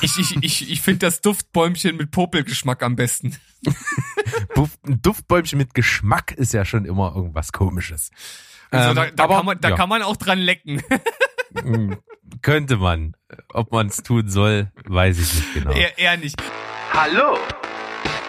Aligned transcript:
Ich, 0.00 0.18
ich, 0.18 0.36
ich, 0.42 0.70
ich 0.70 0.80
finde 0.82 1.06
das 1.06 1.20
Duftbäumchen 1.20 1.96
mit 1.96 2.10
Popelgeschmack 2.10 2.82
am 2.82 2.96
besten. 2.96 3.36
Ein 4.86 5.02
Duftbäumchen 5.02 5.58
mit 5.58 5.74
Geschmack 5.74 6.32
ist 6.32 6.52
ja 6.52 6.64
schon 6.64 6.84
immer 6.84 7.14
irgendwas 7.14 7.52
komisches. 7.52 8.10
Also 8.70 8.94
da, 8.94 9.06
ähm, 9.06 9.12
da, 9.16 9.24
aber, 9.24 9.36
kann, 9.36 9.46
man, 9.46 9.60
da 9.60 9.68
ja. 9.70 9.76
kann 9.76 9.88
man 9.88 10.02
auch 10.02 10.16
dran 10.16 10.38
lecken. 10.38 10.82
Hm, 11.54 11.98
könnte 12.42 12.76
man. 12.76 13.16
Ob 13.52 13.72
man 13.72 13.88
es 13.88 14.04
tun 14.04 14.28
soll, 14.28 14.70
weiß 14.84 15.18
ich 15.18 15.34
nicht 15.34 15.54
genau. 15.54 15.72
Eher, 15.72 15.98
eher 15.98 16.16
nicht. 16.16 16.40
Hallo, 16.92 17.38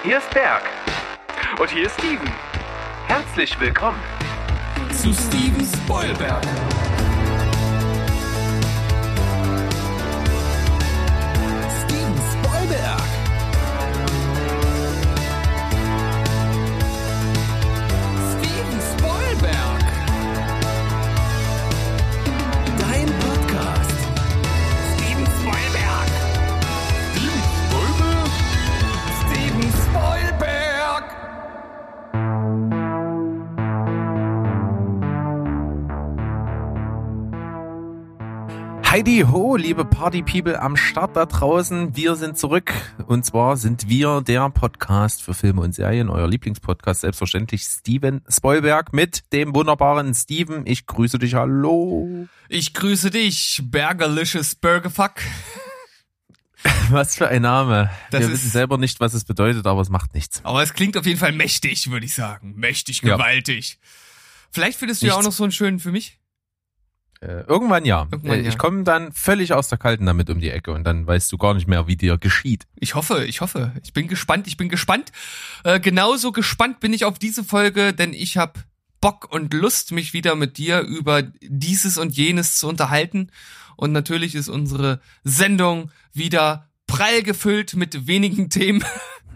hier 0.03 0.17
ist 0.17 0.29
Berg. 0.31 0.63
Und 1.59 1.69
hier 1.69 1.85
ist 1.85 1.93
Steven. 1.99 2.31
Herzlich 3.07 3.59
willkommen 3.59 3.99
zu 4.91 5.13
Steven 5.13 5.65
Spoilberg. 5.65 6.45
Heidi 38.91 39.23
Ho, 39.25 39.55
liebe 39.55 39.85
Party 39.85 40.21
People 40.21 40.61
am 40.61 40.75
Start 40.75 41.15
da 41.15 41.25
draußen. 41.25 41.95
Wir 41.95 42.17
sind 42.17 42.37
zurück. 42.37 42.73
Und 43.07 43.25
zwar 43.25 43.55
sind 43.55 43.87
wir 43.87 44.19
der 44.19 44.49
Podcast 44.49 45.23
für 45.23 45.33
Filme 45.33 45.61
und 45.61 45.73
Serien, 45.73 46.09
euer 46.09 46.27
Lieblingspodcast, 46.27 46.99
selbstverständlich 46.99 47.63
Steven 47.63 48.21
Spoilberg 48.27 48.91
mit 48.91 49.31
dem 49.31 49.55
wunderbaren 49.55 50.13
Steven. 50.13 50.67
Ich 50.67 50.87
grüße 50.87 51.19
dich, 51.19 51.35
hallo. 51.35 52.27
Ich 52.49 52.73
grüße 52.73 53.11
dich, 53.11 53.61
Burgerlicious 53.63 54.55
Burgerfuck. 54.55 55.13
Was 56.89 57.15
für 57.15 57.29
ein 57.29 57.43
Name. 57.43 57.89
Das 58.09 58.23
Wir 58.23 58.31
wissen 58.31 58.49
selber 58.49 58.77
nicht, 58.77 58.99
was 58.99 59.13
es 59.13 59.23
bedeutet, 59.23 59.67
aber 59.67 59.79
es 59.79 59.89
macht 59.89 60.13
nichts. 60.13 60.41
Aber 60.43 60.61
es 60.63 60.73
klingt 60.73 60.97
auf 60.97 61.05
jeden 61.05 61.17
Fall 61.17 61.31
mächtig, 61.31 61.89
würde 61.89 62.05
ich 62.05 62.13
sagen. 62.13 62.55
Mächtig, 62.57 63.01
gewaltig. 63.01 63.79
Ja. 63.81 63.87
Vielleicht 64.51 64.77
findest 64.77 65.01
du 65.01 65.05
nichts. 65.05 65.15
ja 65.15 65.19
auch 65.19 65.23
noch 65.23 65.31
so 65.31 65.43
einen 65.43 65.53
schönen 65.53 65.79
für 65.79 65.93
mich. 65.93 66.19
Äh, 67.21 67.43
irgendwann 67.47 67.85
ja. 67.85 68.07
Irgendwann, 68.11 68.39
äh, 68.39 68.47
ich 68.47 68.53
ja. 68.53 68.57
komme 68.57 68.83
dann 68.83 69.11
völlig 69.13 69.53
aus 69.53 69.67
der 69.67 69.77
Kalten 69.77 70.07
damit 70.07 70.29
um 70.31 70.39
die 70.39 70.49
Ecke 70.49 70.71
und 70.71 70.83
dann 70.83 71.05
weißt 71.05 71.31
du 71.31 71.37
gar 71.37 71.53
nicht 71.53 71.67
mehr, 71.67 71.87
wie 71.87 71.95
dir 71.95 72.17
geschieht. 72.17 72.65
Ich 72.75 72.95
hoffe, 72.95 73.25
ich 73.25 73.41
hoffe. 73.41 73.73
Ich 73.83 73.93
bin 73.93 74.07
gespannt, 74.07 74.47
ich 74.47 74.57
bin 74.57 74.69
gespannt. 74.69 75.11
Äh, 75.63 75.79
genauso 75.79 76.31
gespannt 76.31 76.79
bin 76.79 76.93
ich 76.93 77.05
auf 77.05 77.19
diese 77.19 77.43
Folge, 77.43 77.93
denn 77.93 78.13
ich 78.13 78.37
habe 78.37 78.61
Bock 79.01 79.31
und 79.31 79.53
Lust, 79.53 79.91
mich 79.91 80.13
wieder 80.13 80.35
mit 80.35 80.57
dir 80.57 80.81
über 80.81 81.21
dieses 81.41 81.99
und 81.99 82.17
jenes 82.17 82.57
zu 82.57 82.67
unterhalten. 82.67 83.29
Und 83.75 83.91
natürlich 83.91 84.33
ist 84.33 84.49
unsere 84.49 84.99
Sendung 85.23 85.91
wieder 86.13 86.69
prall 86.87 87.21
gefüllt 87.21 87.75
mit 87.75 88.07
wenigen 88.07 88.49
Themen. 88.49 88.83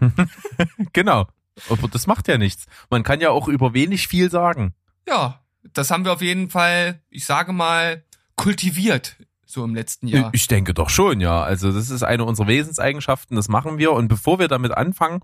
genau. 0.92 1.28
Aber 1.68 1.88
das 1.88 2.06
macht 2.06 2.28
ja 2.28 2.36
nichts. 2.36 2.66
Man 2.90 3.02
kann 3.02 3.20
ja 3.20 3.30
auch 3.30 3.48
über 3.48 3.74
wenig 3.74 4.08
viel 4.08 4.30
sagen. 4.30 4.74
Ja, 5.08 5.40
das 5.72 5.90
haben 5.90 6.04
wir 6.04 6.12
auf 6.12 6.22
jeden 6.22 6.50
Fall, 6.50 7.00
ich 7.10 7.24
sage 7.24 7.52
mal, 7.52 8.04
kultiviert 8.36 9.16
so 9.46 9.64
im 9.64 9.74
letzten 9.74 10.08
Jahr. 10.08 10.30
Ich 10.34 10.48
denke 10.48 10.74
doch 10.74 10.90
schon, 10.90 11.20
ja. 11.20 11.42
Also 11.42 11.72
das 11.72 11.88
ist 11.88 12.02
eine 12.02 12.24
unserer 12.24 12.48
Wesenseigenschaften, 12.48 13.36
das 13.36 13.48
machen 13.48 13.78
wir. 13.78 13.92
Und 13.92 14.08
bevor 14.08 14.38
wir 14.38 14.48
damit 14.48 14.72
anfangen, 14.72 15.20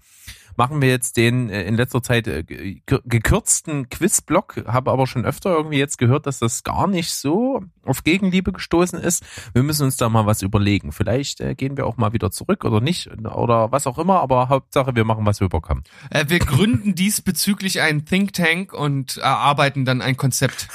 machen 0.56 0.82
wir 0.82 0.88
jetzt 0.88 1.16
den 1.16 1.50
äh, 1.50 1.62
in 1.62 1.76
letzter 1.76 2.02
Zeit 2.02 2.26
äh, 2.26 2.44
gekürzten 2.86 3.88
Quizblock. 3.88 4.64
Habe 4.66 4.90
aber 4.90 5.06
schon 5.06 5.24
öfter 5.24 5.50
irgendwie 5.50 5.78
jetzt 5.78 5.98
gehört, 5.98 6.26
dass 6.26 6.38
das 6.38 6.64
gar 6.64 6.86
nicht 6.86 7.12
so 7.12 7.62
auf 7.84 8.04
Gegenliebe 8.04 8.52
gestoßen 8.52 8.98
ist. 8.98 9.24
Wir 9.52 9.62
müssen 9.62 9.84
uns 9.84 9.96
da 9.96 10.08
mal 10.08 10.26
was 10.26 10.42
überlegen. 10.42 10.92
Vielleicht 10.92 11.40
äh, 11.40 11.54
gehen 11.54 11.76
wir 11.76 11.86
auch 11.86 11.96
mal 11.96 12.12
wieder 12.12 12.30
zurück 12.30 12.64
oder 12.64 12.80
nicht 12.80 13.08
oder 13.24 13.72
was 13.72 13.86
auch 13.86 13.98
immer. 13.98 14.20
Aber 14.20 14.48
Hauptsache, 14.48 14.94
wir 14.94 15.04
machen 15.04 15.26
was 15.26 15.40
wir 15.40 15.46
überkommen. 15.46 15.84
Äh, 16.10 16.26
wir 16.28 16.38
gründen 16.38 16.94
diesbezüglich 16.94 17.80
einen 17.80 18.04
Think 18.04 18.32
Tank 18.32 18.72
und 18.72 19.16
erarbeiten 19.16 19.84
dann 19.84 20.02
ein 20.02 20.16
Konzept. 20.16 20.68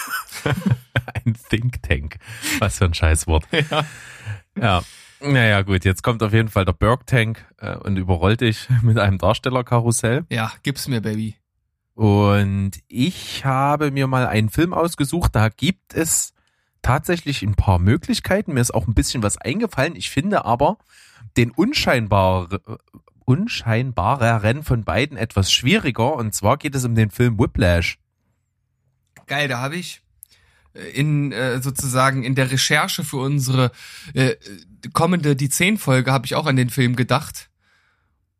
ein 1.25 1.35
Think 1.50 1.81
Tank. 1.84 2.18
Was 2.59 2.78
für 2.78 2.85
ein 2.85 2.94
Scheißwort. 2.94 3.46
Ja. 3.69 3.85
Ja. 4.59 4.84
Naja, 5.22 5.61
gut, 5.63 5.83
jetzt 5.83 6.03
kommt 6.03 6.22
auf 6.22 6.33
jeden 6.33 6.50
Fall 6.50 6.66
der 6.66 6.73
Berg 6.73 7.07
Tank 7.07 7.44
äh, 7.57 7.75
und 7.75 7.97
überrollt 7.97 8.41
dich 8.41 8.67
mit 8.81 9.00
einem 9.00 9.17
Darstellerkarussell. 9.17 10.25
Ja, 10.29 10.51
gib's 10.63 10.88
mir, 10.88 11.01
Baby. 11.01 11.35
Und 11.94 12.73
ich 12.88 13.44
habe 13.44 13.89
mir 13.89 14.06
mal 14.06 14.27
einen 14.27 14.50
Film 14.50 14.73
ausgesucht, 14.73 15.35
da 15.35 15.50
gibt 15.50 15.95
es 15.95 16.33
tatsächlich 16.83 17.41
ein 17.41 17.56
paar 17.56 17.79
Möglichkeiten. 17.79 18.53
Mir 18.53 18.61
ist 18.61 18.73
auch 18.73 18.88
ein 18.88 18.94
bisschen 18.94 19.23
was 19.23 19.38
eingefallen. 19.38 19.95
Ich 19.95 20.11
finde 20.11 20.45
aber 20.45 20.77
den 21.35 21.50
unscheinbar, 21.50 22.50
unscheinbareren 23.25 24.63
von 24.63 24.83
beiden 24.83 25.17
etwas 25.17 25.51
schwieriger. 25.51 26.13
Und 26.16 26.35
zwar 26.35 26.57
geht 26.57 26.75
es 26.75 26.85
um 26.85 26.94
den 26.94 27.09
Film 27.09 27.39
Whiplash. 27.39 27.97
Geil, 29.25 29.47
da 29.47 29.59
habe 29.59 29.75
ich 29.75 30.03
in 30.93 31.31
äh, 31.31 31.61
sozusagen 31.61 32.23
in 32.23 32.35
der 32.35 32.51
Recherche 32.51 33.03
für 33.03 33.17
unsere 33.17 33.71
äh, 34.13 34.35
kommende 34.93 35.35
die 35.35 35.49
zehn 35.49 35.77
Folge 35.77 36.11
habe 36.11 36.25
ich 36.25 36.35
auch 36.35 36.45
an 36.45 36.55
den 36.55 36.69
Film 36.69 36.95
gedacht. 36.95 37.49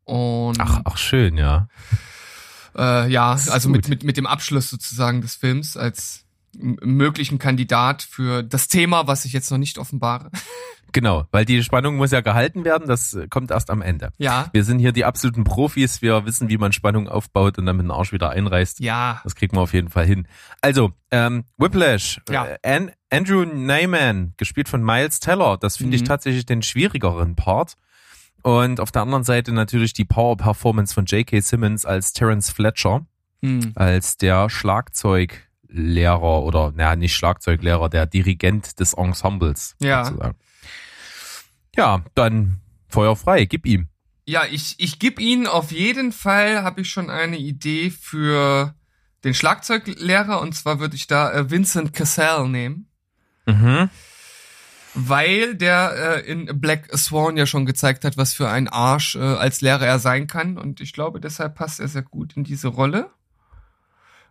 Und 0.04 0.60
ach, 0.60 0.80
ach 0.84 0.96
schön, 0.96 1.36
ja. 1.36 1.68
Äh, 2.76 3.10
ja, 3.10 3.32
also 3.32 3.68
mit, 3.68 3.88
mit 3.88 4.04
mit 4.04 4.16
dem 4.16 4.26
Abschluss 4.26 4.70
sozusagen 4.70 5.20
des 5.20 5.34
Films 5.34 5.76
als 5.76 6.24
möglichen 6.52 7.38
Kandidat 7.38 8.02
für 8.02 8.42
das 8.42 8.68
Thema, 8.68 9.06
was 9.06 9.24
ich 9.24 9.32
jetzt 9.32 9.50
noch 9.50 9.58
nicht 9.58 9.78
offenbare. 9.78 10.30
Genau, 10.92 11.26
weil 11.30 11.44
die 11.44 11.62
Spannung 11.62 11.96
muss 11.96 12.10
ja 12.10 12.20
gehalten 12.20 12.64
werden, 12.64 12.88
das 12.88 13.16
kommt 13.30 13.50
erst 13.50 13.70
am 13.70 13.82
Ende. 13.82 14.10
Ja. 14.18 14.48
Wir 14.52 14.64
sind 14.64 14.78
hier 14.78 14.92
die 14.92 15.04
absoluten 15.04 15.44
Profis, 15.44 16.02
wir 16.02 16.24
wissen, 16.24 16.48
wie 16.48 16.58
man 16.58 16.72
Spannung 16.72 17.08
aufbaut 17.08 17.58
und 17.58 17.66
dann 17.66 17.76
mit 17.76 17.84
dem 17.84 17.90
Arsch 17.90 18.12
wieder 18.12 18.30
einreißt. 18.30 18.80
Ja. 18.80 19.20
Das 19.24 19.34
kriegen 19.34 19.56
wir 19.56 19.60
auf 19.60 19.74
jeden 19.74 19.90
Fall 19.90 20.06
hin. 20.06 20.26
Also, 20.62 20.92
ähm, 21.10 21.44
Whiplash, 21.58 22.20
ja. 22.30 22.46
äh, 22.62 22.88
Andrew 23.10 23.44
Neyman, 23.44 24.34
gespielt 24.36 24.68
von 24.68 24.82
Miles 24.82 25.20
Teller, 25.20 25.56
das 25.58 25.76
finde 25.76 25.96
mhm. 25.96 26.02
ich 26.02 26.08
tatsächlich 26.08 26.46
den 26.46 26.62
schwierigeren 26.62 27.36
Part. 27.36 27.76
Und 28.42 28.80
auf 28.80 28.92
der 28.92 29.02
anderen 29.02 29.24
Seite 29.24 29.52
natürlich 29.52 29.92
die 29.92 30.04
Power-Performance 30.04 30.94
von 30.94 31.04
J.K. 31.04 31.40
Simmons 31.40 31.84
als 31.84 32.12
Terence 32.12 32.50
Fletcher, 32.50 33.04
mhm. 33.40 33.72
als 33.74 34.16
der 34.16 34.48
Schlagzeuglehrer 34.48 36.42
oder, 36.42 36.72
naja, 36.74 36.96
nicht 36.96 37.14
Schlagzeuglehrer, 37.14 37.88
der 37.88 38.06
Dirigent 38.06 38.78
des 38.80 38.94
Ensembles. 38.94 39.76
Ja. 39.80 40.04
Sozusagen. 40.04 40.36
Ja, 41.76 42.04
dann 42.14 42.60
Feuer 42.88 43.16
frei, 43.16 43.44
gib 43.44 43.66
ihm. 43.66 43.88
Ja, 44.26 44.42
ich, 44.50 44.74
ich 44.78 44.98
gib 44.98 45.20
ihn 45.20 45.46
auf 45.46 45.72
jeden 45.72 46.12
Fall, 46.12 46.62
habe 46.62 46.82
ich 46.82 46.90
schon 46.90 47.08
eine 47.08 47.38
Idee 47.38 47.90
für 47.90 48.74
den 49.24 49.34
Schlagzeuglehrer 49.34 50.40
und 50.40 50.54
zwar 50.54 50.80
würde 50.80 50.96
ich 50.96 51.06
da 51.06 51.32
äh, 51.32 51.50
Vincent 51.50 51.92
Cassell 51.92 52.48
nehmen. 52.48 52.88
Mhm. 53.46 53.90
Weil 54.94 55.54
der 55.54 56.24
äh, 56.24 56.30
in 56.30 56.60
Black 56.60 56.88
Swan 56.96 57.36
ja 57.36 57.46
schon 57.46 57.66
gezeigt 57.66 58.04
hat, 58.04 58.16
was 58.16 58.34
für 58.34 58.48
ein 58.48 58.68
Arsch 58.68 59.16
äh, 59.16 59.20
als 59.20 59.60
Lehrer 59.60 59.86
er 59.86 59.98
sein 59.98 60.26
kann. 60.26 60.58
Und 60.58 60.80
ich 60.80 60.92
glaube, 60.92 61.20
deshalb 61.20 61.54
passt 61.54 61.80
er 61.80 61.88
sehr 61.88 62.02
gut 62.02 62.36
in 62.36 62.44
diese 62.44 62.68
Rolle. 62.68 63.10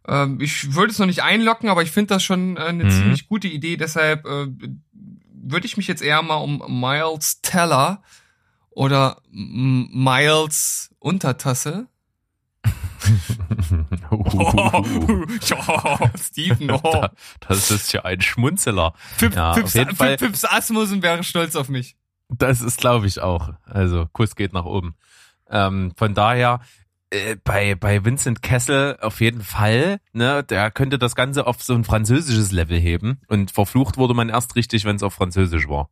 Ähm, 0.07 0.39
ich 0.41 0.73
würde 0.73 0.91
es 0.91 0.99
noch 0.99 1.05
nicht 1.05 1.23
einlocken, 1.23 1.69
aber 1.69 1.83
ich 1.83 1.91
finde 1.91 2.15
das 2.15 2.23
schon 2.23 2.57
äh, 2.57 2.61
eine 2.61 2.85
mhm. 2.85 2.91
ziemlich 2.91 3.27
gute 3.27 3.47
Idee. 3.47 3.77
Deshalb 3.77 4.25
äh, 4.25 4.47
würde 5.51 5.65
ich 5.65 5.77
mich 5.77 5.87
jetzt 5.87 6.01
eher 6.01 6.21
mal 6.21 6.35
um 6.35 6.81
Miles 6.81 7.41
Teller 7.41 8.01
oder 8.69 9.21
Miles 9.31 10.89
Untertasse. 10.99 11.87
oh, 14.11 14.23
ja, 15.41 16.11
Steven, 16.17 16.71
oh. 16.83 17.07
Das 17.47 17.71
ist 17.71 17.93
ja 17.93 18.03
ein 18.03 18.21
Schmunzeler. 18.21 18.93
Pips, 19.17 19.35
ja, 19.35 19.53
Pips, 19.53 19.73
Pips 19.97 20.45
Asmussen 20.45 21.01
wäre 21.01 21.23
stolz 21.23 21.55
auf 21.55 21.69
mich. 21.69 21.95
Das 22.29 22.61
ist, 22.61 22.79
glaube 22.79 23.07
ich, 23.07 23.21
auch. 23.21 23.53
Also, 23.65 24.07
Kuss 24.11 24.35
geht 24.35 24.53
nach 24.53 24.65
oben. 24.65 24.95
Ähm, 25.49 25.93
von 25.95 26.13
daher, 26.13 26.59
bei, 27.43 27.75
bei 27.75 28.03
Vincent 28.03 28.41
Kessel 28.41 28.97
auf 29.01 29.21
jeden 29.21 29.41
Fall, 29.41 29.99
ne, 30.11 30.43
der 30.43 30.71
könnte 30.71 30.99
das 30.99 31.15
Ganze 31.15 31.47
auf 31.47 31.63
so 31.63 31.73
ein 31.73 31.83
französisches 31.83 32.51
Level 32.51 32.79
heben 32.79 33.21
und 33.27 33.51
verflucht 33.51 33.97
wurde 33.97 34.13
man 34.13 34.29
erst 34.29 34.55
richtig, 34.55 34.83
wenn 34.83 34.97
es 34.97 35.03
auf 35.03 35.13
Französisch 35.13 35.69
war. 35.69 35.89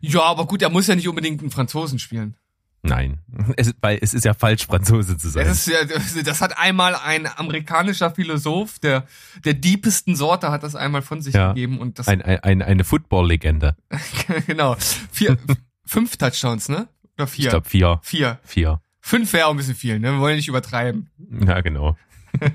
Ja, 0.00 0.22
aber 0.22 0.46
gut, 0.46 0.62
er 0.62 0.70
muss 0.70 0.86
ja 0.86 0.94
nicht 0.94 1.08
unbedingt 1.08 1.40
einen 1.40 1.50
Franzosen 1.50 1.98
spielen. 1.98 2.36
Nein, 2.82 3.18
es, 3.56 3.74
weil 3.80 3.98
es 4.00 4.14
ist 4.14 4.24
ja 4.24 4.32
falsch, 4.32 4.66
Franzose 4.66 5.16
zu 5.16 5.28
sein. 5.28 5.46
Das, 5.46 5.66
ja, 5.66 5.78
das 5.84 6.40
hat 6.40 6.56
einmal 6.56 6.94
ein 6.94 7.26
amerikanischer 7.26 8.12
Philosoph, 8.12 8.78
der 8.78 9.06
der 9.44 9.54
diepesten 9.54 10.14
Sorte, 10.14 10.52
hat 10.52 10.62
das 10.62 10.76
einmal 10.76 11.02
von 11.02 11.20
sich 11.20 11.34
ja, 11.34 11.48
gegeben 11.48 11.80
und 11.80 11.98
das 11.98 12.06
ein, 12.06 12.22
ein, 12.22 12.62
eine 12.62 12.84
Football-Legende. 12.84 13.76
genau. 14.46 14.76
Vier, 15.10 15.36
fünf 15.84 16.16
Touchdowns, 16.16 16.68
ne? 16.68 16.88
Oder 17.18 17.26
vier? 17.26 17.44
Ich 17.46 17.50
glaube 17.50 17.68
vier. 17.68 17.98
vier. 18.02 18.38
Vier. 18.44 18.80
Fünf 19.06 19.32
wäre 19.32 19.46
auch 19.46 19.52
ein 19.52 19.56
bisschen 19.56 19.76
viel, 19.76 20.00
ne? 20.00 20.14
Wir 20.14 20.18
wollen 20.18 20.34
nicht 20.34 20.48
übertreiben. 20.48 21.08
Ja, 21.46 21.60
genau. 21.60 21.96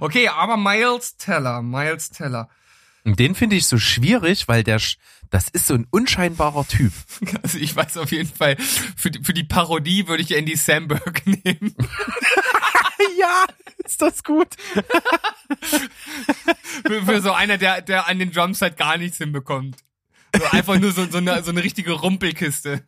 Okay, 0.00 0.28
aber 0.28 0.58
Miles 0.58 1.16
Teller, 1.16 1.62
Miles 1.62 2.10
Teller. 2.10 2.50
Und 3.04 3.18
den 3.18 3.34
finde 3.34 3.56
ich 3.56 3.66
so 3.66 3.78
schwierig, 3.78 4.46
weil 4.46 4.62
der, 4.62 4.78
das 5.30 5.48
ist 5.48 5.66
so 5.66 5.72
ein 5.72 5.86
unscheinbarer 5.90 6.68
Typ. 6.68 6.92
Also 7.42 7.56
ich 7.56 7.74
weiß 7.74 7.96
auf 7.96 8.12
jeden 8.12 8.28
Fall, 8.28 8.56
für 8.58 9.10
die, 9.10 9.24
für 9.24 9.32
die 9.32 9.44
Parodie 9.44 10.06
würde 10.06 10.22
ich 10.22 10.36
Andy 10.36 10.56
Samberg 10.56 11.26
nehmen. 11.26 11.74
ja, 13.18 13.46
ist 13.82 14.02
das 14.02 14.22
gut. 14.22 14.48
Für, 16.86 17.02
für 17.02 17.22
so 17.22 17.32
einer, 17.32 17.56
der, 17.56 17.80
der 17.80 18.08
an 18.08 18.18
den 18.18 18.30
Drums 18.30 18.60
halt 18.60 18.76
gar 18.76 18.98
nichts 18.98 19.16
hinbekommt. 19.16 19.78
So 20.36 20.44
einfach 20.50 20.78
nur 20.78 20.92
so, 20.92 21.06
so, 21.06 21.18
eine, 21.18 21.42
so 21.42 21.50
eine 21.50 21.64
richtige 21.64 21.92
Rumpelkiste. 21.92 22.82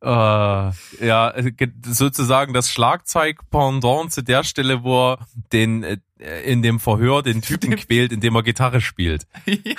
Äh, 0.00 0.06
ja, 0.06 1.30
äh, 1.34 1.50
ge- 1.50 1.72
sozusagen 1.84 2.52
das 2.54 2.70
Schlagzeug-Pendant 2.70 4.12
zu 4.12 4.22
der 4.22 4.44
Stelle, 4.44 4.84
wo 4.84 5.12
er 5.14 5.26
den 5.52 5.82
äh, 5.82 5.98
in 6.44 6.62
dem 6.62 6.78
Verhör 6.80 7.22
den 7.22 7.42
Typen 7.42 7.74
quält, 7.76 8.12
indem 8.12 8.36
er 8.36 8.42
Gitarre 8.44 8.80
spielt. 8.80 9.26
ja, 9.46 9.74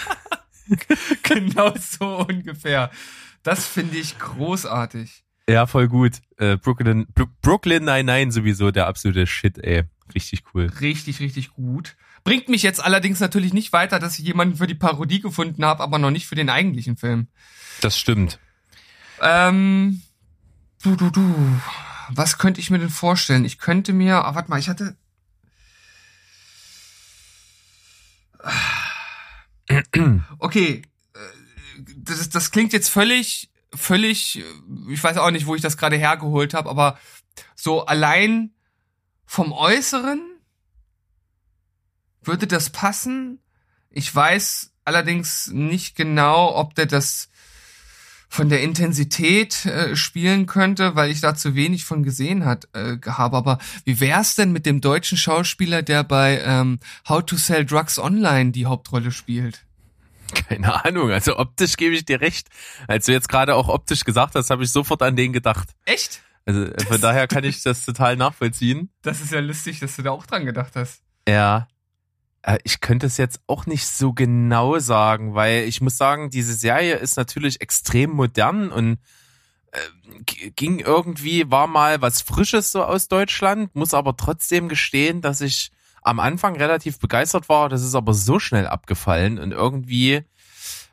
genau 1.23 1.73
so 1.79 2.25
ungefähr. 2.27 2.91
Das 3.43 3.65
finde 3.65 3.97
ich 3.97 4.19
großartig. 4.19 5.23
Ja, 5.49 5.65
voll 5.65 5.87
gut. 5.87 6.13
Äh, 6.37 6.57
Brooklyn, 6.57 7.07
Brooklyn 7.41 7.85
99 7.85 8.33
sowieso 8.33 8.71
der 8.71 8.87
absolute 8.87 9.25
Shit, 9.25 9.57
ey. 9.57 9.83
Richtig 10.13 10.43
cool. 10.53 10.71
Richtig, 10.81 11.19
richtig 11.21 11.53
gut. 11.53 11.95
Bringt 12.23 12.49
mich 12.49 12.63
jetzt 12.63 12.83
allerdings 12.83 13.19
natürlich 13.19 13.53
nicht 13.53 13.71
weiter, 13.73 13.99
dass 13.99 14.19
ich 14.19 14.25
jemanden 14.25 14.57
für 14.57 14.67
die 14.67 14.75
Parodie 14.75 15.21
gefunden 15.21 15.63
habe, 15.63 15.81
aber 15.81 15.97
noch 15.99 16.11
nicht 16.11 16.27
für 16.27 16.35
den 16.35 16.49
eigentlichen 16.49 16.97
Film. 16.97 17.27
Das 17.81 17.97
stimmt. 17.97 18.39
Ähm, 19.21 20.01
du, 20.83 20.95
du, 20.95 21.09
du. 21.09 21.61
Was 22.09 22.37
könnte 22.37 22.59
ich 22.59 22.69
mir 22.69 22.79
denn 22.79 22.89
vorstellen? 22.89 23.45
Ich 23.45 23.59
könnte 23.59 23.93
mir, 23.93 24.25
ah, 24.25 24.35
warte 24.35 24.49
mal, 24.49 24.59
ich 24.59 24.69
hatte. 24.69 24.95
Okay, 30.39 30.81
äh, 31.13 31.19
das, 31.97 32.29
das 32.29 32.51
klingt 32.51 32.73
jetzt 32.73 32.89
völlig, 32.89 33.51
völlig, 33.75 34.43
ich 34.89 35.03
weiß 35.03 35.17
auch 35.17 35.31
nicht, 35.31 35.45
wo 35.45 35.55
ich 35.55 35.61
das 35.61 35.77
gerade 35.77 35.97
hergeholt 35.97 36.53
habe, 36.53 36.69
aber 36.69 36.97
so 37.55 37.85
allein 37.85 38.51
vom 39.25 39.51
Äußeren 39.51 40.21
würde 42.21 42.47
das 42.47 42.69
passen. 42.69 43.39
Ich 43.91 44.13
weiß 44.13 44.71
allerdings 44.85 45.47
nicht 45.47 45.95
genau, 45.95 46.55
ob 46.55 46.73
der 46.75 46.85
das 46.87 47.29
von 48.29 48.47
der 48.47 48.61
Intensität 48.61 49.65
äh, 49.65 49.95
spielen 49.95 50.45
könnte, 50.45 50.95
weil 50.95 51.09
ich 51.09 51.19
da 51.19 51.35
zu 51.35 51.55
wenig 51.55 51.83
von 51.83 52.03
gesehen 52.03 52.45
hat, 52.45 52.67
äh, 52.73 52.97
habe. 53.05 53.35
Aber 53.35 53.57
wie 53.85 53.99
wär's 53.99 54.35
denn 54.35 54.51
mit 54.51 54.65
dem 54.65 54.81
deutschen 54.81 55.17
Schauspieler, 55.17 55.81
der 55.81 56.03
bei 56.03 56.39
ähm, 56.45 56.79
How 57.07 57.25
to 57.25 57.35
Sell 57.35 57.65
Drugs 57.65 57.97
Online 57.97 58.51
die 58.51 58.67
Hauptrolle 58.67 59.11
spielt? 59.11 59.65
Keine 60.47 60.85
Ahnung. 60.85 61.11
Also 61.11 61.37
optisch 61.37 61.75
gebe 61.75 61.95
ich 61.95 62.05
dir 62.05 62.21
recht. 62.21 62.47
Als 62.87 63.07
du 63.07 63.11
jetzt 63.11 63.29
gerade 63.29 63.55
auch 63.55 63.67
optisch 63.67 64.03
gesagt 64.03 64.35
hast, 64.35 64.51
habe 64.51 64.63
ich 64.63 64.71
sofort 64.71 65.01
an 65.01 65.15
den 65.15 65.33
gedacht. 65.33 65.69
Echt? 65.85 66.21
Also 66.45 66.65
äh, 66.65 66.85
von 66.85 67.01
daher 67.01 67.27
kann 67.27 67.43
ich 67.43 67.63
das 67.63 67.83
total 67.83 68.15
nachvollziehen. 68.15 68.89
Das 69.01 69.21
ist 69.21 69.31
ja 69.31 69.39
lustig, 69.39 69.79
dass 69.79 69.95
du 69.95 70.03
da 70.03 70.11
auch 70.11 70.27
dran 70.27 70.45
gedacht 70.45 70.75
hast. 70.75 71.01
Ja. 71.27 71.67
Äh, 72.43 72.57
Ich 72.63 72.81
könnte 72.81 73.07
es 73.07 73.17
jetzt 73.17 73.41
auch 73.47 73.65
nicht 73.65 73.87
so 73.87 74.13
genau 74.13 74.79
sagen, 74.79 75.35
weil 75.35 75.63
ich 75.63 75.81
muss 75.81 75.97
sagen, 75.97 76.29
diese 76.29 76.53
Serie 76.53 76.95
ist 76.95 77.17
natürlich 77.17 77.61
extrem 77.61 78.11
modern 78.11 78.71
und 78.71 78.99
äh, 79.71 80.51
ging 80.51 80.79
irgendwie, 80.79 81.49
war 81.51 81.67
mal 81.67 82.01
was 82.01 82.21
Frisches 82.21 82.71
so 82.71 82.83
aus 82.83 83.07
Deutschland, 83.07 83.75
muss 83.75 83.93
aber 83.93 84.17
trotzdem 84.17 84.69
gestehen, 84.69 85.21
dass 85.21 85.41
ich 85.41 85.71
am 86.01 86.19
Anfang 86.19 86.55
relativ 86.55 86.99
begeistert 86.99 87.49
war, 87.49 87.69
das 87.69 87.83
ist 87.83 87.93
aber 87.95 88.13
so 88.13 88.39
schnell 88.39 88.67
abgefallen 88.67 89.37
und 89.37 89.51
irgendwie 89.51 90.23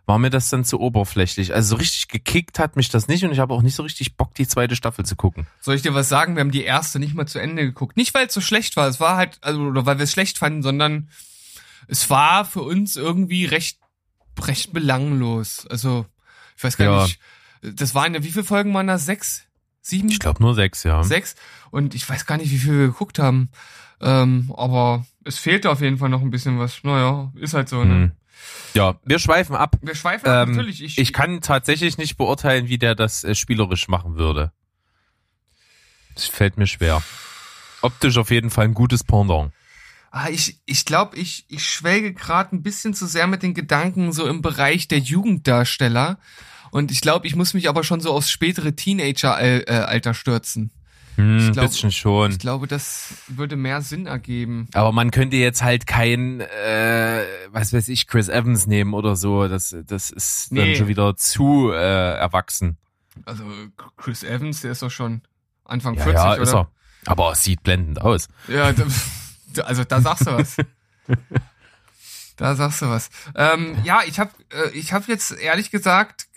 war 0.05 0.19
mir 0.19 0.31
das 0.31 0.51
dann 0.51 0.65
zu 0.65 0.81
oberflächlich. 0.81 1.53
Also 1.53 1.71
so 1.71 1.77
richtig 1.77 2.09
gekickt 2.09 2.59
hat 2.61 2.77
mich 2.77 2.91
das 2.91 3.09
nicht 3.09 3.25
und 3.25 3.33
ich 3.33 3.41
habe 3.41 3.53
auch 3.55 3.63
nicht 3.63 3.75
so 3.75 3.83
richtig 3.83 4.17
Bock, 4.17 4.35
die 4.35 4.47
zweite 4.47 4.77
Staffel 4.77 5.05
zu 5.05 5.17
gucken. 5.17 5.47
Soll 5.61 5.75
ich 5.75 5.83
dir 5.83 5.95
was 5.95 6.09
sagen? 6.09 6.37
Wir 6.37 6.41
haben 6.41 6.53
die 6.53 6.63
erste 6.63 7.01
nicht 7.01 7.15
mal 7.15 7.27
zu 7.27 7.41
Ende 7.41 7.65
geguckt. 7.65 7.97
Nicht, 7.97 8.15
weil 8.15 8.27
es 8.27 8.35
so 8.35 8.41
schlecht 8.41 8.77
war. 8.77 8.87
Es 8.87 9.01
war 9.01 9.17
halt, 9.17 9.39
also, 9.41 9.61
oder 9.63 9.85
weil 9.85 9.99
wir 9.99 10.05
es 10.05 10.13
schlecht 10.13 10.39
fanden, 10.39 10.63
sondern 10.63 11.09
es 11.89 12.09
war 12.11 12.45
für 12.45 12.63
uns 12.63 12.97
irgendwie 12.97 13.45
recht, 13.45 13.79
recht 14.41 14.73
belanglos. 14.73 15.67
Also, 15.69 16.07
ich 16.57 16.65
weiß 16.65 16.77
gar 16.77 16.87
Ja. 16.87 17.03
nicht. 17.05 17.19
Das 17.63 17.95
waren 17.95 18.15
ja, 18.15 18.23
wie 18.23 18.31
viele 18.31 18.45
Folgen 18.45 18.73
waren 18.75 18.87
das? 18.87 19.07
Sechs? 19.07 19.45
Sieben? 19.81 20.09
Ich 20.09 20.19
glaube 20.19 20.43
nur 20.43 20.55
sechs, 20.55 20.83
ja. 20.83 21.03
Sechs? 21.03 21.37
Und 21.71 21.95
ich 21.95 22.09
weiß 22.09 22.27
gar 22.27 22.37
nicht, 22.39 22.51
wie 22.51 22.59
viel 22.59 22.79
wir 22.79 22.87
geguckt 22.89 23.19
haben. 23.19 23.51
Ähm, 24.01 24.53
aber 24.57 25.07
es 25.25 25.39
fehlte 25.39 25.71
auf 25.71 25.81
jeden 25.81 25.99
Fall 25.99 26.09
noch 26.11 26.21
ein 26.21 26.31
bisschen 26.31 26.59
was. 26.59 26.83
Naja, 26.83 27.33
ist 27.37 27.55
halt 27.55 27.69
so, 27.69 27.83
ne? 27.85 27.95
Hm. 27.95 28.13
Ja, 28.75 29.01
wir 29.05 29.19
schweifen 29.19 29.57
ab. 29.57 29.77
Wir 29.81 29.95
schweifen 29.95 30.29
ab, 30.29 30.49
Ähm, 30.49 30.55
natürlich. 30.55 30.83
Ich, 30.83 30.99
Ich 30.99 31.13
kann 31.13 31.41
tatsächlich 31.41 31.97
nicht 31.99 32.17
beurteilen, 32.19 32.69
wie 32.69 32.79
der 32.79 32.95
das 32.95 33.25
äh, 33.25 33.35
spielerisch 33.35 33.89
machen 33.89 34.17
würde. 34.17 34.53
Es 36.15 36.27
fällt 36.27 36.57
mir 36.59 36.67
schwer. 36.67 37.03
Optisch 37.83 38.17
auf 38.19 38.31
jeden 38.31 38.51
Fall 38.51 38.67
ein 38.67 38.75
gutes 38.75 39.05
Pendant. 39.05 39.53
Ah, 40.19 40.31
ich 40.31 40.59
ich 40.65 40.87
glaube, 40.87 41.15
ich, 41.19 41.45
ich 41.49 41.63
schwelge 41.69 42.15
gerade 42.15 42.57
ein 42.57 42.63
bisschen 42.63 42.95
zu 42.95 43.07
sehr 43.07 43.27
mit 43.27 43.43
den 43.43 43.53
Gedanken 43.53 44.13
so 44.15 44.27
im 44.27 44.41
Bereich 44.41 44.89
der 44.89 44.99
Jugenddarsteller. 44.99 46.19
Und 46.71 46.91
ich 46.91 47.03
glaube, 47.03 47.27
ich 47.27 47.37
muss 47.37 47.53
mich 47.53 47.69
aber 47.69 47.85
schon 47.85 48.01
so 48.01 48.13
aufs 48.13 48.31
spätere 48.31 48.75
Teenager-Alter 48.75 50.15
stürzen. 50.15 50.71
Hm, 51.17 51.53
glaub- 51.53 51.67
bisschen 51.67 51.93
schon. 51.93 52.31
Ich 52.31 52.39
glaube, 52.39 52.67
das 52.67 53.09
würde 53.29 53.57
mehr 53.57 53.83
Sinn 53.83 54.07
ergeben. 54.07 54.69
Aber 54.73 54.91
man 54.93 55.11
könnte 55.11 55.37
jetzt 55.37 55.63
halt 55.63 55.87
kein, 55.87 56.41
äh, 56.41 57.23
was 57.51 57.73
weiß 57.75 57.89
ich, 57.89 58.07
Chris 58.07 58.29
Evans 58.29 58.67
nehmen 58.67 58.95
oder 58.95 59.17
so. 59.17 59.49
Das, 59.49 59.75
das 59.87 60.11
ist 60.11 60.49
dann 60.51 60.65
Nee. 60.69 60.77
schon 60.77 60.89
wieder 60.89 61.15
zu 61.17 61.73
äh, 61.73 62.15
erwachsen. 62.17 62.77
Also 63.27 63.45
Chris 63.99 64.23
Evans, 64.23 64.61
der 64.63 64.73
ist 64.73 64.83
doch 64.83 64.91
schon 64.91 65.23
Anfang 65.65 65.95
Ja, 65.97 66.05
40, 66.05 66.15
ja, 66.23 66.33
oder? 66.35 66.43
ist 66.43 66.55
er. 66.55 66.71
Aber 67.07 67.35
sieht 67.35 67.63
blendend 67.63 68.01
aus. 68.01 68.29
Ja, 68.49 68.73
da, 68.73 68.85
da- 68.85 68.91
also 69.63 69.85
da 69.85 70.01
sagst 70.01 70.27
du 70.27 70.33
was. 70.33 70.57
da 72.37 72.55
sagst 72.55 72.83
du 72.83 72.89
was. 72.89 73.09
Ähm, 73.35 73.77
ja, 73.85 74.01
ich 74.07 74.19
habe 74.19 74.31
äh, 74.53 74.71
ich 74.71 74.93
hab 74.93 75.09
jetzt 75.09 75.33
ehrlich 75.33 75.71
gesagt 75.71 76.29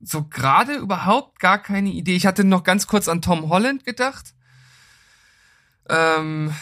so 0.00 0.24
gerade 0.24 0.74
überhaupt 0.74 1.38
gar 1.38 1.58
keine 1.62 1.90
Idee. 1.90 2.14
Ich 2.16 2.26
hatte 2.26 2.44
noch 2.44 2.62
ganz 2.62 2.86
kurz 2.86 3.08
an 3.08 3.22
Tom 3.22 3.48
Holland 3.48 3.84
gedacht. 3.84 4.34
Ähm, 5.88 6.54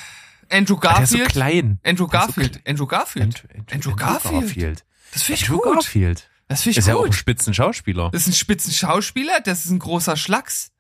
Andrew 0.51 0.79
Ah, 0.83 0.95
der 0.95 1.03
ist 1.03 1.11
so 1.11 1.17
Garfield. 1.19 1.29
klein. 1.33 1.79
Andrew 1.85 2.05
ist 2.07 2.11
so 2.13 2.19
Garfield. 2.19 2.61
Andrew 2.67 2.87
Garfield. 2.87 3.47
Andrew 3.73 3.97
Garfield. 3.97 4.85
Das 5.13 5.23
finde 5.23 5.41
ich 5.41 5.49
Andrew 5.49 5.61
gut. 5.63 5.75
Garfield. 5.75 6.31
Das 6.49 6.63
finde 6.63 6.73
ich 6.73 6.79
Ist 6.79 6.89
ja 6.89 6.95
auch 6.95 7.01
ein 7.01 7.07
gut. 7.07 7.15
Spitzenschauspieler. 7.15 8.11
Das 8.11 8.23
ist 8.23 8.29
ein 8.29 8.33
Spitzenschauspieler, 8.35 9.41
das 9.41 9.65
ist 9.65 9.71
ein 9.71 9.79
großer 9.79 10.17
Schlacks. 10.17 10.73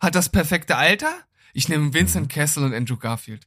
Hat 0.00 0.14
das 0.16 0.28
perfekte 0.28 0.76
Alter. 0.76 1.12
Ich 1.52 1.68
nehme 1.68 1.92
Vincent 1.94 2.28
Kessel 2.28 2.64
und 2.64 2.74
Andrew 2.74 2.96
Garfield. 2.96 3.46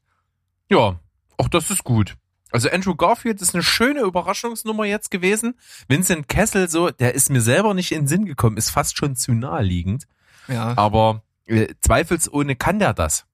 Ja, 0.70 1.00
auch 1.38 1.48
das 1.50 1.70
ist 1.70 1.84
gut. 1.84 2.16
Also 2.52 2.70
Andrew 2.70 2.96
Garfield 2.96 3.42
ist 3.42 3.54
eine 3.54 3.64
schöne 3.64 4.02
Überraschungsnummer 4.02 4.86
jetzt 4.86 5.12
gewesen. 5.12 5.56
Vincent 5.88 6.30
Kessel, 6.30 6.70
so, 6.70 6.90
der 6.90 7.14
ist 7.14 7.30
mir 7.30 7.42
selber 7.42 7.74
nicht 7.74 7.92
in 7.92 8.04
den 8.04 8.08
Sinn 8.08 8.26
gekommen, 8.26 8.58
ist 8.58 8.70
fast 8.70 8.98
schon 8.98 9.16
zu 9.16 9.34
naheliegend. 9.34 10.08
Ja. 10.48 10.78
Aber 10.78 11.24
äh, 11.48 11.74
zweifelsohne 11.82 12.56
kann 12.56 12.80
der 12.80 12.94
das. 12.94 13.26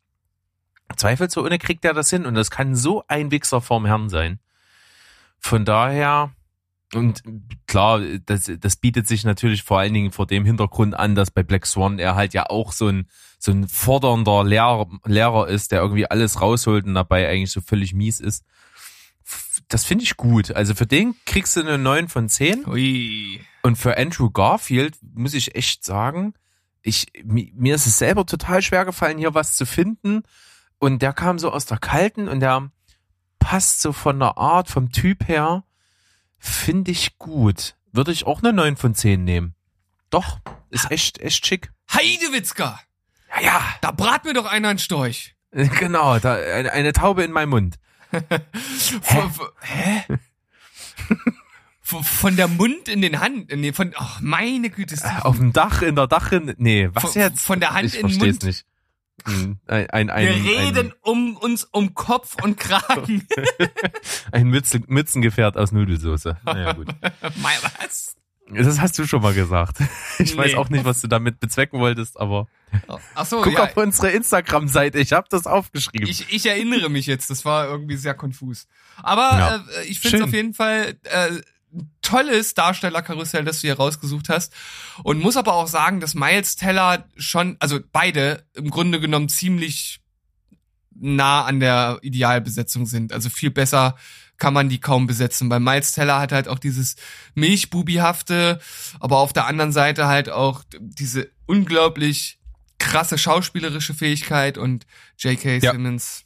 Zweifelsohne 0.96 1.60
kriegt 1.60 1.86
er 1.86 1.94
das 1.94 2.10
hin 2.10 2.26
und 2.26 2.36
das 2.36 2.52
kann 2.52 2.76
so 2.76 3.04
ein 3.08 3.32
Wichser 3.32 3.62
vorm 3.62 3.86
Herrn 3.86 4.10
sein. 4.10 4.40
Von 5.40 5.66
daher, 5.66 6.32
und 6.94 7.22
klar, 7.68 8.02
das, 8.26 8.52
das 8.60 8.76
bietet 8.76 9.08
sich 9.08 9.24
natürlich 9.24 9.64
vor 9.64 9.80
allen 9.80 9.94
Dingen 9.94 10.12
vor 10.12 10.28
dem 10.28 10.46
Hintergrund 10.46 10.94
an, 10.96 11.16
dass 11.16 11.32
bei 11.32 11.44
Black 11.44 11.66
Swan 11.66 12.00
er 12.00 12.16
halt 12.16 12.34
ja 12.34 12.46
auch 12.50 12.72
so 12.74 12.88
ein, 12.88 13.08
so 13.40 13.52
ein 13.52 13.68
fordernder 13.68 14.44
Lehrer, 14.44 14.88
Lehrer 15.06 15.48
ist, 15.48 15.72
der 15.72 15.82
irgendwie 15.82 16.06
alles 16.10 16.42
rausholt 16.42 16.86
und 16.86 16.94
dabei 16.96 17.30
eigentlich 17.30 17.52
so 17.52 17.62
völlig 17.62 17.94
mies 17.94 18.20
ist. 18.20 18.44
Das 19.70 19.86
finde 19.86 20.04
ich 20.04 20.18
gut. 20.18 20.52
Also 20.52 20.76
für 20.76 20.86
den 20.86 21.16
kriegst 21.26 21.56
du 21.56 21.62
eine 21.62 21.78
9 21.78 22.10
von 22.10 22.28
10. 22.28 22.68
Ui. 22.68 23.40
Und 23.62 23.78
für 23.78 23.98
Andrew 23.98 24.30
Garfield 24.30 24.98
muss 25.14 25.34
ich 25.34 25.56
echt 25.56 25.86
sagen, 25.86 26.34
ich, 26.82 27.08
mi- 27.24 27.54
mir 27.56 27.76
ist 27.76 27.86
es 27.88 27.98
selber 27.98 28.26
total 28.26 28.62
schwer 28.62 28.84
gefallen, 28.86 29.18
hier 29.18 29.34
was 29.34 29.56
zu 29.56 29.66
finden. 29.66 30.24
Und 30.80 31.02
der 31.02 31.14
kam 31.14 31.40
so 31.40 31.52
aus 31.52 31.66
der 31.68 31.78
Kalten 31.78 32.28
und 32.28 32.40
der 32.42 32.70
passt 33.40 33.82
so 33.82 33.94
von 33.94 34.20
der 34.20 34.38
Art, 34.38 34.68
vom 34.68 34.92
Typ 34.92 35.28
her, 35.28 35.64
finde 36.42 36.92
ich 36.92 37.18
gut. 37.18 37.76
Würde 37.94 38.12
ich 38.12 38.26
auch 38.26 38.40
eine 38.42 38.52
9 38.52 38.76
von 38.76 38.96
10 38.96 39.24
nehmen. 39.24 39.56
Doch, 40.10 40.40
ist 40.70 40.92
echt, 40.92 41.20
echt 41.20 41.46
schick. 41.46 41.72
Heidewitzka! 41.94 42.80
Ja, 43.36 43.42
ja, 43.42 43.62
Da 43.82 43.92
brat 43.92 44.26
mir 44.26 44.34
doch 44.34 44.46
einer 44.46 44.70
einen 44.70 44.80
Storch. 44.80 45.36
genau, 45.52 46.20
da, 46.20 46.34
eine, 46.36 46.72
eine 46.74 46.92
Taube 46.94 47.24
in 47.24 47.32
meinem 47.32 47.50
Mund. 47.50 47.80
Vor- 49.02 49.54
hä? 49.62 50.04
von, 51.84 52.36
der 52.36 52.48
Mund 52.48 52.88
in 52.88 53.02
den 53.02 53.20
Hand, 53.20 53.52
nee, 53.56 53.74
von, 53.74 53.94
oh, 54.00 54.06
meine 54.22 54.70
Güte. 54.70 54.96
Auf 55.26 55.38
dem 55.38 55.52
Dach, 55.54 55.82
in 55.82 55.96
der 55.96 56.08
Dachrin, 56.08 56.54
nee, 56.58 56.90
was 56.94 57.04
Von- 57.04 57.22
jetzt? 57.22 57.46
von 57.46 57.60
der 57.60 57.74
Hand 57.74 57.86
ich 57.88 57.96
in 58.00 58.08
den 58.08 58.10
versteh's 58.20 58.34
Mund. 58.36 58.44
nicht. 58.44 58.66
Hm, 59.26 59.60
Ein, 59.68 59.90
ein, 59.90 60.10
ein, 60.10 60.26
Wir 60.28 60.34
ein, 60.36 60.42
reden 60.76 60.94
um 61.02 61.38
uns 61.38 61.64
um 61.66 61.94
Kopf 61.94 62.36
und 62.44 62.58
Kragen. 62.60 63.28
ein 64.32 64.48
Mütze, 64.48 64.82
Mützengefährt 64.88 65.58
aus 65.58 65.72
Nudelsoße. 65.72 66.38
Naja, 66.46 66.74
gut. 66.74 66.88
Was? 67.42 68.16
Das 68.54 68.82
hast 68.82 69.00
du 69.00 69.08
schon 69.08 69.22
mal 69.22 69.34
gesagt. 69.34 69.78
Ich 70.20 70.36
weiß 70.38 70.52
Nee. 70.52 70.56
auch 70.58 70.70
nicht, 70.70 70.86
was 70.86 71.02
du 71.02 71.08
damit 71.08 71.40
bezwecken 71.40 71.80
wolltest, 71.80 72.20
aber 72.20 72.48
Ach 73.16 73.26
so, 73.26 73.42
guck 73.42 73.54
ja, 73.54 73.64
auf 73.64 73.76
unsere 73.78 74.12
Instagram-Seite. 74.12 75.00
Ich 75.00 75.14
habe 75.14 75.26
das 75.30 75.48
aufgeschrieben. 75.48 76.08
ich, 76.08 76.32
ich 76.32 76.46
erinnere 76.46 76.90
mich 76.90 77.06
jetzt. 77.08 77.30
Das 77.32 77.44
war 77.44 77.68
irgendwie 77.68 77.96
sehr 77.96 78.14
konfus. 78.14 78.68
Aber 79.02 79.30
Ja. 79.32 79.56
äh, 79.82 79.86
ich 79.88 80.00
finde 80.00 80.18
es 80.18 80.24
auf 80.24 80.34
jeden 80.34 80.54
Fall 80.54 80.94
äh, 81.06 81.42
tolles 82.02 82.54
Darstellerkarussell, 82.54 83.44
das 83.44 83.62
du 83.62 83.68
hier 83.68 83.78
rausgesucht 83.78 84.30
hast. 84.30 84.54
Und 85.04 85.20
muss 85.20 85.38
aber 85.38 85.54
auch 85.54 85.68
sagen, 85.68 86.00
dass 86.00 86.16
Miles 86.16 86.56
Teller 86.56 87.06
schon, 87.16 87.58
also 87.60 87.80
beide 87.92 88.46
im 88.54 88.70
Grunde 88.70 89.00
genommen 89.00 89.30
ziemlich 89.30 90.02
nah 90.94 91.46
an 91.46 91.60
der 91.60 92.00
Idealbesetzung 92.02 92.86
sind. 92.86 93.14
Also 93.14 93.30
viel 93.30 93.52
besser 93.52 93.96
kann 94.38 94.54
man 94.54 94.70
die 94.70 94.80
kaum 94.80 95.08
besetzen. 95.08 95.50
Bei 95.50 95.60
Miles 95.60 95.92
Teller 95.94 96.20
hat 96.20 96.32
halt 96.32 96.48
auch 96.48 96.60
dieses 96.60 96.96
Milchbubihafte, 97.36 98.60
aber 99.00 99.18
auf 99.18 99.34
der 99.34 99.46
anderen 99.46 99.72
Seite 99.72 100.08
halt 100.08 100.30
auch 100.30 100.64
diese 100.80 101.30
unglaublich 101.46 102.40
krasse 102.80 103.18
schauspielerische 103.18 103.94
Fähigkeit 103.94 104.58
und 104.58 104.86
J.K. 105.20 105.60
Ja. 105.60 105.72
Simmons. 105.74 106.26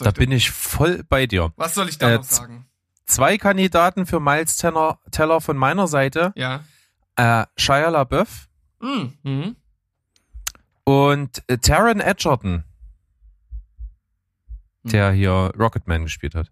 Da 0.00 0.10
bin 0.12 0.32
ich 0.32 0.50
voll 0.50 1.04
bei 1.06 1.26
dir. 1.26 1.52
was 1.56 1.74
soll 1.74 1.90
ich 1.90 1.98
da 1.98 2.12
äh, 2.12 2.16
noch 2.16 2.24
sagen? 2.24 2.66
Zwei 3.06 3.36
Kandidaten 3.38 4.06
für 4.06 4.20
Miles 4.20 4.56
Teller, 4.56 4.98
Teller 5.10 5.40
von 5.40 5.56
meiner 5.56 5.86
Seite. 5.88 6.32
Ja. 6.36 6.64
Äh, 7.16 7.46
Shia 7.56 7.88
LaBeouf 7.90 8.48
Mhm. 8.80 9.12
Mhm. 9.22 9.56
und 10.84 11.42
äh, 11.46 11.58
Taron 11.58 12.00
Edgerton, 12.00 12.64
der 14.82 15.12
hier 15.12 15.52
Rocketman 15.58 16.02
gespielt 16.04 16.34
hat. 16.34 16.50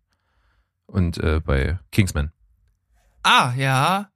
Und 0.87 1.19
äh, 1.19 1.41
bei 1.41 1.79
Kingsman. 1.91 2.33
Ah, 3.23 3.53
ja. 3.57 4.11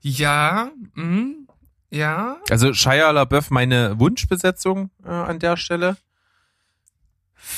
Ja. 0.00 0.70
Mhm. 0.94 1.48
Ja. 1.90 2.38
Also 2.50 2.72
Shia 2.74 3.10
LaBeouf 3.10 3.50
meine 3.50 3.98
Wunschbesetzung 3.98 4.90
äh, 5.04 5.08
an 5.08 5.38
der 5.38 5.56
Stelle. 5.56 5.96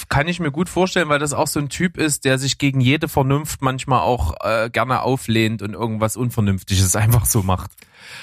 Kann 0.09 0.28
ich 0.28 0.40
mir 0.40 0.50
gut 0.50 0.68
vorstellen, 0.68 1.09
weil 1.09 1.18
das 1.18 1.32
auch 1.32 1.47
so 1.47 1.61
ein 1.61 1.68
Typ 1.68 1.97
ist, 1.97 2.25
der 2.25 2.38
sich 2.38 2.59
gegen 2.59 2.80
jede 2.80 3.09
Vernunft 3.09 3.62
manchmal 3.62 4.00
auch 4.00 4.35
äh, 4.42 4.70
gerne 4.70 5.02
auflehnt 5.02 5.62
und 5.62 5.75
irgendwas 5.75 6.16
Unvernünftiges 6.16 6.97
einfach 6.97 7.26
so 7.26 7.42
macht. 7.42 7.70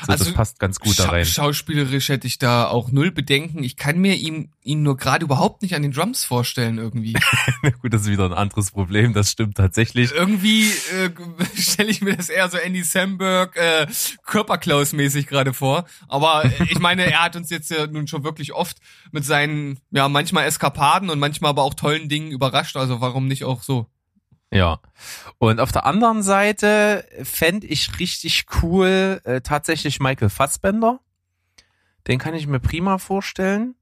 So, 0.05 0.11
Also, 0.11 0.25
das 0.25 0.33
passt 0.33 0.59
ganz 0.59 0.79
gut 0.79 0.99
da 0.99 1.09
rein. 1.09 1.25
Schauspielerisch 1.25 2.09
hätte 2.09 2.27
ich 2.27 2.37
da 2.37 2.67
auch 2.67 2.91
null 2.91 3.11
Bedenken. 3.11 3.63
Ich 3.63 3.77
kann 3.77 3.99
mir 3.99 4.15
ihn, 4.15 4.51
ihn 4.63 4.83
nur 4.83 4.97
gerade 4.97 5.25
überhaupt 5.25 5.61
nicht 5.61 5.75
an 5.75 5.81
den 5.81 5.91
Drums 5.91 6.23
vorstellen 6.23 6.77
irgendwie. 6.77 7.13
gut, 7.81 7.93
das 7.93 8.03
ist 8.03 8.09
wieder 8.09 8.25
ein 8.25 8.33
anderes 8.33 8.71
Problem, 8.71 9.13
das 9.13 9.31
stimmt 9.31 9.57
tatsächlich. 9.57 10.11
irgendwie 10.11 10.69
äh, 10.69 11.09
stelle 11.55 11.89
ich 11.89 12.01
mir 12.01 12.15
das 12.15 12.29
eher 12.29 12.49
so 12.49 12.57
Andy 12.57 12.83
Samberg 12.83 13.55
äh, 13.55 13.87
Körperklaus-mäßig 14.25 15.27
gerade 15.27 15.53
vor. 15.53 15.85
Aber 16.07 16.45
äh, 16.45 16.51
ich 16.69 16.79
meine, 16.79 17.05
er 17.11 17.23
hat 17.23 17.35
uns 17.35 17.49
jetzt 17.49 17.71
ja 17.71 17.87
nun 17.87 18.07
schon 18.07 18.23
wirklich 18.23 18.53
oft 18.53 18.77
mit 19.11 19.25
seinen, 19.25 19.79
ja, 19.91 20.09
manchmal 20.09 20.45
Eskapaden 20.45 21.09
und 21.09 21.19
manchmal 21.19 21.49
aber 21.49 21.63
auch 21.63 21.73
tollen 21.73 22.09
Dingen 22.09 22.31
überrascht. 22.31 22.77
Also 22.77 23.01
warum 23.01 23.27
nicht 23.27 23.43
auch 23.43 23.63
so? 23.63 23.87
Ja. 24.51 24.79
Und 25.37 25.59
auf 25.59 25.71
der 25.71 25.85
anderen 25.85 26.23
Seite 26.23 27.05
fände 27.23 27.67
ich 27.67 27.99
richtig 27.99 28.45
cool 28.61 29.21
äh, 29.23 29.41
tatsächlich 29.41 29.99
Michael 29.99 30.29
Fassbender. 30.29 30.99
Den 32.07 32.19
kann 32.19 32.33
ich 32.33 32.47
mir 32.47 32.59
prima 32.59 32.97
vorstellen. 32.97 33.75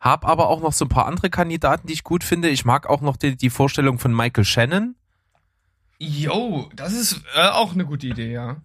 Hab 0.00 0.26
aber 0.26 0.48
auch 0.48 0.60
noch 0.60 0.72
so 0.72 0.84
ein 0.84 0.88
paar 0.88 1.06
andere 1.06 1.30
Kandidaten, 1.30 1.86
die 1.86 1.92
ich 1.92 2.02
gut 2.02 2.24
finde. 2.24 2.48
Ich 2.48 2.64
mag 2.64 2.88
auch 2.88 3.00
noch 3.00 3.16
die, 3.16 3.36
die 3.36 3.50
Vorstellung 3.50 4.00
von 4.00 4.14
Michael 4.14 4.44
Shannon. 4.44 4.96
Yo, 5.98 6.68
das 6.74 6.92
ist 6.92 7.22
äh, 7.36 7.46
auch 7.46 7.74
eine 7.74 7.86
gute 7.86 8.08
Idee, 8.08 8.32
ja. 8.32 8.56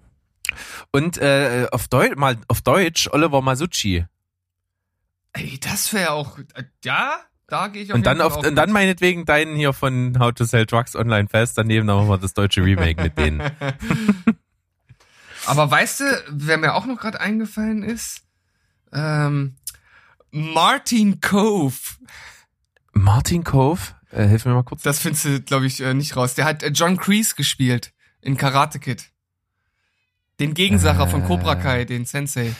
Und 0.91 1.20
äh, 1.20 1.67
auf, 1.72 1.88
Deu 1.88 2.10
mal 2.15 2.38
auf 2.48 2.62
Deutsch 2.62 3.08
Oliver 3.12 3.44
Masucci. 3.44 4.06
Ey, 5.34 5.60
das 5.60 5.94
wäre 5.94 6.12
auch, 6.13 6.39
äh, 6.39 6.63
ja, 6.84 7.20
da 7.47 7.67
gehe 7.69 7.83
ich 7.83 7.91
auf 7.91 7.95
Und 7.95 8.05
dann, 8.05 8.21
auf, 8.21 8.37
und 8.37 8.55
dann 8.55 8.71
meinetwegen 8.71 9.25
deinen 9.25 9.55
hier 9.55 9.73
von 9.73 10.19
How 10.19 10.33
to 10.33 10.43
Sell 10.43 10.65
Drugs 10.65 10.95
Online 10.95 11.27
Fest. 11.29 11.57
Daneben 11.57 11.87
dann 11.87 11.97
machen 11.97 12.09
wir 12.09 12.17
das 12.17 12.33
deutsche 12.33 12.63
Remake 12.63 13.01
mit 13.01 13.17
denen. 13.17 13.41
Aber 15.45 15.71
weißt 15.71 16.01
du, 16.01 16.23
wer 16.29 16.57
mir 16.57 16.73
auch 16.73 16.85
noch 16.85 16.99
gerade 16.99 17.21
eingefallen 17.21 17.83
ist? 17.83 18.21
Ähm, 18.91 19.55
Martin 20.31 21.21
Cove. 21.21 21.77
Martin 22.91 23.43
Cove, 23.45 23.79
äh, 24.11 24.27
hilf 24.27 24.45
mir 24.45 24.53
mal 24.53 24.63
kurz. 24.63 24.81
Das 24.81 24.99
findest 24.99 25.25
du, 25.25 25.41
glaube 25.41 25.67
ich, 25.67 25.79
äh, 25.79 25.93
nicht 25.93 26.15
raus. 26.17 26.33
Der 26.35 26.45
hat 26.45 26.63
äh, 26.63 26.69
John 26.69 26.97
Kreese 26.97 27.35
gespielt 27.35 27.93
in 28.21 28.35
Karate 28.35 28.79
Kid. 28.79 29.05
Den 30.39 30.53
Gegensacher 30.53 31.07
von 31.07 31.23
Cobra 31.23 31.53
Äh. 31.53 31.61
Kai, 31.61 31.85
den 31.85 32.05
Sensei. 32.05 32.53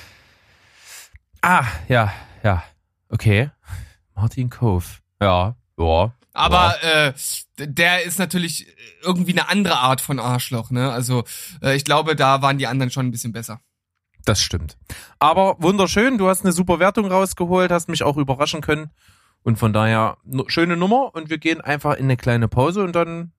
Ah, 1.42 1.66
ja, 1.88 2.14
ja. 2.42 2.64
Okay. 3.10 3.52
Martin 4.18 4.50
Cove. 4.50 4.86
Ja, 5.22 5.56
ja. 5.78 6.12
Aber 6.34 6.76
äh, 6.84 7.14
d- 7.58 7.68
der 7.68 8.04
ist 8.04 8.20
natürlich 8.20 8.68
irgendwie 9.02 9.32
eine 9.32 9.48
andere 9.50 9.78
Art 9.78 10.02
von 10.02 10.20
Arschloch, 10.20 10.70
ne? 10.72 10.92
Also 10.92 11.24
äh, 11.62 11.76
ich 11.76 11.84
glaube, 11.86 12.16
da 12.16 12.42
waren 12.42 12.58
die 12.58 12.68
anderen 12.68 12.92
schon 12.92 13.08
ein 13.08 13.12
bisschen 13.12 13.32
besser. 13.32 13.62
Das 14.26 14.42
stimmt. 14.42 14.78
Aber 15.20 15.56
wunderschön, 15.60 16.18
du 16.18 16.28
hast 16.28 16.44
eine 16.44 16.52
super 16.52 16.80
Wertung 16.80 17.06
rausgeholt, 17.10 17.72
hast 17.72 17.88
mich 17.90 18.04
auch 18.04 18.18
überraschen 18.18 18.62
können. 18.62 18.90
Und 19.44 19.58
von 19.58 19.72
daher, 19.72 20.18
schöne 20.48 20.76
Nummer. 20.76 21.16
Und 21.16 21.30
wir 21.30 21.38
gehen 21.38 21.62
einfach 21.62 21.96
in 21.96 22.06
eine 22.06 22.18
kleine 22.18 22.48
Pause 22.50 22.84
und 22.84 22.94
dann 22.94 23.32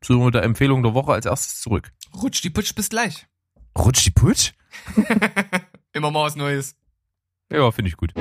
zu 0.00 0.30
der 0.30 0.44
Empfehlung 0.44 0.82
der 0.82 0.94
Woche 0.94 1.12
als 1.12 1.26
erstes 1.26 1.60
zurück. 1.60 1.90
Rutsch 2.22 2.42
die 2.44 2.50
Putsch, 2.50 2.74
bis 2.74 2.88
gleich. 2.90 3.26
Rutsch 3.76 4.04
die 4.06 4.10
Putsch? 4.12 4.52
Immer 5.92 6.10
mal 6.10 6.24
was 6.26 6.36
Neues. 6.36 6.76
Ja, 7.50 7.70
finde 7.72 7.88
ich 7.88 7.96
gut. 7.96 8.12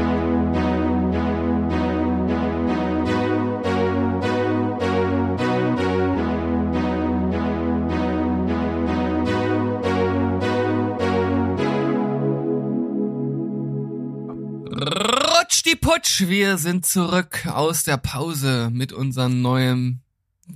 Die 15.65 15.75
Putsch, 15.75 16.27
wir 16.27 16.59
sind 16.59 16.85
zurück 16.85 17.47
aus 17.47 17.83
der 17.83 17.97
Pause 17.97 18.69
mit 18.71 18.93
unserem 18.93 19.41
neuen 19.41 20.03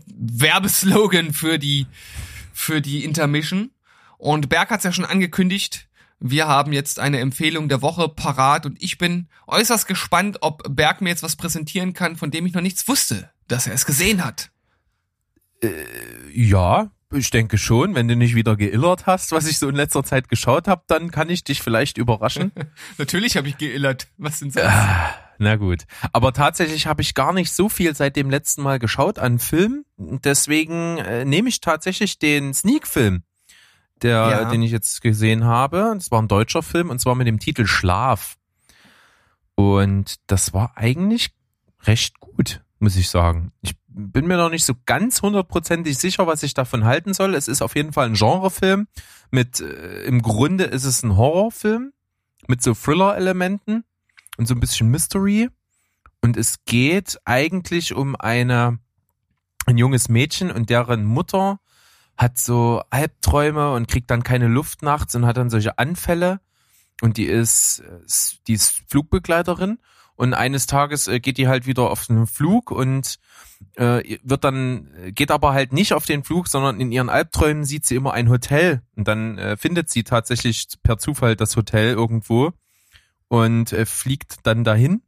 Werbeslogan 0.05 1.33
für 1.33 1.57
die, 1.57 1.87
für 2.53 2.79
die 2.79 3.03
Intermission. 3.03 3.71
Und 4.19 4.49
Berg 4.49 4.69
hat's 4.69 4.83
ja 4.83 4.91
schon 4.91 5.05
angekündigt. 5.05 5.87
Wir 6.19 6.47
haben 6.47 6.73
jetzt 6.73 6.99
eine 6.99 7.19
Empfehlung 7.19 7.69
der 7.69 7.81
Woche 7.81 8.07
parat 8.09 8.65
und 8.65 8.81
ich 8.83 8.97
bin 8.97 9.29
äußerst 9.47 9.87
gespannt, 9.87 10.39
ob 10.41 10.63
Berg 10.75 11.01
mir 11.01 11.09
jetzt 11.09 11.23
was 11.23 11.37
präsentieren 11.37 11.93
kann, 11.93 12.15
von 12.15 12.29
dem 12.29 12.45
ich 12.45 12.53
noch 12.53 12.61
nichts 12.61 12.87
wusste, 12.87 13.31
dass 13.47 13.65
er 13.65 13.73
es 13.73 13.85
gesehen 13.85 14.23
hat. 14.23 14.51
Ja, 16.31 16.91
ich 17.13 17.29
denke 17.31 17.57
schon. 17.57 17.95
Wenn 17.95 18.07
du 18.07 18.15
nicht 18.15 18.35
wieder 18.35 18.55
geillert 18.55 19.05
hast, 19.07 19.31
was 19.31 19.47
ich 19.47 19.57
so 19.59 19.67
in 19.69 19.75
letzter 19.75 20.03
Zeit 20.03 20.29
geschaut 20.29 20.67
habe, 20.67 20.83
dann 20.87 21.11
kann 21.11 21.29
ich 21.29 21.43
dich 21.43 21.61
vielleicht 21.61 21.97
überraschen. 21.97 22.51
Natürlich 22.97 23.37
habe 23.37 23.47
ich 23.47 23.57
geillert. 23.57 24.07
Was 24.17 24.39
sind 24.39 24.55
das? 24.55 24.71
Na 25.37 25.55
gut. 25.55 25.85
Aber 26.11 26.33
tatsächlich 26.33 26.85
habe 26.87 27.01
ich 27.01 27.15
gar 27.15 27.33
nicht 27.33 27.51
so 27.51 27.69
viel 27.69 27.95
seit 27.95 28.15
dem 28.15 28.29
letzten 28.29 28.61
Mal 28.61 28.77
geschaut 28.79 29.19
an 29.19 29.39
Film. 29.39 29.85
Deswegen 29.97 30.97
äh, 30.97 31.23
nehme 31.25 31.49
ich 31.49 31.61
tatsächlich 31.61 32.19
den 32.19 32.53
Sneak-Film, 32.53 33.23
der, 34.01 34.11
Ja. 34.11 34.45
den 34.51 34.61
ich 34.61 34.71
jetzt 34.71 35.01
gesehen 35.01 35.45
habe. 35.45 35.93
Das 35.95 36.11
war 36.11 36.21
ein 36.21 36.27
deutscher 36.27 36.61
Film 36.61 36.89
und 36.89 36.99
zwar 36.99 37.15
mit 37.15 37.25
dem 37.27 37.39
Titel 37.39 37.65
Schlaf. 37.65 38.35
Und 39.55 40.15
das 40.27 40.53
war 40.53 40.73
eigentlich 40.75 41.31
recht 41.83 42.19
gut, 42.19 42.61
muss 42.79 42.95
ich 42.95 43.09
sagen. 43.09 43.51
Ich 43.61 43.75
bin 43.99 44.27
mir 44.27 44.37
noch 44.37 44.49
nicht 44.49 44.65
so 44.65 44.73
ganz 44.85 45.21
hundertprozentig 45.21 45.97
sicher, 45.97 46.27
was 46.27 46.43
ich 46.43 46.53
davon 46.53 46.85
halten 46.85 47.13
soll. 47.13 47.35
Es 47.35 47.47
ist 47.47 47.61
auf 47.61 47.75
jeden 47.75 47.93
Fall 47.93 48.07
ein 48.07 48.13
Genrefilm. 48.13 48.87
Mit 49.31 49.59
äh, 49.59 50.03
im 50.03 50.21
Grunde 50.21 50.63
ist 50.63 50.85
es 50.85 51.03
ein 51.03 51.17
Horrorfilm 51.17 51.91
mit 52.47 52.63
so 52.63 52.73
Thriller-Elementen 52.73 53.83
und 54.37 54.47
so 54.47 54.55
ein 54.55 54.59
bisschen 54.59 54.89
Mystery. 54.89 55.49
Und 56.21 56.37
es 56.37 56.63
geht 56.65 57.19
eigentlich 57.25 57.93
um 57.93 58.15
eine 58.15 58.79
ein 59.65 59.77
junges 59.77 60.09
Mädchen 60.09 60.51
und 60.51 60.69
deren 60.69 61.05
Mutter 61.05 61.59
hat 62.17 62.37
so 62.37 62.81
Albträume 62.89 63.73
und 63.73 63.87
kriegt 63.87 64.09
dann 64.09 64.23
keine 64.23 64.47
Luft 64.47 64.81
nachts 64.81 65.15
und 65.15 65.25
hat 65.25 65.37
dann 65.37 65.49
solche 65.49 65.77
Anfälle. 65.77 66.41
und 67.01 67.17
die 67.17 67.25
ist, 67.25 67.83
die 68.47 68.53
ist 68.53 68.83
Flugbegleiterin 68.89 69.79
und 70.19 70.33
eines 70.33 70.67
Tages 70.67 71.07
äh, 71.07 71.21
geht 71.21 71.37
die 71.37 71.47
halt 71.47 71.65
wieder 71.65 71.89
auf 71.89 72.09
einen 72.09 72.27
Flug 72.27 72.71
und 72.71 73.19
äh, 73.75 74.17
wird 74.21 74.43
dann, 74.43 74.89
geht 75.15 75.31
aber 75.31 75.53
halt 75.53 75.71
nicht 75.71 75.93
auf 75.93 76.05
den 76.05 76.25
Flug, 76.25 76.49
sondern 76.49 76.81
in 76.81 76.91
ihren 76.91 77.07
Albträumen 77.07 77.63
sieht 77.63 77.85
sie 77.85 77.95
immer 77.95 78.11
ein 78.11 78.29
Hotel 78.29 78.81
und 78.97 79.07
dann 79.07 79.37
äh, 79.37 79.55
findet 79.55 79.89
sie 79.89 80.03
tatsächlich 80.03 80.67
per 80.83 80.97
Zufall 80.97 81.37
das 81.37 81.55
Hotel 81.55 81.93
irgendwo 81.93 82.51
und 83.29 83.71
äh, 83.71 83.85
fliegt 83.85 84.39
dann 84.43 84.65
dahin 84.65 85.03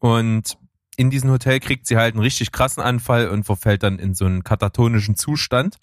und 0.00 0.58
in 0.96 1.10
diesem 1.10 1.30
Hotel 1.30 1.60
kriegt 1.60 1.86
sie 1.86 1.96
halt 1.96 2.14
einen 2.14 2.22
richtig 2.22 2.50
krassen 2.50 2.82
Anfall 2.82 3.28
und 3.28 3.44
verfällt 3.44 3.84
dann 3.84 4.00
in 4.00 4.14
so 4.14 4.24
einen 4.24 4.42
katatonischen 4.42 5.14
Zustand. 5.14 5.76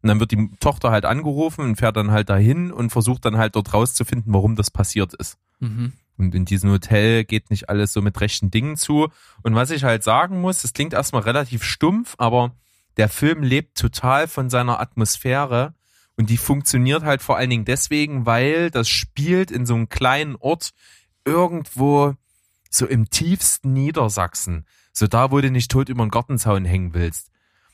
Und 0.00 0.08
dann 0.08 0.20
wird 0.20 0.30
die 0.30 0.48
Tochter 0.60 0.90
halt 0.90 1.04
angerufen 1.04 1.62
und 1.62 1.76
fährt 1.76 1.96
dann 1.96 2.12
halt 2.12 2.30
dahin 2.30 2.72
und 2.72 2.90
versucht 2.90 3.24
dann 3.24 3.36
halt 3.36 3.56
dort 3.56 3.74
rauszufinden, 3.74 4.32
warum 4.32 4.54
das 4.54 4.70
passiert 4.70 5.12
ist. 5.12 5.38
Mhm. 5.58 5.92
Und 6.20 6.34
in 6.34 6.44
diesem 6.44 6.70
Hotel 6.70 7.24
geht 7.24 7.48
nicht 7.48 7.70
alles 7.70 7.94
so 7.94 8.02
mit 8.02 8.20
rechten 8.20 8.50
Dingen 8.50 8.76
zu. 8.76 9.08
Und 9.42 9.54
was 9.54 9.70
ich 9.70 9.84
halt 9.84 10.04
sagen 10.04 10.42
muss, 10.42 10.60
das 10.60 10.74
klingt 10.74 10.92
erstmal 10.92 11.22
relativ 11.22 11.64
stumpf, 11.64 12.14
aber 12.18 12.54
der 12.98 13.08
Film 13.08 13.42
lebt 13.42 13.78
total 13.78 14.28
von 14.28 14.50
seiner 14.50 14.80
Atmosphäre 14.80 15.72
und 16.18 16.28
die 16.28 16.36
funktioniert 16.36 17.04
halt 17.04 17.22
vor 17.22 17.38
allen 17.38 17.48
Dingen 17.48 17.64
deswegen, 17.64 18.26
weil 18.26 18.70
das 18.70 18.90
spielt 18.90 19.50
in 19.50 19.64
so 19.64 19.74
einem 19.74 19.88
kleinen 19.88 20.36
Ort 20.36 20.72
irgendwo 21.24 22.14
so 22.68 22.86
im 22.86 23.08
tiefsten 23.08 23.72
Niedersachsen. 23.72 24.66
So 24.92 25.06
da, 25.06 25.30
wo 25.30 25.40
du 25.40 25.50
nicht 25.50 25.70
tot 25.70 25.88
über 25.88 26.04
den 26.04 26.10
Gartenzaun 26.10 26.66
hängen 26.66 26.92
willst. 26.92 27.29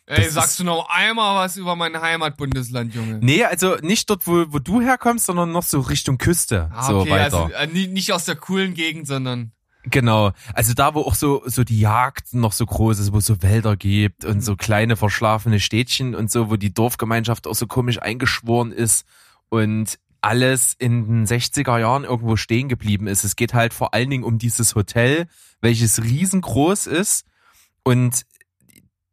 Ey, 0.06 0.30
sagst 0.30 0.60
du 0.60 0.64
noch 0.64 0.88
einmal 0.88 1.44
was 1.44 1.56
über 1.56 1.74
mein 1.74 2.00
Heimatbundesland, 2.00 2.94
Junge? 2.94 3.18
Nee, 3.20 3.42
also 3.44 3.76
nicht 3.82 4.08
dort, 4.08 4.26
wo, 4.26 4.44
wo 4.48 4.60
du 4.60 4.80
herkommst, 4.80 5.26
sondern 5.26 5.50
noch 5.50 5.64
so 5.64 5.80
Richtung 5.80 6.16
Küste. 6.16 6.70
Ah, 6.72 6.86
so 6.86 7.00
okay, 7.00 7.10
weiter. 7.10 7.50
Also, 7.56 7.74
nicht 7.74 8.12
aus 8.12 8.24
der 8.24 8.36
coolen 8.36 8.74
Gegend, 8.74 9.08
sondern. 9.08 9.50
Genau. 9.82 10.32
Also 10.52 10.74
da, 10.74 10.94
wo 10.94 11.00
auch 11.00 11.14
so, 11.14 11.42
so 11.46 11.64
die 11.64 11.80
Jagd 11.80 12.34
noch 12.34 12.52
so 12.52 12.66
groß 12.66 13.00
ist, 13.00 13.12
wo 13.12 13.18
es 13.18 13.26
so 13.26 13.42
Wälder 13.42 13.76
gibt 13.76 14.24
und 14.24 14.42
so 14.42 14.56
kleine 14.56 14.96
verschlafene 14.96 15.58
Städtchen 15.58 16.14
und 16.14 16.30
so, 16.30 16.50
wo 16.50 16.56
die 16.56 16.72
Dorfgemeinschaft 16.74 17.46
auch 17.46 17.54
so 17.54 17.66
komisch 17.66 18.00
eingeschworen 18.00 18.72
ist 18.72 19.06
und 19.48 19.98
alles 20.20 20.74
in 20.78 21.06
den 21.06 21.26
60er 21.26 21.78
Jahren 21.78 22.04
irgendwo 22.04 22.36
stehen 22.36 22.68
geblieben 22.68 23.06
ist. 23.06 23.22
Es 23.22 23.36
geht 23.36 23.54
halt 23.54 23.72
vor 23.72 23.94
allen 23.94 24.10
Dingen 24.10 24.24
um 24.24 24.38
dieses 24.38 24.74
Hotel, 24.74 25.26
welches 25.60 26.02
riesengroß 26.02 26.86
ist 26.86 27.24
und 27.84 28.22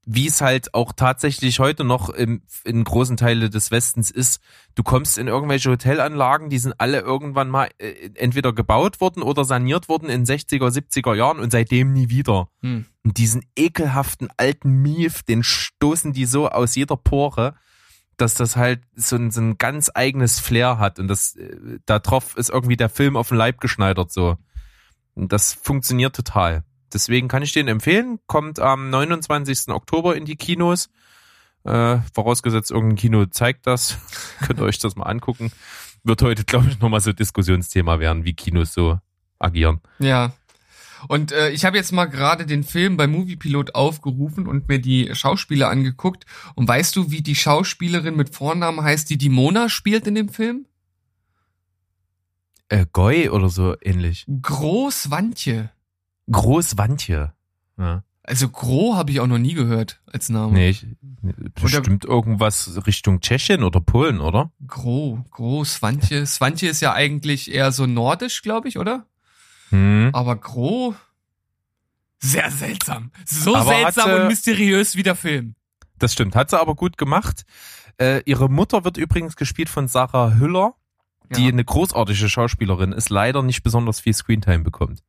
wie 0.05 0.27
es 0.27 0.41
halt 0.41 0.73
auch 0.73 0.91
tatsächlich 0.91 1.59
heute 1.59 1.83
noch 1.83 2.09
im, 2.09 2.41
in 2.65 2.83
großen 2.83 3.15
Teile 3.15 3.49
des 3.49 3.71
Westens 3.71 4.11
ist. 4.11 4.41
Du 4.75 4.83
kommst 4.83 5.17
in 5.17 5.27
irgendwelche 5.27 5.71
Hotelanlagen, 5.71 6.49
die 6.49 6.59
sind 6.59 6.73
alle 6.79 6.99
irgendwann 6.99 7.49
mal 7.49 7.69
äh, 7.77 8.09
entweder 8.15 8.51
gebaut 8.51 8.99
worden 8.99 9.23
oder 9.23 9.45
saniert 9.45 9.87
worden 9.87 10.09
in 10.09 10.25
60er, 10.25 10.69
70er 10.69 11.15
Jahren 11.15 11.39
und 11.39 11.51
seitdem 11.51 11.93
nie 11.93 12.09
wieder. 12.09 12.49
Hm. 12.61 12.85
Und 13.03 13.17
diesen 13.17 13.45
ekelhaften 13.55 14.29
alten 14.35 14.81
Mief, 14.81 15.23
den 15.23 15.43
stoßen 15.43 16.11
die 16.11 16.25
so 16.25 16.49
aus 16.49 16.75
jeder 16.75 16.97
Pore, 16.97 17.55
dass 18.17 18.35
das 18.35 18.57
halt 18.57 18.81
so 18.95 19.15
ein, 19.15 19.31
so 19.31 19.41
ein 19.41 19.57
ganz 19.57 19.89
eigenes 19.93 20.39
Flair 20.39 20.79
hat 20.79 20.99
und 20.99 21.07
das, 21.07 21.35
äh, 21.37 21.79
da 21.85 21.99
drauf 21.99 22.35
ist 22.35 22.49
irgendwie 22.49 22.77
der 22.77 22.89
Film 22.89 23.15
auf 23.15 23.29
den 23.29 23.37
Leib 23.37 23.61
geschneidert 23.61 24.11
so. 24.11 24.37
Und 25.15 25.31
das 25.31 25.53
funktioniert 25.53 26.15
total. 26.15 26.63
Deswegen 26.93 27.27
kann 27.27 27.43
ich 27.43 27.53
den 27.53 27.67
empfehlen. 27.67 28.19
Kommt 28.27 28.59
am 28.59 28.89
29. 28.89 29.69
Oktober 29.69 30.15
in 30.15 30.25
die 30.25 30.35
Kinos. 30.35 30.89
Äh, 31.63 31.97
vorausgesetzt, 32.13 32.71
irgendein 32.71 32.97
Kino 32.97 33.25
zeigt 33.25 33.67
das. 33.67 33.97
Könnt 34.45 34.59
ihr 34.59 34.65
euch 34.65 34.79
das 34.79 34.95
mal 34.95 35.05
angucken. 35.05 35.51
Wird 36.03 36.21
heute, 36.21 36.43
glaube 36.43 36.67
ich, 36.69 36.79
nochmal 36.79 36.99
so 36.99 37.13
Diskussionsthema 37.13 37.99
werden, 37.99 38.25
wie 38.25 38.33
Kinos 38.33 38.73
so 38.73 38.99
agieren. 39.39 39.79
Ja. 39.99 40.33
Und 41.07 41.31
äh, 41.31 41.49
ich 41.49 41.65
habe 41.65 41.77
jetzt 41.77 41.91
mal 41.91 42.05
gerade 42.05 42.45
den 42.45 42.63
Film 42.63 42.97
bei 42.97 43.07
Moviepilot 43.07 43.75
aufgerufen 43.75 44.47
und 44.47 44.67
mir 44.69 44.79
die 44.79 45.13
Schauspieler 45.13 45.69
angeguckt. 45.69 46.25
Und 46.55 46.67
weißt 46.67 46.95
du, 46.95 47.11
wie 47.11 47.21
die 47.21 47.35
Schauspielerin 47.35 48.15
mit 48.15 48.33
Vornamen 48.33 48.83
heißt, 48.83 49.09
die 49.09 49.17
die 49.17 49.29
Mona 49.29 49.69
spielt 49.69 50.07
in 50.07 50.15
dem 50.15 50.29
Film? 50.29 50.65
Äh, 52.69 52.85
Goy 52.91 53.29
oder 53.29 53.49
so 53.49 53.75
ähnlich. 53.81 54.25
Großwantje. 54.41 55.71
Großwantje. 56.31 57.33
Ja. 57.77 58.03
Also 58.23 58.47
Gro 58.47 58.95
habe 58.95 59.11
ich 59.11 59.19
auch 59.19 59.27
noch 59.27 59.37
nie 59.37 59.53
gehört 59.53 60.01
als 60.05 60.29
Name. 60.29 60.53
Nee, 60.53 60.69
ich, 60.69 60.87
bestimmt 61.61 62.05
oder, 62.05 62.13
irgendwas 62.13 62.85
Richtung 62.87 63.19
Tschechien 63.19 63.63
oder 63.63 63.81
Polen, 63.81 64.21
oder? 64.21 64.51
Gro, 64.65 65.25
Gro, 65.29 65.65
Swantje. 65.65 66.25
Swantje 66.25 66.69
ist 66.69 66.79
ja 66.79 66.93
eigentlich 66.93 67.53
eher 67.53 67.73
so 67.73 67.85
nordisch, 67.85 68.41
glaube 68.41 68.69
ich, 68.69 68.79
oder? 68.79 69.05
Hm. 69.69 70.11
Aber 70.13 70.37
Gro, 70.37 70.95
sehr 72.19 72.49
seltsam. 72.49 73.11
So 73.25 73.55
aber 73.55 73.71
seltsam 73.71 74.05
hatte, 74.05 74.21
und 74.21 74.27
mysteriös 74.29 74.95
wie 74.95 75.03
der 75.03 75.15
Film. 75.15 75.55
Das 75.99 76.13
stimmt, 76.13 76.35
hat 76.35 76.49
sie 76.49 76.59
aber 76.59 76.75
gut 76.75 76.97
gemacht. 76.97 77.43
Äh, 77.99 78.21
ihre 78.25 78.49
Mutter 78.49 78.85
wird 78.85 78.95
übrigens 78.95 79.35
gespielt 79.35 79.67
von 79.67 79.89
Sarah 79.89 80.35
Hüller, 80.35 80.75
die 81.35 81.43
ja. 81.43 81.49
eine 81.49 81.65
großartige 81.65 82.29
Schauspielerin 82.29 82.93
ist, 82.93 83.09
leider 83.09 83.43
nicht 83.43 83.63
besonders 83.63 83.99
viel 83.99 84.13
Screentime 84.13 84.63
bekommt. 84.63 85.03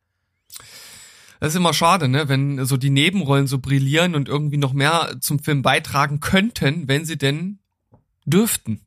Das 1.41 1.53
ist 1.53 1.57
immer 1.57 1.75
schade, 1.75 2.09
ne, 2.09 2.29
wenn 2.29 2.65
so 2.65 2.77
die 2.77 2.91
Nebenrollen 2.91 3.47
so 3.47 3.59
brillieren 3.59 4.15
und 4.15 4.29
irgendwie 4.29 4.57
noch 4.57 4.73
mehr 4.73 5.17
zum 5.21 5.39
Film 5.39 5.63
beitragen 5.63 6.21
könnten, 6.21 6.89
wenn 6.89 7.05
sie 7.05 7.19
denn 7.19 7.59
dürften. 8.25 8.81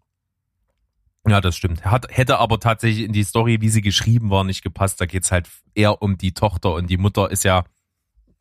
Ja, 1.27 1.41
das 1.41 1.57
stimmt. 1.57 1.83
Hat, 1.83 2.07
hätte 2.09 2.39
aber 2.39 2.59
tatsächlich 2.59 3.05
in 3.05 3.11
die 3.11 3.23
Story, 3.23 3.59
wie 3.59 3.69
sie 3.69 3.81
geschrieben 3.81 4.29
war, 4.29 4.43
nicht 4.43 4.63
gepasst. 4.63 5.01
Da 5.01 5.05
geht's 5.05 5.31
halt 5.31 5.49
eher 5.75 6.01
um 6.01 6.17
die 6.17 6.33
Tochter 6.33 6.73
und 6.73 6.89
die 6.89 6.97
Mutter 6.97 7.29
ist 7.29 7.43
ja, 7.43 7.65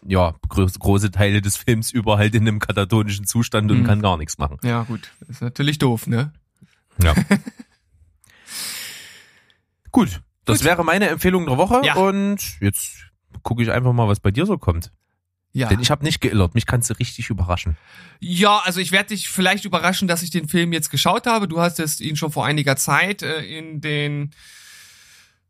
ja, 0.07 0.37
groß, 0.49 0.79
große 0.79 1.11
Teile 1.11 1.43
des 1.43 1.57
Films 1.57 1.91
über 1.91 2.17
halt 2.17 2.35
in 2.37 2.43
einem 2.43 2.61
katatonischen 2.61 3.27
Zustand 3.27 3.71
und 3.73 3.81
mhm. 3.81 3.87
kann 3.87 4.03
gar 4.03 4.17
nichts 4.17 4.39
machen. 4.39 4.59
Ja, 4.63 4.85
gut. 4.85 5.13
ist 5.29 5.43
natürlich 5.43 5.79
doof, 5.79 6.07
ne? 6.07 6.33
Ja. 7.03 7.15
gut. 9.91 10.23
Das 10.45 10.59
gut. 10.59 10.67
wäre 10.67 10.85
meine 10.85 11.09
Empfehlung 11.09 11.47
der 11.47 11.59
Woche 11.59 11.83
ja. 11.85 11.97
und 11.97 12.61
jetzt 12.61 13.06
gucke 13.43 13.63
ich 13.63 13.71
einfach 13.71 13.93
mal, 13.93 14.09
was 14.09 14.21
bei 14.21 14.31
dir 14.31 14.47
so 14.47 14.59
kommt. 14.59 14.93
Ja. 15.53 15.69
Denn 15.69 15.81
ich 15.81 15.91
habe 15.91 16.05
nicht 16.05 16.21
geillert, 16.21 16.55
mich 16.55 16.67
kannst 16.67 16.91
du 16.91 16.95
richtig 16.95 17.31
überraschen. 17.31 17.79
Ja, 18.21 18.59
also 18.65 18.79
ich 18.79 18.93
werde 18.93 19.09
dich 19.09 19.31
vielleicht 19.31 19.65
überraschen, 19.65 20.07
dass 20.07 20.23
ich 20.23 20.31
den 20.31 20.49
Film 20.49 20.73
jetzt 20.75 20.91
geschaut 20.91 21.27
habe. 21.27 21.49
Du 21.49 21.61
hast 21.61 21.81
es 21.81 22.01
ihn 22.01 22.17
schon 22.17 22.31
vor 22.31 22.45
einiger 22.45 22.77
Zeit 22.77 23.23
äh, 23.23 23.41
in 23.41 23.81
den 23.81 24.33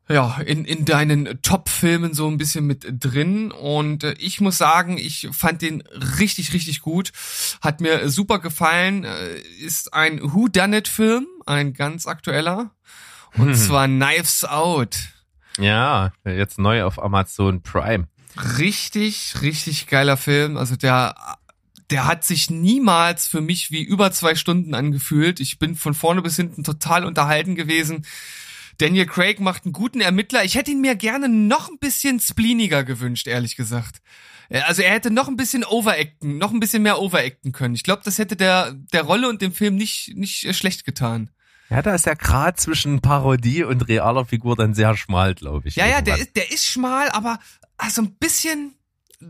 ja, 0.08 0.38
in, 0.38 0.64
in 0.64 0.84
deinen 0.84 1.42
Top-Filmen 1.42 2.14
so 2.14 2.28
ein 2.28 2.38
bisschen 2.38 2.66
mit 2.66 2.86
drin. 2.88 3.50
Und 3.50 4.04
äh, 4.04 4.14
ich 4.18 4.40
muss 4.40 4.58
sagen, 4.58 4.98
ich 4.98 5.28
fand 5.32 5.62
den 5.62 5.82
richtig, 6.18 6.52
richtig 6.52 6.80
gut. 6.80 7.10
Hat 7.60 7.80
mir 7.80 8.08
super 8.08 8.38
gefallen. 8.38 9.04
Äh, 9.04 9.40
ist 9.60 9.92
ein 9.92 10.20
Who-Done-It-Film, 10.22 11.26
ein 11.46 11.72
ganz 11.72 12.06
aktueller. 12.06 12.70
Und 13.34 13.48
hm. 13.48 13.54
zwar 13.56 13.88
Knives 13.88 14.44
Out. 14.44 14.96
Ja, 15.58 16.12
jetzt 16.24 16.58
neu 16.58 16.84
auf 16.84 17.02
Amazon 17.02 17.62
Prime. 17.62 18.08
Richtig, 18.58 19.34
richtig 19.40 19.86
geiler 19.86 20.16
Film. 20.16 20.56
Also 20.56 20.76
der, 20.76 21.14
der 21.90 22.06
hat 22.06 22.24
sich 22.24 22.50
niemals 22.50 23.26
für 23.26 23.40
mich 23.40 23.70
wie 23.70 23.82
über 23.82 24.12
zwei 24.12 24.34
Stunden 24.34 24.74
angefühlt. 24.74 25.40
Ich 25.40 25.58
bin 25.58 25.74
von 25.74 25.94
vorne 25.94 26.22
bis 26.22 26.36
hinten 26.36 26.64
total 26.64 27.04
unterhalten 27.04 27.54
gewesen. 27.54 28.04
Daniel 28.78 29.06
Craig 29.06 29.40
macht 29.40 29.64
einen 29.64 29.72
guten 29.72 30.02
Ermittler. 30.02 30.44
Ich 30.44 30.54
hätte 30.54 30.70
ihn 30.70 30.82
mir 30.82 30.96
gerne 30.96 31.28
noch 31.28 31.70
ein 31.70 31.78
bisschen 31.78 32.20
spleeniger 32.20 32.84
gewünscht, 32.84 33.26
ehrlich 33.26 33.56
gesagt. 33.56 34.02
Also 34.50 34.82
er 34.82 34.92
hätte 34.92 35.10
noch 35.10 35.28
ein 35.28 35.36
bisschen 35.36 35.64
overacten, 35.64 36.38
noch 36.38 36.52
ein 36.52 36.60
bisschen 36.60 36.82
mehr 36.82 37.00
overacten 37.00 37.52
können. 37.52 37.74
Ich 37.74 37.82
glaube, 37.82 38.02
das 38.04 38.18
hätte 38.18 38.36
der, 38.36 38.72
der 38.92 39.02
Rolle 39.02 39.28
und 39.28 39.42
dem 39.42 39.52
Film 39.52 39.76
nicht, 39.76 40.12
nicht 40.14 40.54
schlecht 40.54 40.84
getan. 40.84 41.30
Ja, 41.68 41.82
da 41.82 41.94
ist 41.94 42.06
der 42.06 42.16
Grad 42.16 42.60
zwischen 42.60 43.00
Parodie 43.00 43.64
und 43.64 43.88
realer 43.88 44.24
Figur 44.24 44.56
dann 44.56 44.74
sehr 44.74 44.96
schmal, 44.96 45.34
glaube 45.34 45.68
ich. 45.68 45.76
Ja, 45.76 45.86
ja, 45.86 46.00
der 46.00 46.18
ist, 46.18 46.36
der 46.36 46.50
ist 46.52 46.64
schmal, 46.64 47.08
aber 47.10 47.38
so 47.90 48.02
ein 48.02 48.14
bisschen, 48.14 48.74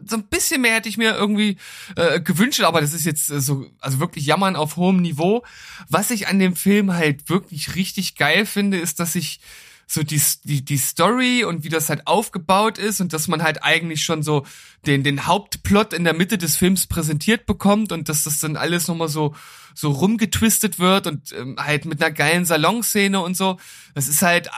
so 0.07 0.17
ein 0.17 0.25
bisschen 0.25 0.61
mehr 0.61 0.75
hätte 0.75 0.89
ich 0.89 0.99
mir 0.99 1.15
irgendwie 1.15 1.57
äh, 1.97 2.21
gewünscht, 2.21 2.61
aber 2.61 2.81
das 2.81 2.93
ist 2.93 3.07
jetzt 3.07 3.31
äh, 3.31 3.41
so, 3.41 3.67
also 3.81 4.01
wirklich 4.01 4.27
jammern 4.27 4.57
auf 4.57 4.77
hohem 4.77 5.01
Niveau. 5.01 5.45
Was 5.89 6.11
ich 6.11 6.29
an 6.29 6.39
dem 6.39 6.57
Film 6.57 6.93
halt 6.93 7.29
wirklich 7.31 7.75
richtig 7.75 8.17
geil 8.17 8.45
finde, 8.45 8.79
ist, 8.79 9.01
dass 9.01 9.15
ich 9.15 9.41
so 9.87 10.03
die, 10.03 10.21
die, 10.45 10.65
die 10.65 10.79
Story 10.79 11.45
und 11.45 11.63
wie 11.63 11.69
das 11.69 11.89
halt 11.89 12.07
aufgebaut 12.09 12.77
ist 12.77 13.01
und 13.01 13.13
dass 13.13 13.29
man 13.29 13.43
halt 13.43 13.63
eigentlich 13.63 14.03
schon 14.03 14.23
so 14.23 14.45
den, 14.85 15.05
den 15.05 15.27
Hauptplot 15.27 15.93
in 15.93 16.05
der 16.05 16.13
Mitte 16.13 16.39
des 16.39 16.57
Films 16.57 16.89
präsentiert 16.89 17.47
bekommt 17.47 17.93
und 17.93 18.09
dass 18.09 18.25
das 18.25 18.41
dann 18.41 18.57
alles 18.57 18.89
nochmal 18.89 19.09
so, 19.09 19.35
so 19.79 19.91
rumgetwistet 19.91 20.79
wird 20.79 21.07
und 21.07 21.33
ähm, 21.33 21.57
halt 21.59 21.85
mit 21.85 22.03
einer 22.03 22.13
geilen 22.13 22.45
Salonszene 22.45 23.21
und 23.21 23.37
so. 23.37 23.59
Das 23.95 24.09
ist 24.09 24.23
halt, 24.23 24.51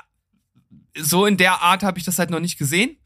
so 0.96 1.26
in 1.26 1.36
der 1.36 1.62
Art 1.62 1.82
habe 1.82 1.98
ich 1.98 2.04
das 2.04 2.18
halt 2.18 2.30
noch 2.30 2.40
nicht 2.40 2.58
gesehen. 2.58 2.96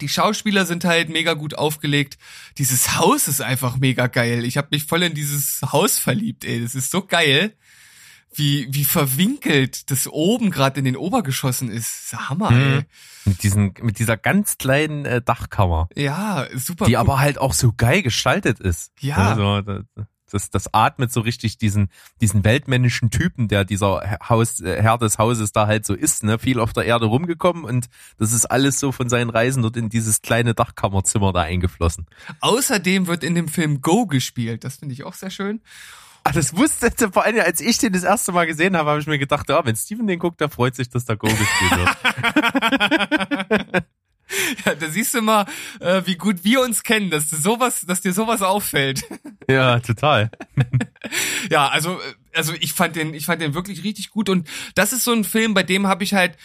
Die 0.00 0.08
Schauspieler 0.08 0.66
sind 0.66 0.84
halt 0.84 1.08
mega 1.08 1.34
gut 1.34 1.54
aufgelegt. 1.54 2.16
Dieses 2.58 2.96
Haus 2.96 3.26
ist 3.28 3.40
einfach 3.40 3.76
mega 3.76 4.06
geil. 4.06 4.44
Ich 4.44 4.56
habe 4.56 4.68
mich 4.70 4.84
voll 4.84 5.02
in 5.02 5.14
dieses 5.14 5.60
Haus 5.72 5.98
verliebt, 5.98 6.44
ey. 6.44 6.62
Das 6.62 6.74
ist 6.74 6.90
so 6.90 7.02
geil 7.04 7.54
wie, 8.32 8.68
wie 8.70 8.84
verwinkelt 8.84 9.90
das 9.90 10.06
oben 10.06 10.50
gerade 10.52 10.78
in 10.78 10.84
den 10.84 10.96
Obergeschossen 10.96 11.68
ist. 11.70 12.12
Das 12.12 12.20
ist 12.20 12.28
Hammer, 12.28 12.50
ey. 12.52 12.76
Mhm. 12.76 12.84
Mit 13.24 13.42
diesen, 13.42 13.74
mit 13.82 13.98
dieser 13.98 14.16
ganz 14.16 14.56
kleinen 14.58 15.04
äh, 15.04 15.20
Dachkammer, 15.20 15.88
Ja, 15.96 16.46
super. 16.54 16.84
die 16.86 16.92
cool. 16.92 16.96
aber 16.98 17.18
halt 17.18 17.38
auch 17.38 17.52
so 17.52 17.72
geil 17.76 18.02
gestaltet 18.02 18.60
ist. 18.60 18.92
Ja. 19.00 19.16
Also, 19.34 19.60
das, 19.62 19.84
das, 20.30 20.50
das 20.50 20.72
atmet 20.72 21.12
so 21.12 21.20
richtig 21.20 21.58
diesen, 21.58 21.90
diesen 22.20 22.44
weltmännischen 22.44 23.10
Typen, 23.10 23.48
der 23.48 23.64
dieser 23.64 24.18
Haus, 24.28 24.60
äh, 24.60 24.80
Herr 24.82 24.98
des 24.98 25.18
Hauses 25.18 25.52
da 25.52 25.66
halt 25.66 25.84
so 25.84 25.94
ist, 25.94 26.24
ne? 26.24 26.38
Viel 26.38 26.60
auf 26.60 26.72
der 26.72 26.84
Erde 26.84 27.06
rumgekommen 27.06 27.64
und 27.64 27.88
das 28.18 28.32
ist 28.32 28.46
alles 28.46 28.80
so 28.80 28.92
von 28.92 29.08
seinen 29.08 29.30
Reisen 29.30 29.62
dort 29.62 29.76
in 29.76 29.88
dieses 29.88 30.22
kleine 30.22 30.54
Dachkammerzimmer 30.54 31.32
da 31.32 31.42
eingeflossen. 31.42 32.06
Außerdem 32.40 33.06
wird 33.06 33.24
in 33.24 33.34
dem 33.34 33.48
Film 33.48 33.80
Go 33.80 34.06
gespielt. 34.06 34.64
Das 34.64 34.76
finde 34.76 34.94
ich 34.94 35.04
auch 35.04 35.14
sehr 35.14 35.30
schön. 35.30 35.60
Ah, 36.22 36.32
das 36.32 36.54
wusste 36.54 36.90
vor 37.10 37.24
allem, 37.24 37.40
als 37.40 37.60
ich 37.60 37.78
den 37.78 37.94
das 37.94 38.04
erste 38.04 38.32
Mal 38.32 38.46
gesehen 38.46 38.76
habe, 38.76 38.90
habe 38.90 39.00
ich 39.00 39.06
mir 39.06 39.18
gedacht, 39.18 39.48
ja, 39.48 39.64
wenn 39.64 39.74
Steven 39.74 40.06
den 40.06 40.18
guckt, 40.18 40.40
der 40.40 40.50
freut 40.50 40.74
sich, 40.74 40.90
dass 40.90 41.06
da 41.06 41.14
Go 41.14 41.28
gespielt 41.28 41.76
wird. 43.48 43.84
Ja, 44.64 44.74
da 44.74 44.88
siehst 44.88 45.14
du 45.14 45.22
mal, 45.22 45.46
äh, 45.80 46.02
wie 46.04 46.16
gut 46.16 46.44
wir 46.44 46.60
uns 46.60 46.82
kennen, 46.82 47.10
dass 47.10 47.28
du 47.30 47.36
sowas, 47.36 47.84
dass 47.86 48.00
dir 48.00 48.12
sowas 48.12 48.42
auffällt. 48.42 49.02
ja, 49.48 49.80
total. 49.80 50.30
Ja, 51.50 51.68
also 51.68 51.94
äh, 51.94 52.36
also 52.36 52.52
ich 52.60 52.74
fand 52.74 52.94
den 52.94 53.14
ich 53.14 53.24
fand 53.24 53.40
den 53.40 53.54
wirklich 53.54 53.82
richtig 53.82 54.10
gut 54.10 54.28
und 54.28 54.46
das 54.74 54.92
ist 54.92 55.02
so 55.02 55.12
ein 55.12 55.24
Film, 55.24 55.54
bei 55.54 55.62
dem 55.62 55.86
habe 55.86 56.04
ich 56.04 56.12
halt 56.12 56.36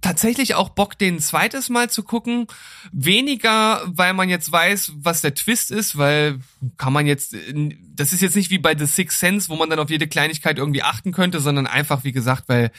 tatsächlich 0.00 0.54
auch 0.54 0.70
Bock, 0.70 0.98
den 0.98 1.20
zweites 1.20 1.68
Mal 1.68 1.90
zu 1.90 2.02
gucken. 2.02 2.46
Weniger, 2.90 3.82
weil 3.86 4.14
man 4.14 4.28
jetzt 4.28 4.50
weiß, 4.50 4.92
was 4.96 5.20
der 5.20 5.34
Twist 5.34 5.70
ist, 5.70 5.98
weil 5.98 6.40
kann 6.78 6.92
man 6.92 7.06
jetzt, 7.06 7.34
äh, 7.34 7.76
das 7.94 8.12
ist 8.12 8.22
jetzt 8.22 8.36
nicht 8.36 8.50
wie 8.50 8.58
bei 8.58 8.76
The 8.76 8.86
Sixth 8.86 9.18
Sense, 9.18 9.48
wo 9.48 9.56
man 9.56 9.68
dann 9.70 9.78
auf 9.78 9.90
jede 9.90 10.08
Kleinigkeit 10.08 10.58
irgendwie 10.58 10.82
achten 10.82 11.12
könnte, 11.12 11.40
sondern 11.40 11.66
einfach, 11.66 12.04
wie 12.04 12.12
gesagt, 12.12 12.44
weil, 12.48 12.72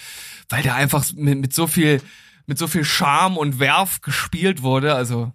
weil 0.49 0.63
der 0.63 0.75
einfach 0.75 1.05
mit, 1.13 1.39
mit 1.39 1.53
so 1.53 1.67
viel, 1.67 2.01
mit 2.45 2.57
so 2.57 2.67
viel 2.67 2.83
Charme 2.83 3.37
und 3.37 3.59
Werf 3.59 4.01
gespielt 4.01 4.61
wurde. 4.61 4.95
Also 4.95 5.31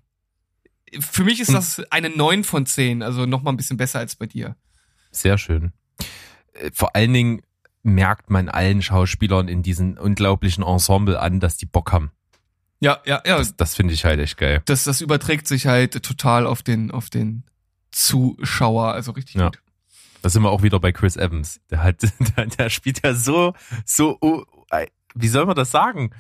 für 1.01 1.25
mich 1.25 1.40
ist 1.40 1.53
das 1.53 1.81
eine 1.90 2.11
9 2.11 2.44
von 2.44 2.64
10, 2.66 3.03
also 3.03 3.27
nochmal 3.27 3.53
ein 3.53 3.57
bisschen 3.57 3.77
besser 3.77 3.99
als 3.99 4.16
bei 4.16 4.27
dir. 4.27 4.57
Sehr 5.11 5.37
schön. 5.38 5.73
Äh, 6.55 6.71
Vor 6.73 6.94
allen 6.97 7.12
Dingen 7.12 7.42
merkt 7.83 8.31
man 8.31 8.49
allen 8.49 8.83
Schauspielern 8.83 9.49
in 9.49 9.62
diesem 9.62 9.97
unglaublichen 9.99 10.62
Ensemble 10.64 11.18
an, 11.21 11.40
dass 11.40 11.57
die 11.57 11.66
Bock 11.66 11.92
haben. 11.92 12.11
Ja, 12.81 12.99
ja, 13.07 13.23
ja. 13.27 13.38
Das, 13.38 13.57
das 13.57 13.75
finde 13.75 13.94
ich 13.94 14.05
halt 14.05 14.21
echt 14.21 14.37
geil. 14.37 14.62
das, 14.66 14.85
das 14.85 15.01
überträgt 15.01 15.47
sich 15.49 15.66
halt 15.66 16.03
total 16.03 16.47
auf 16.47 16.62
den, 16.62 16.90
auf 16.90 17.11
den 17.11 17.44
Zuschauer, 17.90 18.92
also 18.92 19.12
richtig 19.12 19.37
Ja. 19.37 19.47
gut. 19.47 19.59
Da 20.23 20.29
sind 20.29 20.42
wir 20.42 20.51
auch 20.51 20.62
wieder 20.62 20.81
bei 20.81 20.90
Chris 20.92 21.16
Evans. 21.16 21.61
Der 21.71 21.83
hat, 21.83 22.03
der, 22.37 22.47
der 22.47 22.71
spielt 22.71 23.03
ja 23.05 23.14
so, 23.14 23.55
so, 23.85 24.18
oh, 24.21 24.44
wie 25.20 25.28
soll 25.28 25.46
man 25.46 25.57
das 25.57 25.70
sagen? 25.70 26.11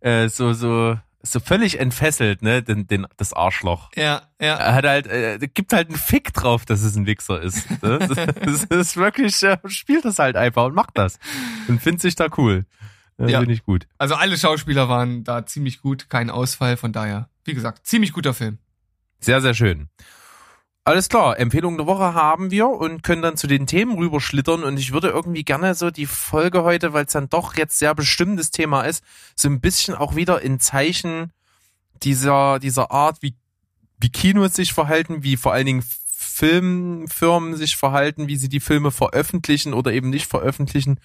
Äh, 0.00 0.28
so, 0.28 0.52
so, 0.52 0.98
so 1.22 1.40
völlig 1.40 1.80
entfesselt, 1.80 2.42
ne, 2.42 2.62
den, 2.62 2.86
den, 2.86 3.06
das 3.16 3.32
Arschloch. 3.32 3.90
Ja, 3.96 4.22
ja. 4.40 4.54
Er 4.56 4.74
hat 4.74 4.84
halt, 4.84 5.06
äh, 5.06 5.38
gibt 5.52 5.72
halt 5.72 5.88
einen 5.88 5.98
Fick 5.98 6.32
drauf, 6.32 6.64
dass 6.64 6.82
es 6.82 6.96
ein 6.96 7.06
Wichser 7.06 7.40
ist. 7.40 7.70
Ne? 7.82 7.98
Das 8.44 8.64
ist 8.64 8.96
wirklich, 8.96 9.42
äh, 9.42 9.58
spielt 9.66 10.04
das 10.04 10.18
halt 10.18 10.36
einfach 10.36 10.66
und 10.66 10.74
macht 10.74 10.96
das. 10.96 11.18
Und 11.68 11.80
findet 11.82 12.02
sich 12.02 12.14
da 12.14 12.28
cool. 12.36 12.66
Äh, 13.18 13.30
Ja. 13.30 13.40
Finde 13.40 13.54
ich 13.54 13.64
gut. 13.64 13.86
Also 13.98 14.14
alle 14.14 14.36
Schauspieler 14.36 14.88
waren 14.88 15.24
da 15.24 15.44
ziemlich 15.46 15.80
gut, 15.80 16.08
kein 16.08 16.30
Ausfall, 16.30 16.76
von 16.76 16.92
daher, 16.92 17.28
wie 17.44 17.54
gesagt, 17.54 17.86
ziemlich 17.86 18.12
guter 18.12 18.34
Film. 18.34 18.58
Sehr, 19.20 19.40
sehr 19.40 19.54
schön. 19.54 19.88
Alles 20.88 21.10
klar, 21.10 21.38
Empfehlung 21.38 21.76
der 21.76 21.86
Woche 21.86 22.14
haben 22.14 22.50
wir 22.50 22.66
und 22.66 23.02
können 23.02 23.20
dann 23.20 23.36
zu 23.36 23.46
den 23.46 23.66
Themen 23.66 23.98
rüberschlittern 23.98 24.64
und 24.64 24.78
ich 24.78 24.94
würde 24.94 25.08
irgendwie 25.08 25.44
gerne 25.44 25.74
so 25.74 25.90
die 25.90 26.06
Folge 26.06 26.62
heute, 26.62 26.94
weil 26.94 27.04
es 27.04 27.12
dann 27.12 27.28
doch 27.28 27.54
jetzt 27.58 27.78
sehr 27.78 27.94
bestimmtes 27.94 28.50
Thema 28.50 28.84
ist, 28.84 29.04
so 29.36 29.50
ein 29.50 29.60
bisschen 29.60 29.94
auch 29.94 30.16
wieder 30.16 30.40
in 30.40 30.60
Zeichen 30.60 31.30
dieser, 32.02 32.58
dieser 32.58 32.90
Art, 32.90 33.18
wie, 33.20 33.36
wie 33.98 34.08
Kinos 34.08 34.54
sich 34.54 34.72
verhalten, 34.72 35.22
wie 35.22 35.36
vor 35.36 35.52
allen 35.52 35.66
Dingen 35.66 35.84
Filmfirmen 36.16 37.54
sich 37.54 37.76
verhalten, 37.76 38.26
wie 38.26 38.36
sie 38.36 38.48
die 38.48 38.58
Filme 38.58 38.90
veröffentlichen 38.90 39.74
oder 39.74 39.92
eben 39.92 40.08
nicht 40.08 40.26
veröffentlichen. 40.26 41.00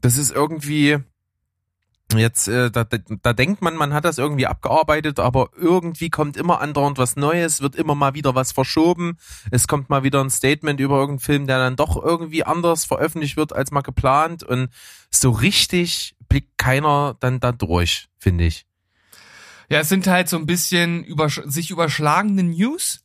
Das 0.00 0.16
ist 0.16 0.32
irgendwie, 0.32 0.98
Jetzt, 2.16 2.48
äh, 2.48 2.70
da, 2.70 2.84
da, 2.84 2.96
da 3.22 3.32
denkt 3.34 3.60
man, 3.60 3.76
man 3.76 3.92
hat 3.92 4.06
das 4.06 4.16
irgendwie 4.16 4.46
abgearbeitet, 4.46 5.20
aber 5.20 5.50
irgendwie 5.54 6.08
kommt 6.08 6.38
immer 6.38 6.62
andauernd 6.62 6.96
was 6.96 7.16
Neues, 7.16 7.60
wird 7.60 7.76
immer 7.76 7.94
mal 7.94 8.14
wieder 8.14 8.34
was 8.34 8.52
verschoben. 8.52 9.18
Es 9.50 9.68
kommt 9.68 9.90
mal 9.90 10.04
wieder 10.04 10.24
ein 10.24 10.30
Statement 10.30 10.80
über 10.80 10.96
irgendeinen 10.96 11.20
Film, 11.20 11.46
der 11.46 11.58
dann 11.58 11.76
doch 11.76 12.02
irgendwie 12.02 12.44
anders 12.44 12.86
veröffentlicht 12.86 13.36
wird 13.36 13.52
als 13.52 13.72
mal 13.72 13.82
geplant. 13.82 14.42
Und 14.42 14.70
so 15.10 15.30
richtig 15.30 16.16
blickt 16.30 16.56
keiner 16.56 17.14
dann 17.20 17.40
da 17.40 17.52
durch, 17.52 18.08
finde 18.18 18.44
ich. 18.44 18.64
Ja, 19.68 19.80
es 19.80 19.90
sind 19.90 20.06
halt 20.06 20.30
so 20.30 20.38
ein 20.38 20.46
bisschen 20.46 21.04
übersch 21.04 21.42
sich 21.44 21.70
überschlagende 21.70 22.42
News. 22.42 23.04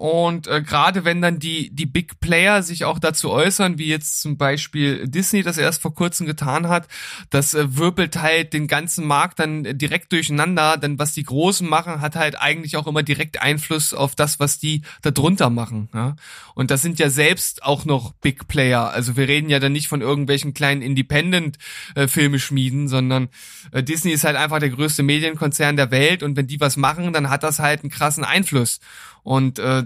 Und 0.00 0.46
äh, 0.46 0.62
gerade 0.62 1.04
wenn 1.04 1.20
dann 1.20 1.40
die, 1.40 1.68
die 1.74 1.84
Big 1.84 2.20
Player 2.20 2.62
sich 2.62 2.86
auch 2.86 2.98
dazu 2.98 3.30
äußern, 3.30 3.76
wie 3.76 3.88
jetzt 3.88 4.22
zum 4.22 4.38
Beispiel 4.38 5.06
Disney 5.06 5.42
das 5.42 5.58
erst 5.58 5.82
vor 5.82 5.94
kurzem 5.94 6.26
getan 6.26 6.68
hat, 6.68 6.88
das 7.28 7.52
äh, 7.52 7.76
wirbelt 7.76 8.16
halt 8.16 8.54
den 8.54 8.66
ganzen 8.66 9.06
Markt 9.06 9.40
dann 9.40 9.66
äh, 9.66 9.74
direkt 9.74 10.10
durcheinander, 10.12 10.78
denn 10.78 10.98
was 10.98 11.12
die 11.12 11.24
Großen 11.24 11.68
machen, 11.68 12.00
hat 12.00 12.16
halt 12.16 12.40
eigentlich 12.40 12.78
auch 12.78 12.86
immer 12.86 13.02
direkt 13.02 13.42
Einfluss 13.42 13.92
auf 13.92 14.14
das, 14.14 14.40
was 14.40 14.58
die 14.58 14.80
da 15.02 15.10
drunter 15.10 15.50
machen. 15.50 15.90
Ja? 15.92 16.16
Und 16.54 16.70
das 16.70 16.80
sind 16.80 16.98
ja 16.98 17.10
selbst 17.10 17.62
auch 17.62 17.84
noch 17.84 18.14
Big 18.22 18.48
Player. 18.48 18.88
Also 18.88 19.18
wir 19.18 19.28
reden 19.28 19.50
ja 19.50 19.58
dann 19.58 19.72
nicht 19.72 19.88
von 19.88 20.00
irgendwelchen 20.00 20.54
kleinen 20.54 20.80
Independent-Filmeschmieden, 20.80 22.88
sondern 22.88 23.28
äh, 23.70 23.82
Disney 23.82 24.12
ist 24.12 24.24
halt 24.24 24.36
einfach 24.36 24.60
der 24.60 24.70
größte 24.70 25.02
Medienkonzern 25.02 25.76
der 25.76 25.90
Welt 25.90 26.22
und 26.22 26.38
wenn 26.38 26.46
die 26.46 26.58
was 26.58 26.78
machen, 26.78 27.12
dann 27.12 27.28
hat 27.28 27.42
das 27.42 27.58
halt 27.58 27.82
einen 27.82 27.90
krassen 27.90 28.24
Einfluss. 28.24 28.80
Und 29.22 29.58
äh, 29.58 29.84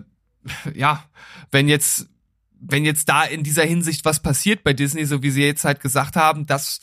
ja, 0.75 1.05
wenn 1.51 1.69
jetzt 1.69 2.09
wenn 2.67 2.85
jetzt 2.87 3.11
da 3.11 3.25
in 3.25 3.43
dieser 3.45 3.65
Hinsicht 3.65 4.05
was 4.05 4.23
passiert 4.23 4.65
bei 4.65 4.73
Disney, 4.73 5.05
so 5.05 5.23
wie 5.23 5.31
sie 5.31 5.43
jetzt 5.43 5.65
halt 5.65 5.81
gesagt 5.81 6.17
haben, 6.17 6.47
dass 6.47 6.81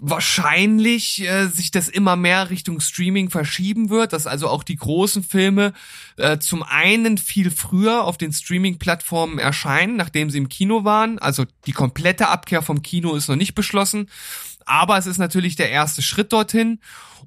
wahrscheinlich 0.00 1.22
äh, 1.22 1.46
sich 1.46 1.70
das 1.70 1.88
immer 1.88 2.16
mehr 2.16 2.50
Richtung 2.50 2.80
Streaming 2.80 3.28
verschieben 3.30 3.90
wird, 3.90 4.12
dass 4.12 4.26
also 4.26 4.48
auch 4.48 4.64
die 4.64 4.76
großen 4.76 5.22
Filme 5.22 5.74
äh, 6.16 6.38
zum 6.38 6.62
einen 6.62 7.18
viel 7.18 7.50
früher 7.50 8.04
auf 8.04 8.16
den 8.16 8.32
Streaming-Plattformen 8.32 9.38
erscheinen, 9.38 9.96
nachdem 9.96 10.30
sie 10.30 10.38
im 10.38 10.48
Kino 10.48 10.84
waren. 10.84 11.18
Also 11.18 11.44
die 11.66 11.72
komplette 11.72 12.28
Abkehr 12.28 12.62
vom 12.62 12.82
Kino 12.82 13.14
ist 13.14 13.28
noch 13.28 13.36
nicht 13.36 13.54
beschlossen, 13.54 14.08
aber 14.64 14.96
es 14.96 15.06
ist 15.06 15.18
natürlich 15.18 15.56
der 15.56 15.70
erste 15.70 16.00
Schritt 16.00 16.32
dorthin. 16.32 16.80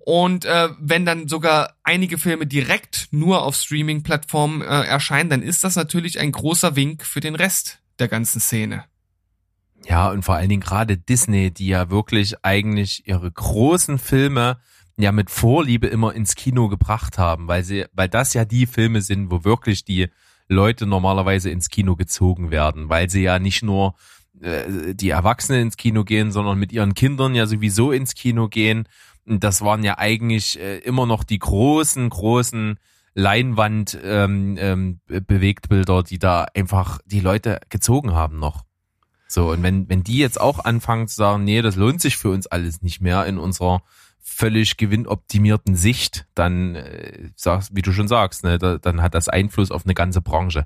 Und 0.05 0.43
äh, 0.43 0.67
wenn 0.79 1.05
dann 1.05 1.29
sogar 1.29 1.75
einige 1.83 2.17
Filme 2.17 2.45
direkt 2.45 3.07
nur 3.11 3.43
auf 3.43 3.55
Streaming-Plattformen 3.55 4.61
äh, 4.61 4.65
erscheinen, 4.65 5.29
dann 5.29 5.41
ist 5.41 5.63
das 5.63 5.77
natürlich 5.77 6.19
ein 6.19 6.33
großer 6.33 6.75
Wink 6.75 7.05
für 7.05 7.21
den 7.21 7.35
Rest 7.35 7.79
der 7.99 8.09
ganzen 8.09 8.41
Szene. 8.41 8.83
Ja, 9.87 10.09
und 10.09 10.23
vor 10.23 10.35
allen 10.35 10.49
Dingen 10.49 10.61
gerade 10.61 10.97
Disney, 10.97 11.51
die 11.51 11.67
ja 11.67 11.89
wirklich 11.89 12.35
eigentlich 12.43 13.07
ihre 13.07 13.31
großen 13.31 13.97
Filme 13.97 14.57
ja 14.97 15.13
mit 15.13 15.29
Vorliebe 15.29 15.87
immer 15.87 16.13
ins 16.13 16.35
Kino 16.35 16.67
gebracht 16.67 17.17
haben, 17.17 17.47
weil 17.47 17.63
sie, 17.63 17.85
weil 17.93 18.09
das 18.09 18.33
ja 18.33 18.43
die 18.43 18.65
Filme 18.65 19.01
sind, 19.01 19.31
wo 19.31 19.45
wirklich 19.45 19.85
die 19.85 20.09
Leute 20.49 20.85
normalerweise 20.85 21.49
ins 21.49 21.69
Kino 21.69 21.95
gezogen 21.95 22.51
werden, 22.51 22.89
weil 22.89 23.09
sie 23.09 23.23
ja 23.23 23.39
nicht 23.39 23.63
nur 23.63 23.95
äh, 24.41 24.93
die 24.93 25.09
Erwachsenen 25.09 25.61
ins 25.61 25.77
Kino 25.77 26.03
gehen, 26.03 26.31
sondern 26.31 26.59
mit 26.59 26.71
ihren 26.73 26.93
Kindern 26.93 27.35
ja 27.35 27.45
sowieso 27.45 27.91
ins 27.91 28.15
Kino 28.15 28.49
gehen. 28.49 28.87
Das 29.25 29.61
waren 29.61 29.83
ja 29.83 29.97
eigentlich 29.97 30.59
äh, 30.59 30.79
immer 30.79 31.05
noch 31.05 31.23
die 31.23 31.39
großen, 31.39 32.09
großen 32.09 32.77
Leinwand 33.15 33.97
ähm, 34.03 34.57
ähm, 34.57 34.99
Bewegtbilder, 35.07 36.03
die 36.03 36.19
da 36.19 36.45
einfach 36.55 36.99
die 37.05 37.19
Leute 37.19 37.59
gezogen 37.69 38.13
haben 38.13 38.39
noch. 38.39 38.63
So, 39.27 39.51
und 39.51 39.63
wenn, 39.63 39.89
wenn 39.89 40.03
die 40.03 40.17
jetzt 40.17 40.39
auch 40.39 40.63
anfangen 40.63 41.07
zu 41.07 41.15
sagen, 41.15 41.43
nee, 41.43 41.61
das 41.61 41.75
lohnt 41.75 42.01
sich 42.01 42.17
für 42.17 42.29
uns 42.29 42.47
alles 42.47 42.81
nicht 42.81 43.01
mehr 43.01 43.25
in 43.25 43.37
unserer 43.39 43.81
völlig 44.19 44.77
gewinnoptimierten 44.77 45.75
Sicht, 45.75 46.27
dann, 46.33 46.75
äh, 46.75 47.31
sagst, 47.35 47.75
wie 47.75 47.81
du 47.81 47.91
schon 47.91 48.07
sagst, 48.07 48.43
ne, 48.43 48.57
da, 48.57 48.77
dann 48.77 49.01
hat 49.01 49.15
das 49.15 49.29
Einfluss 49.29 49.71
auf 49.71 49.85
eine 49.85 49.93
ganze 49.93 50.21
Branche. 50.21 50.65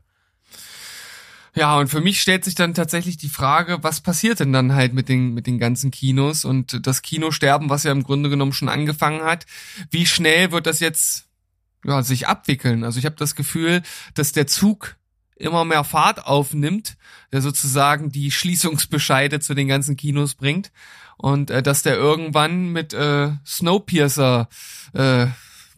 Ja, 1.57 1.79
und 1.79 1.87
für 1.87 2.01
mich 2.01 2.21
stellt 2.21 2.45
sich 2.45 2.53
dann 2.53 2.75
tatsächlich 2.75 3.17
die 3.17 3.29
Frage, 3.29 3.79
was 3.81 4.01
passiert 4.01 4.39
denn 4.39 4.53
dann 4.53 4.75
halt 4.75 4.93
mit 4.93 5.09
den, 5.09 5.33
mit 5.33 5.47
den 5.47 5.57
ganzen 5.57 5.89
Kinos 5.89 6.45
und 6.45 6.85
das 6.85 7.01
Kinosterben, 7.01 7.71
was 7.71 7.81
ja 7.81 7.91
im 7.91 8.03
Grunde 8.03 8.29
genommen 8.29 8.53
schon 8.53 8.69
angefangen 8.69 9.23
hat. 9.23 9.47
Wie 9.89 10.05
schnell 10.05 10.51
wird 10.51 10.67
das 10.67 10.79
jetzt 10.81 11.25
ja, 11.83 12.03
sich 12.03 12.27
abwickeln? 12.27 12.83
Also 12.83 12.99
ich 12.99 13.05
habe 13.05 13.15
das 13.15 13.33
Gefühl, 13.33 13.81
dass 14.13 14.33
der 14.33 14.45
Zug 14.45 14.97
immer 15.35 15.65
mehr 15.65 15.83
Fahrt 15.83 16.27
aufnimmt, 16.27 16.95
der 17.31 17.41
sozusagen 17.41 18.11
die 18.11 18.29
Schließungsbescheide 18.29 19.39
zu 19.39 19.55
den 19.55 19.67
ganzen 19.67 19.97
Kinos 19.97 20.35
bringt 20.35 20.71
und 21.17 21.49
äh, 21.49 21.63
dass 21.63 21.81
der 21.81 21.95
irgendwann 21.95 22.71
mit 22.71 22.93
äh, 22.93 23.31
Snowpiercer 23.43 24.47
äh, 24.93 25.25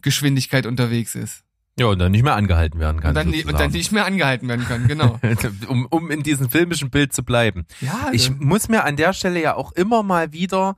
Geschwindigkeit 0.02 0.66
unterwegs 0.66 1.14
ist. 1.14 1.42
Ja, 1.80 1.86
und 1.86 1.98
dann 1.98 2.12
nicht 2.12 2.24
mehr 2.24 2.36
angehalten 2.36 2.78
werden 2.78 3.00
kann. 3.00 3.16
Und 3.16 3.32
dann, 3.32 3.32
und 3.32 3.58
dann 3.58 3.70
nicht 3.70 3.90
mehr 3.90 4.04
angehalten 4.04 4.46
werden 4.48 4.66
kann, 4.66 4.86
genau. 4.86 5.18
um, 5.68 5.86
um 5.86 6.10
in 6.10 6.22
diesem 6.22 6.50
filmischen 6.50 6.90
Bild 6.90 7.14
zu 7.14 7.24
bleiben. 7.24 7.64
Ja, 7.80 8.10
Ich 8.12 8.28
äh, 8.28 8.34
muss 8.38 8.68
mir 8.68 8.84
an 8.84 8.96
der 8.96 9.14
Stelle 9.14 9.40
ja 9.40 9.54
auch 9.54 9.72
immer 9.72 10.02
mal 10.02 10.34
wieder 10.34 10.76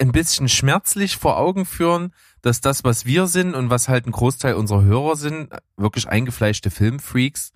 ein 0.00 0.10
bisschen 0.10 0.48
schmerzlich 0.48 1.16
vor 1.16 1.38
Augen 1.38 1.64
führen, 1.64 2.12
dass 2.40 2.60
das, 2.60 2.82
was 2.82 3.06
wir 3.06 3.28
sind 3.28 3.54
und 3.54 3.70
was 3.70 3.88
halt 3.88 4.08
ein 4.08 4.10
Großteil 4.10 4.54
unserer 4.54 4.82
Hörer 4.82 5.14
sind, 5.14 5.50
wirklich 5.76 6.08
eingefleischte 6.08 6.72
Filmfreaks, 6.72 7.52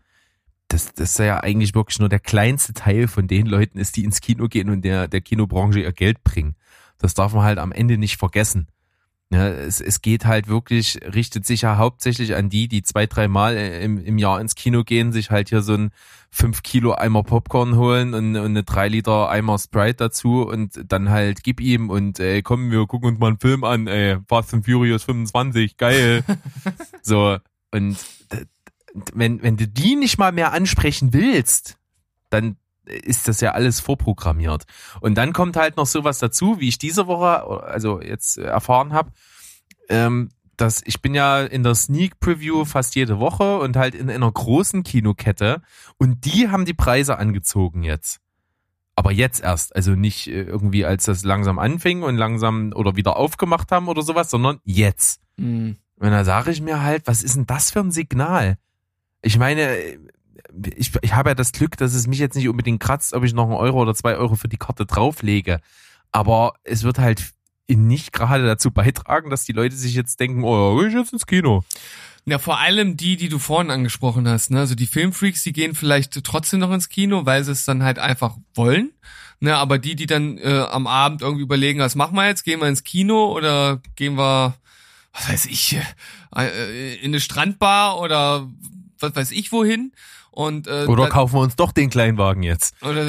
das, 0.69 0.95
das 0.95 1.11
ist 1.11 1.19
ja 1.19 1.41
eigentlich 1.41 1.75
wirklich 1.75 1.99
nur 1.99 2.09
der 2.09 2.21
kleinste 2.21 2.73
Teil 2.73 3.09
von 3.09 3.27
den 3.27 3.47
Leuten 3.47 3.79
ist, 3.79 3.97
die 3.97 4.05
ins 4.05 4.21
Kino 4.21 4.47
gehen 4.47 4.71
und 4.71 4.83
der, 4.83 5.09
der 5.09 5.23
Kinobranche 5.23 5.81
ihr 5.81 5.93
Geld 5.93 6.23
bringen. 6.23 6.55
Das 6.99 7.15
darf 7.15 7.35
man 7.35 7.43
halt 7.43 7.59
am 7.59 7.73
Ende 7.73 7.99
nicht 7.99 8.17
vergessen. 8.17 8.69
Ja, 9.31 9.49
es, 9.49 9.81
es 9.81 10.03
geht 10.03 10.25
halt 10.25 10.47
wirklich, 10.47 11.01
richtet 11.03 11.47
sich 11.47 11.63
ja 11.63 11.79
hauptsächlich 11.79 12.37
an 12.37 12.49
die, 12.49 12.69
die 12.69 12.85
zwei, 12.85 13.07
dreimal 13.07 13.57
im, 13.57 13.99
im 13.99 14.19
Jahr 14.19 14.41
ins 14.41 14.55
Kino 14.55 14.85
gehen, 14.85 15.11
sich 15.11 15.31
halt 15.31 15.49
hier 15.49 15.63
so 15.63 15.75
ein 15.75 15.91
5 16.31 16.63
Kilo 16.63 16.95
Eimer 16.95 17.25
Popcorn 17.25 17.77
holen 17.77 18.15
und, 18.15 18.37
und 18.37 18.45
eine 18.45 18.63
3 18.63 18.89
Liter 18.89 19.29
Eimer 19.29 19.59
Sprite 19.59 19.97
dazu 19.97 20.43
und 20.43 20.81
dann 20.87 21.11
halt 21.11 21.43
gib 21.43 21.61
ihm 21.61 21.91
und 21.91 22.21
ey, 22.21 22.43
komm, 22.43 22.71
wir 22.71 22.87
gucken 22.87 23.09
uns 23.09 23.19
mal 23.19 23.29
einen 23.29 23.41
Film 23.41 23.65
an, 23.65 23.89
ey, 23.89 24.19
Fast 24.29 24.55
and 24.55 24.65
Furious 24.65 25.03
25, 25.03 25.77
geil. 25.77 26.23
so, 27.03 27.39
und 27.73 27.97
wenn, 29.13 29.43
wenn 29.43 29.57
du 29.57 29.67
die 29.67 29.97
nicht 29.97 30.19
mal 30.19 30.31
mehr 30.31 30.53
ansprechen 30.53 31.13
willst, 31.13 31.79
dann 32.31 32.57
ist 32.87 33.29
das 33.29 33.41
ja 33.41 33.53
alles 33.53 33.81
vorprogrammiert. 33.81 34.65
Und 35.01 35.17
dann 35.17 35.33
kommt 35.33 35.57
halt 35.57 35.77
noch 35.77 35.87
sowas 35.87 36.19
dazu, 36.19 36.61
wie 36.61 36.69
ich 36.69 36.79
diese 36.79 37.07
Woche, 37.07 37.63
also 37.65 38.01
jetzt 38.01 38.39
erfahren 38.39 38.93
habe, 38.93 39.11
ähm, 39.89 40.31
dass 40.57 40.83
ich 40.85 41.03
bin 41.03 41.15
ja 41.15 41.43
in 41.43 41.63
der 41.63 41.75
Sneak 41.75 42.19
Preview 42.19 42.65
fast 42.65 42.95
jede 42.95 43.19
Woche 43.19 43.59
und 43.59 43.77
halt 43.77 43.95
in 43.95 44.09
einer 44.09 44.31
großen 44.31 44.83
Kinokette 44.83 45.63
und 45.99 46.25
die 46.25 46.49
haben 46.49 46.65
die 46.65 46.75
Preise 46.75 47.19
angezogen 47.19 47.83
jetzt. 47.83 48.21
Aber 48.95 49.13
jetzt 49.13 49.43
erst, 49.43 49.77
also 49.77 49.91
nicht 49.93 50.27
äh, 50.29 50.43
irgendwie 50.43 50.87
als 50.87 51.05
das 51.05 51.23
langsam 51.25 51.59
anfing 51.59 52.03
und 52.03 52.17
langsam 52.17 52.73
oder 52.75 52.97
wieder 52.97 53.17
aufgemacht 53.17 53.71
haben 53.71 53.89
oder 53.89 54.01
sowas, 54.01 54.31
sondern 54.31 54.59
jetzt. 54.65 55.21
mh. 55.37 55.75
Und 55.99 56.11
da 56.11 56.25
sage 56.25 56.51
ich 56.51 56.61
mir 56.61 56.83
halt, 56.83 57.07
was 57.07 57.23
ist 57.23 57.37
denn 57.37 57.47
das 57.47 57.71
für 57.71 57.81
ein 57.81 57.91
Signal? 57.91 58.59
Ich 59.23 59.39
meine, 59.39 59.99
ich, 60.77 60.93
ich 61.01 61.15
habe 61.15 61.31
ja 61.31 61.35
das 61.35 61.53
Glück, 61.53 61.77
dass 61.77 61.95
es 61.95 62.07
mich 62.07 62.19
jetzt 62.19 62.37
nicht 62.37 62.49
unbedingt 62.49 62.81
kratzt, 62.81 63.15
ob 63.15 63.25
ich 63.25 63.33
noch 63.33 63.45
einen 63.45 63.55
Euro 63.55 63.81
oder 63.83 63.95
zwei 63.95 64.17
Euro 64.17 64.37
für 64.37 64.49
die 64.49 64.57
Karte 64.57 64.87
drauflege. 64.87 65.61
Aber 66.13 66.55
es 66.65 66.83
wird 66.83 66.99
halt 66.99 67.33
nicht 67.69 68.13
gerade 68.13 68.47
dazu 68.47 68.71
beitragen, 68.71 69.31
dass 69.31 69.45
die 69.45 69.53
Leute 69.53 69.77
sich 69.77 69.95
jetzt 69.95 70.21
denken, 70.21 70.45
oh, 70.45 70.83
ich 70.83 70.95
jetzt 70.95 71.13
ins 71.13 71.27
Kino. 71.27 71.65
Ja, 72.29 72.39
vor 72.39 72.59
allem 72.59 72.97
die, 72.97 73.17
die 73.17 73.29
du 73.29 73.39
vorhin 73.39 73.71
angesprochen 73.71 74.27
hast. 74.29 74.51
Ne? 74.51 74.59
Also 74.59 74.75
die 74.75 74.87
Filmfreaks, 74.87 75.45
die 75.45 75.53
gehen 75.53 75.77
vielleicht 75.77 76.25
trotzdem 76.25 76.61
noch 76.61 76.73
ins 76.73 76.89
Kino, 76.89 77.25
weil 77.25 77.45
sie 77.45 77.53
es 77.53 77.65
dann 77.65 77.85
halt 77.85 78.01
einfach 78.01 78.37
wollen. 78.55 78.91
Ne? 79.39 79.57
Aber 79.57 79.79
die, 79.79 79.95
die 79.95 80.07
dann 80.07 80.37
äh, 80.39 80.67
am 80.71 80.89
Abend 80.89 81.23
irgendwie 81.23 81.45
überlegen, 81.45 81.79
was 81.79 81.95
machen 81.95 82.17
wir 82.17 82.27
jetzt? 82.27 82.43
Gehen 82.43 82.61
wir 82.61 82.69
ins 82.69 82.83
Kino 82.83 83.33
oder 83.33 83.81
gehen 83.95 84.17
wir, 84.17 84.57
was 85.13 85.29
weiß 85.29 85.47
ich, 85.47 85.79
äh, 86.35 86.95
in 86.97 87.11
eine 87.11 87.21
Strandbar 87.21 88.01
oder 88.01 88.51
was 88.99 89.15
weiß 89.15 89.31
ich 89.31 89.53
wohin? 89.53 89.93
Und 90.37 90.67
äh, 90.67 90.85
Oder 90.85 91.05
da- 91.05 91.09
kaufen 91.09 91.37
wir 91.37 91.41
uns 91.41 91.57
doch 91.57 91.73
den 91.73 91.89
Kleinwagen 91.89 92.43
jetzt. 92.43 92.75
Oder 92.83 93.07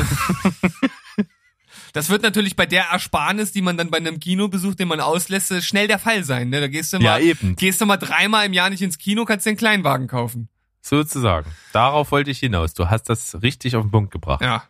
das 1.91 2.07
wird 2.09 2.21
natürlich 2.21 2.55
bei 2.55 2.65
der 2.65 2.85
Ersparnis, 2.85 3.51
die 3.51 3.61
man 3.61 3.75
dann 3.75 3.89
bei 3.89 3.97
einem 3.97 4.21
Kinobesuch, 4.21 4.75
den 4.75 4.87
man 4.87 5.01
auslässt, 5.01 5.51
äh, 5.51 5.61
schnell 5.61 5.89
der 5.89 5.99
Fall 5.99 6.23
sein. 6.23 6.49
Ne? 6.49 6.61
Da 6.61 6.69
gehst 6.69 6.93
du 6.93 6.99
mal, 6.99 7.21
eben. 7.21 7.57
gehst 7.57 7.81
du 7.81 7.85
mal 7.85 7.97
dreimal 7.97 8.45
im 8.45 8.53
Jahr 8.53 8.69
nicht 8.69 8.81
ins 8.81 8.97
Kino, 8.97 9.25
kannst 9.25 9.45
einen 9.45 9.57
Kleinwagen 9.57 10.07
kaufen. 10.07 10.47
Sozusagen. 10.81 11.51
Darauf 11.73 12.11
wollte 12.11 12.31
ich 12.31 12.39
hinaus. 12.39 12.73
Du 12.73 12.89
hast 12.89 13.09
das 13.09 13.41
richtig 13.41 13.75
auf 13.75 13.83
den 13.83 13.91
Punkt 13.91 14.11
gebracht. 14.11 14.41
Ja. 14.41 14.63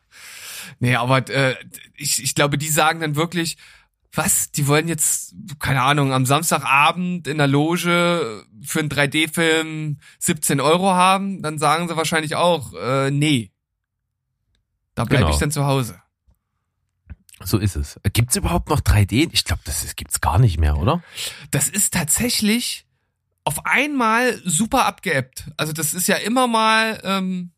Nee, 0.79 0.95
aber 0.95 1.29
äh, 1.29 1.53
ich, 1.95 2.23
ich 2.23 2.33
glaube, 2.33 2.57
die 2.57 2.69
sagen 2.69 3.01
dann 3.01 3.15
wirklich, 3.15 3.57
was? 4.13 4.51
Die 4.51 4.67
wollen 4.67 4.87
jetzt, 4.87 5.35
keine 5.59 5.81
Ahnung, 5.83 6.11
am 6.13 6.25
Samstagabend 6.25 7.27
in 7.27 7.37
der 7.37 7.47
Loge 7.47 8.45
für 8.63 8.79
einen 8.79 8.89
3D-Film 8.89 9.99
17 10.19 10.59
Euro 10.59 10.91
haben, 10.93 11.41
dann 11.41 11.57
sagen 11.59 11.87
sie 11.87 11.95
wahrscheinlich 11.97 12.35
auch, 12.35 12.73
äh, 12.73 13.11
nee. 13.11 13.51
Da 14.95 15.03
bleibe 15.05 15.23
Genau. 15.23 15.33
ich 15.33 15.39
dann 15.39 15.51
zu 15.51 15.65
Hause. 15.65 16.01
So 17.43 17.59
ist 17.59 17.75
es. 17.75 17.99
Gibt's 18.13 18.35
überhaupt 18.35 18.69
noch 18.69 18.79
3D? 18.81 19.29
Ich 19.31 19.45
glaube, 19.45 19.61
das 19.65 19.83
ist- 19.83 19.95
gibt's 19.95 20.21
gar 20.21 20.39
nicht 20.39 20.59
mehr, 20.59 20.77
oder? 20.77 21.03
das 21.51 21.69
ist 21.69 21.93
tatsächlich 21.93 22.85
auf 23.43 23.65
einmal 23.65 24.41
super 24.43 24.85
abgeebbt. 24.85 25.51
Also 25.55 25.71
das 25.71 25.93
ist 25.93 26.07
ja 26.07 26.15
immer 26.15 26.47
mal, 26.47 26.99
ähm, 27.03 27.51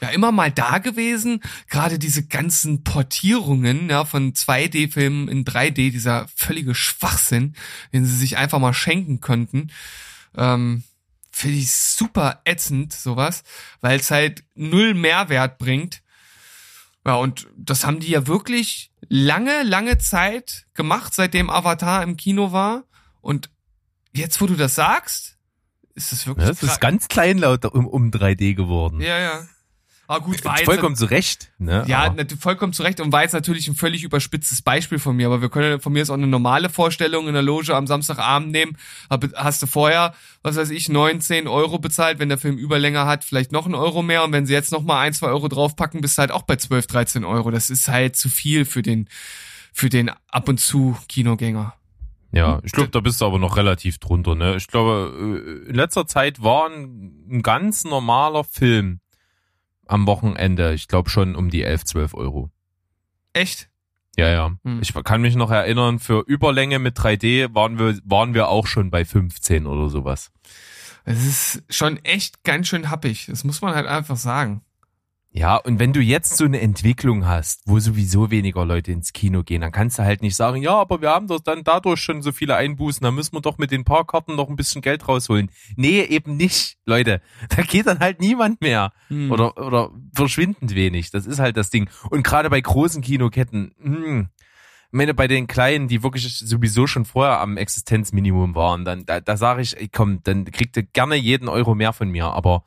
ja 0.00 0.08
immer 0.08 0.32
mal 0.32 0.50
da 0.50 0.78
gewesen. 0.78 1.40
Gerade 1.68 1.98
diese 1.98 2.26
ganzen 2.26 2.84
Portierungen 2.84 3.88
ja, 3.88 4.04
von 4.04 4.32
2D-Filmen 4.32 5.28
in 5.28 5.44
3D, 5.44 5.90
dieser 5.90 6.26
völlige 6.34 6.74
Schwachsinn, 6.74 7.54
den 7.92 8.04
sie 8.04 8.16
sich 8.16 8.36
einfach 8.36 8.58
mal 8.58 8.74
schenken 8.74 9.20
könnten. 9.20 9.70
Ähm, 10.36 10.84
Finde 11.30 11.58
ich 11.58 11.72
super 11.72 12.42
ätzend, 12.44 12.92
sowas, 12.92 13.42
weil 13.80 13.98
es 13.98 14.10
halt 14.10 14.44
null 14.54 14.94
Mehrwert 14.94 15.58
bringt. 15.58 16.02
Ja, 17.06 17.16
und 17.16 17.48
das 17.56 17.84
haben 17.84 18.00
die 18.00 18.10
ja 18.10 18.26
wirklich 18.26 18.92
lange, 19.08 19.62
lange 19.62 19.98
Zeit 19.98 20.66
gemacht, 20.74 21.12
seitdem 21.12 21.50
Avatar 21.50 22.02
im 22.02 22.16
Kino 22.16 22.52
war. 22.52 22.84
Und 23.20 23.50
jetzt, 24.12 24.40
wo 24.40 24.46
du 24.46 24.54
das 24.54 24.74
sagst, 24.74 25.36
ist 25.94 26.12
es 26.12 26.26
wirklich 26.26 26.46
Ja, 26.46 26.52
das 26.52 26.62
ist 26.62 26.80
ganz 26.80 27.08
kleinlaut 27.08 27.64
um, 27.66 27.86
um 27.86 28.10
3D 28.10 28.54
geworden. 28.54 29.00
Ja, 29.00 29.18
ja. 29.18 29.46
Aber 30.06 30.24
gut, 30.24 30.44
war 30.44 30.56
jetzt 30.58 30.66
Vollkommen 30.66 30.96
zu 30.96 31.06
Recht. 31.06 31.50
Ne? 31.58 31.84
ja, 31.86 32.04
Aber- 32.04 32.24
vollkommen 32.38 32.72
zu 32.72 32.82
Recht 32.82 33.00
und 33.00 33.12
war 33.12 33.22
jetzt 33.22 33.32
natürlich 33.32 33.68
ein 33.68 33.74
völlig 33.74 34.04
überspitztes 34.04 34.60
Beispiel 34.60 34.98
von 34.98 35.16
mir, 35.16 35.26
aber 35.26 35.40
wir 35.40 35.48
können 35.48 35.80
von 35.80 35.92
mir 35.92 36.00
jetzt 36.00 36.10
auch 36.10 36.14
eine 36.14 36.26
normale 36.26 36.68
Vorstellung 36.68 37.26
in 37.26 37.34
der 37.34 37.42
Loge 37.42 37.74
am 37.74 37.86
Samstagabend 37.86 38.52
nehmen. 38.52 38.76
Hast 39.34 39.62
du 39.62 39.66
vorher, 39.66 40.14
was 40.42 40.56
weiß 40.56 40.70
ich, 40.70 40.88
9, 40.88 41.20
10 41.20 41.48
Euro 41.48 41.78
bezahlt, 41.78 42.18
wenn 42.18 42.28
der 42.28 42.38
Film 42.38 42.58
Überlänge 42.58 43.06
hat, 43.06 43.24
vielleicht 43.24 43.52
noch 43.52 43.64
einen 43.64 43.74
Euro 43.74 44.02
mehr 44.02 44.24
und 44.24 44.32
wenn 44.32 44.46
sie 44.46 44.52
jetzt 44.52 44.72
noch 44.72 44.82
mal 44.82 45.00
ein, 45.00 45.14
zwei 45.14 45.28
Euro 45.28 45.48
draufpacken, 45.48 46.00
bist 46.00 46.18
du 46.18 46.20
halt 46.20 46.32
auch 46.32 46.42
bei 46.42 46.56
12, 46.56 46.86
13 46.86 47.24
Euro. 47.24 47.50
Das 47.50 47.70
ist 47.70 47.88
halt 47.88 48.16
zu 48.16 48.28
viel 48.28 48.64
für 48.66 48.82
den, 48.82 49.08
für 49.72 49.88
den 49.88 50.10
ab 50.28 50.48
und 50.48 50.58
zu 50.60 50.98
Kinogänger. 51.08 51.74
Ja, 52.32 52.60
ich 52.64 52.72
glaube, 52.72 52.88
da 52.90 52.98
bist 52.98 53.20
du 53.20 53.26
aber 53.26 53.38
noch 53.38 53.56
relativ 53.56 53.98
drunter. 53.98 54.34
Ne? 54.34 54.56
Ich 54.56 54.66
glaube, 54.66 55.62
äh, 55.66 55.68
in 55.68 55.74
letzter 55.74 56.06
Zeit 56.06 56.42
war 56.42 56.68
ein, 56.68 57.24
ein 57.30 57.42
ganz 57.42 57.84
normaler 57.84 58.42
Film 58.42 58.98
am 59.86 60.06
Wochenende, 60.06 60.74
ich 60.74 60.88
glaube 60.88 61.10
schon 61.10 61.34
um 61.36 61.50
die 61.50 61.62
11, 61.62 61.84
12 61.84 62.14
Euro. 62.14 62.50
Echt? 63.32 63.68
Ja, 64.16 64.28
ja. 64.28 64.56
Hm. 64.64 64.80
Ich 64.80 64.94
kann 65.04 65.22
mich 65.22 65.34
noch 65.34 65.50
erinnern, 65.50 65.98
für 65.98 66.24
Überlänge 66.26 66.78
mit 66.78 66.96
3D 66.98 67.54
waren 67.54 67.78
wir, 67.78 67.98
waren 68.04 68.34
wir 68.34 68.48
auch 68.48 68.66
schon 68.66 68.90
bei 68.90 69.04
15 69.04 69.66
oder 69.66 69.88
sowas. 69.88 70.30
Es 71.04 71.24
ist 71.24 71.64
schon 71.68 71.98
echt 72.04 72.44
ganz 72.44 72.68
schön 72.68 72.90
happig. 72.90 73.26
Das 73.26 73.44
muss 73.44 73.60
man 73.60 73.74
halt 73.74 73.86
einfach 73.86 74.16
sagen. 74.16 74.62
Ja, 75.36 75.56
und 75.56 75.80
wenn 75.80 75.92
du 75.92 76.00
jetzt 76.00 76.36
so 76.36 76.44
eine 76.44 76.60
Entwicklung 76.60 77.26
hast, 77.26 77.62
wo 77.66 77.80
sowieso 77.80 78.30
weniger 78.30 78.64
Leute 78.64 78.92
ins 78.92 79.12
Kino 79.12 79.42
gehen, 79.42 79.62
dann 79.62 79.72
kannst 79.72 79.98
du 79.98 80.04
halt 80.04 80.22
nicht 80.22 80.36
sagen, 80.36 80.62
ja, 80.62 80.74
aber 80.76 81.00
wir 81.00 81.10
haben 81.10 81.26
doch 81.26 81.40
dann 81.40 81.64
dadurch 81.64 82.00
schon 82.00 82.22
so 82.22 82.30
viele 82.30 82.54
Einbußen, 82.54 83.02
dann 83.02 83.16
müssen 83.16 83.34
wir 83.34 83.40
doch 83.40 83.58
mit 83.58 83.72
den 83.72 83.82
Parkkarten 83.82 84.36
noch 84.36 84.48
ein 84.48 84.54
bisschen 84.54 84.80
Geld 84.80 85.08
rausholen. 85.08 85.50
Nee, 85.74 86.02
eben 86.02 86.36
nicht, 86.36 86.78
Leute. 86.86 87.20
Da 87.48 87.62
geht 87.62 87.88
dann 87.88 87.98
halt 87.98 88.20
niemand 88.20 88.60
mehr. 88.60 88.92
Hm. 89.08 89.32
Oder, 89.32 89.56
oder 89.56 89.90
verschwindend 90.14 90.76
wenig. 90.76 91.10
Das 91.10 91.26
ist 91.26 91.40
halt 91.40 91.56
das 91.56 91.70
Ding. 91.70 91.90
Und 92.10 92.22
gerade 92.22 92.48
bei 92.48 92.60
großen 92.60 93.02
Kinoketten, 93.02 93.74
hm, 93.82 94.28
ich 94.38 94.92
meine, 94.92 95.14
bei 95.14 95.26
den 95.26 95.48
kleinen, 95.48 95.88
die 95.88 96.04
wirklich 96.04 96.38
sowieso 96.38 96.86
schon 96.86 97.04
vorher 97.04 97.40
am 97.40 97.56
Existenzminimum 97.56 98.54
waren, 98.54 98.84
dann, 98.84 99.04
da, 99.04 99.20
da 99.20 99.36
sage 99.36 99.62
ich, 99.62 99.90
komm, 99.90 100.22
dann 100.22 100.44
kriegt 100.44 100.76
ihr 100.76 100.84
gerne 100.84 101.16
jeden 101.16 101.48
Euro 101.48 101.74
mehr 101.74 101.92
von 101.92 102.08
mir, 102.08 102.26
aber 102.26 102.62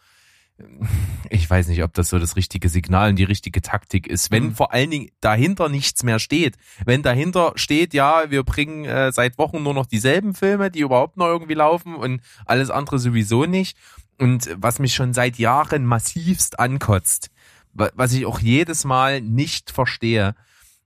ich 1.30 1.50
weiß 1.50 1.68
nicht, 1.68 1.84
ob 1.84 1.94
das 1.94 2.10
so 2.10 2.20
das 2.20 2.36
richtige 2.36 2.70
Signal 2.70 3.10
und 3.10 3.16
die 3.18 3.24
richtige 3.24 3.62
Taktik 3.62 4.08
ist. 4.08 4.32
Wenn 4.32 4.48
Mhm. 4.48 4.56
vor 4.56 4.74
allen 4.74 4.90
Dingen 4.92 5.10
dahinter 5.22 5.70
nichts 5.70 6.04
mehr 6.04 6.20
steht. 6.20 6.56
Wenn 6.86 7.04
dahinter 7.04 7.54
steht, 7.56 7.94
ja, 7.94 8.30
wir 8.32 8.44
bringen 8.44 8.86
äh, 8.86 9.12
seit 9.12 9.38
Wochen 9.38 9.62
nur 9.64 9.74
noch 9.74 9.86
dieselben 9.86 10.34
Filme, 10.34 10.72
die 10.72 10.80
überhaupt 10.80 11.18
noch 11.18 11.28
irgendwie 11.28 11.54
laufen 11.54 11.96
und 11.96 12.22
alles 12.46 12.70
andere 12.70 13.00
sowieso 13.00 13.46
nicht. 13.46 13.78
Und 14.18 14.50
was 14.58 14.80
mich 14.80 14.96
schon 14.96 15.14
seit 15.14 15.38
Jahren 15.38 15.86
massivst 15.86 16.60
ankotzt, 16.60 17.30
wa- 17.74 17.92
was 17.94 18.14
ich 18.14 18.26
auch 18.26 18.40
jedes 18.40 18.84
Mal 18.84 19.22
nicht 19.22 19.70
verstehe, 19.72 20.34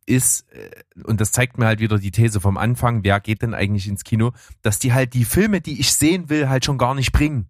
ist, 0.06 0.52
äh, 0.52 0.72
und 1.06 1.22
das 1.22 1.32
zeigt 1.32 1.58
mir 1.58 1.68
halt 1.68 1.80
wieder 1.80 1.98
die 1.98 2.12
These 2.12 2.42
vom 2.42 2.58
Anfang, 2.58 3.04
wer 3.06 3.20
geht 3.22 3.42
denn 3.44 3.54
eigentlich 3.54 3.88
ins 3.88 4.04
Kino, 4.04 4.34
dass 4.64 4.80
die 4.80 4.92
halt 4.92 5.14
die 5.14 5.24
Filme, 5.24 5.62
die 5.62 5.80
ich 5.80 5.94
sehen 5.94 6.30
will, 6.30 6.50
halt 6.50 6.66
schon 6.66 6.78
gar 6.80 6.96
nicht 6.96 7.12
bringen. 7.14 7.48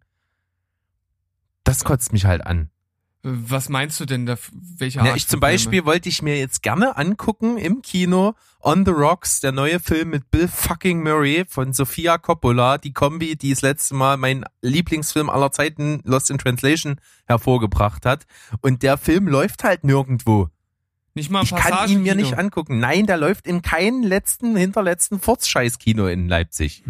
Das 1.64 1.84
kotzt 1.84 2.14
mich 2.14 2.26
halt 2.26 2.46
an. 2.46 2.70
Was 3.24 3.70
meinst 3.70 4.00
du 4.00 4.06
denn 4.06 4.26
da? 4.26 4.36
Welche 4.52 4.98
Ja, 4.98 5.06
Art 5.06 5.16
ich 5.18 5.24
von 5.26 5.32
zum? 5.32 5.40
Beispiel 5.42 5.86
wollte 5.86 6.10
ich 6.10 6.24
mir 6.24 6.40
jetzt 6.40 6.64
gerne 6.64 6.98
angucken 6.98 7.58
im 7.58 7.84
Kino 7.84 8.34
On 8.62 8.84
the 8.84 8.92
Rocks, 8.92 9.42
der 9.42 9.52
neue 9.52 9.80
Film 9.80 10.10
mit 10.10 10.32
Bill 10.32 10.48
fucking 10.48 11.04
Murray 11.04 11.46
von 11.48 11.72
Sofia 11.72 12.18
Coppola, 12.18 12.80
die 12.80 12.94
Kombi, 12.94 13.36
die 13.36 13.52
das 13.52 13.62
letzte 13.62 13.94
Mal 13.94 14.18
mein 14.18 14.44
Lieblingsfilm 14.62 15.30
aller 15.30 15.52
Zeiten 15.52 16.02
Lost 16.04 16.32
in 16.32 16.40
Translation 16.40 16.96
hervorgebracht 17.28 18.08
hat. 18.08 18.26
Und 18.62 18.82
der 18.82 18.98
Film 18.98 19.28
läuft 19.28 19.64
halt 19.64 19.84
nirgendwo. 19.84 20.50
Nicht 21.14 21.30
mal 21.30 21.44
Ich 21.44 21.54
kann 21.54 21.90
ihn 21.90 22.02
mir 22.02 22.16
nicht 22.16 22.38
angucken. 22.40 22.80
Nein, 22.80 23.06
der 23.06 23.18
läuft 23.18 23.46
in 23.46 23.62
keinem 23.62 24.02
letzten, 24.02 24.56
hinterletzten 24.56 25.20
Furzscheiß-Kino 25.20 26.08
in 26.08 26.28
Leipzig. 26.28 26.84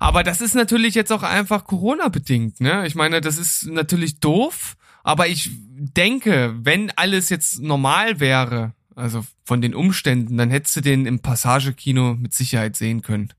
Aber 0.00 0.24
das 0.24 0.40
ist 0.40 0.54
natürlich 0.54 0.94
jetzt 0.94 1.12
auch 1.12 1.22
einfach 1.22 1.64
Corona-bedingt, 1.64 2.60
ne? 2.60 2.86
Ich 2.86 2.94
meine, 2.94 3.20
das 3.20 3.36
ist 3.38 3.66
natürlich 3.66 4.18
doof, 4.18 4.76
aber 5.04 5.28
ich 5.28 5.50
denke, 5.52 6.54
wenn 6.58 6.90
alles 6.96 7.28
jetzt 7.28 7.60
normal 7.60 8.18
wäre, 8.18 8.72
also 8.96 9.24
von 9.44 9.60
den 9.60 9.74
Umständen, 9.74 10.36
dann 10.38 10.50
hättest 10.50 10.74
du 10.76 10.80
den 10.80 11.04
im 11.06 11.20
Passagekino 11.20 12.14
mit 12.14 12.32
Sicherheit 12.34 12.76
sehen 12.76 13.02
können. 13.02 13.32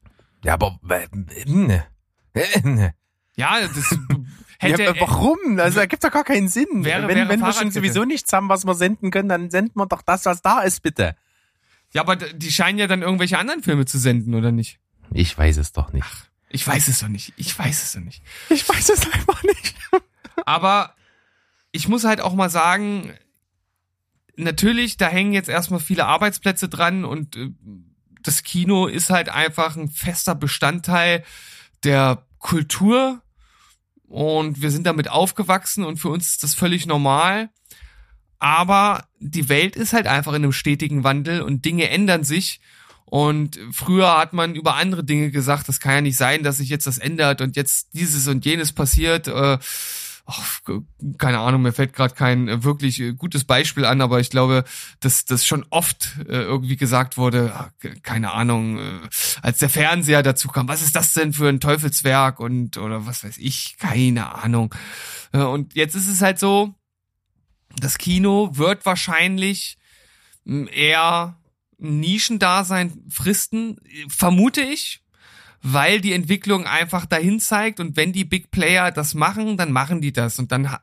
Ja, 0.46 0.54
aber 0.54 0.80
äh, 0.90 1.08
ne. 1.46 1.84
Äh, 2.34 2.62
ne. 2.62 2.94
Ja, 3.36 3.60
das 3.62 3.98
hätte 4.60 4.84
ja, 4.84 4.94
warum? 5.00 5.38
Also 5.60 5.80
da 5.80 5.86
gibt's 5.88 6.06
doch 6.06 6.12
gar 6.14 6.24
keinen 6.24 6.48
Sinn. 6.48 6.68
Wäre- 6.84 7.08
wenn 7.08 7.18
wäre 7.18 7.30
wenn 7.30 7.40
wir 7.40 7.54
schon 7.54 7.72
sowieso 7.72 8.06
nichts 8.06 8.32
haben, 8.34 8.50
was 8.50 8.66
wir 8.66 8.76
senden 8.76 9.10
können, 9.10 9.30
dann 9.30 9.50
senden 9.50 9.80
wir 9.80 9.88
doch 9.88 10.04
das, 10.04 10.26
was 10.26 10.42
da 10.44 10.62
ist, 10.62 10.82
bitte. 10.84 11.16
Ja, 11.94 12.02
aber 12.02 12.16
die 12.18 12.52
scheinen 12.52 12.78
ja 12.78 12.86
dann 12.88 13.02
irgendwelche 13.02 13.38
anderen 13.40 13.64
Filme 13.64 13.86
zu 13.86 13.98
senden, 13.98 14.36
oder 14.36 14.52
nicht? 14.52 14.80
Ich 15.12 15.36
weiß 15.38 15.58
es 15.58 15.74
doch 15.74 15.92
nicht. 15.92 16.31
Ich 16.52 16.68
weiß 16.68 16.88
es 16.88 17.00
doch 17.00 17.08
nicht. 17.08 17.34
Ich 17.38 17.58
weiß 17.58 17.84
es 17.84 17.94
doch 17.94 18.02
nicht. 18.02 18.22
Ich 18.50 18.68
weiß 18.68 18.90
es 18.90 19.10
einfach 19.12 19.42
nicht. 19.44 19.76
Aber 20.46 20.96
ich 21.72 21.88
muss 21.88 22.04
halt 22.04 22.22
auch 22.22 22.34
mal 22.34 22.50
sagen, 22.50 23.14
natürlich, 24.36 24.98
da 24.98 25.08
hängen 25.08 25.34
jetzt 25.34 25.50
erstmal 25.50 25.80
viele 25.80 26.06
Arbeitsplätze 26.06 26.70
dran 26.70 27.06
und 27.06 27.36
äh, 27.36 27.50
das 28.22 28.44
Kino 28.44 28.88
ist 28.88 29.10
halt 29.10 29.30
einfach 29.30 29.76
ein 29.78 29.90
fester 29.90 30.36
Bestandteil 30.36 31.24
der 31.84 32.26
Kultur 32.38 33.22
und 34.08 34.62
wir 34.62 34.72
sind 34.72 34.86
damit 34.86 35.10
aufgewachsen 35.10 35.84
und 35.84 35.98
für 35.98 36.10
uns 36.10 36.28
ist 36.30 36.44
das 36.44 36.54
völlig 36.54 36.86
normal. 36.86 37.50
Aber 38.40 39.08
die 39.20 39.50
Welt 39.50 39.76
ist 39.76 39.94
halt 39.94 40.08
einfach 40.08 40.34
in 40.34 40.44
einem 40.44 40.52
stetigen 40.52 41.04
Wandel 41.04 41.42
und 41.42 41.64
Dinge 41.64 41.90
ändern 41.90 42.24
sich. 42.24 42.60
Und 43.12 43.60
früher 43.74 44.18
hat 44.18 44.32
man 44.32 44.56
über 44.56 44.76
andere 44.76 45.04
Dinge 45.04 45.32
gesagt, 45.32 45.68
das 45.68 45.82
kann 45.82 45.96
ja 45.96 46.02
nicht 46.02 46.16
sein, 46.16 46.44
dass 46.44 46.58
sich 46.58 46.70
jetzt 46.70 46.88
das 46.88 46.98
ändert 46.98 47.42
und 47.42 47.58
jetzt 47.58 47.90
dieses 47.92 48.26
und 48.30 48.46
jenes 48.46 48.72
passiert. 48.72 49.28
Äh, 49.28 49.58
ach, 50.26 50.62
keine 51.18 51.40
Ahnung, 51.40 51.62
mir 51.62 51.74
fällt 51.74 51.92
gerade 51.92 52.16
kein 52.16 52.48
äh, 52.48 52.64
wirklich 52.64 53.02
äh, 53.02 53.12
gutes 53.12 53.44
Beispiel 53.44 53.84
an, 53.84 54.00
aber 54.00 54.22
ich 54.22 54.30
glaube, 54.30 54.64
dass 55.02 55.26
das 55.26 55.46
schon 55.46 55.66
oft 55.72 56.20
äh, 56.20 56.44
irgendwie 56.44 56.78
gesagt 56.78 57.18
wurde, 57.18 57.54
ke- 57.80 58.00
keine 58.00 58.32
Ahnung, 58.32 58.80
äh, 58.80 59.00
als 59.42 59.58
der 59.58 59.70
Fernseher 59.70 60.24
dazu 60.24 60.48
kam, 60.48 60.70
was 60.70 60.82
ist 60.82 60.96
das 60.96 61.12
denn 61.12 61.34
für 61.34 61.50
ein 61.50 61.60
Teufelswerk 61.60 62.40
und 62.40 62.78
oder 62.78 63.06
was 63.08 63.26
weiß 63.26 63.40
ich, 63.40 63.76
keine 63.78 64.34
Ahnung. 64.36 64.74
Äh, 65.34 65.40
und 65.40 65.76
jetzt 65.76 65.96
ist 65.96 66.08
es 66.08 66.22
halt 66.22 66.40
so, 66.40 66.76
das 67.76 67.98
Kino 67.98 68.52
wird 68.54 68.86
wahrscheinlich 68.86 69.78
mh, 70.46 70.70
eher 70.72 71.36
Nischendasein 71.82 73.04
fristen, 73.10 73.78
vermute 74.08 74.62
ich, 74.62 75.02
weil 75.62 76.02
die 76.02 76.14
Entwicklung 76.14 76.66
einfach 76.66 77.06
dahin 77.06 77.40
zeigt 77.40 77.80
und 77.80 77.96
wenn 77.98 78.14
die 78.14 78.26
Big 78.26 78.52
Player 78.52 78.92
das 78.92 79.14
machen, 79.14 79.58
dann 79.58 79.72
machen 79.72 80.02
die 80.02 80.14
das 80.14 80.40
und 80.40 80.52
dann 80.52 80.72
ha- 80.72 80.82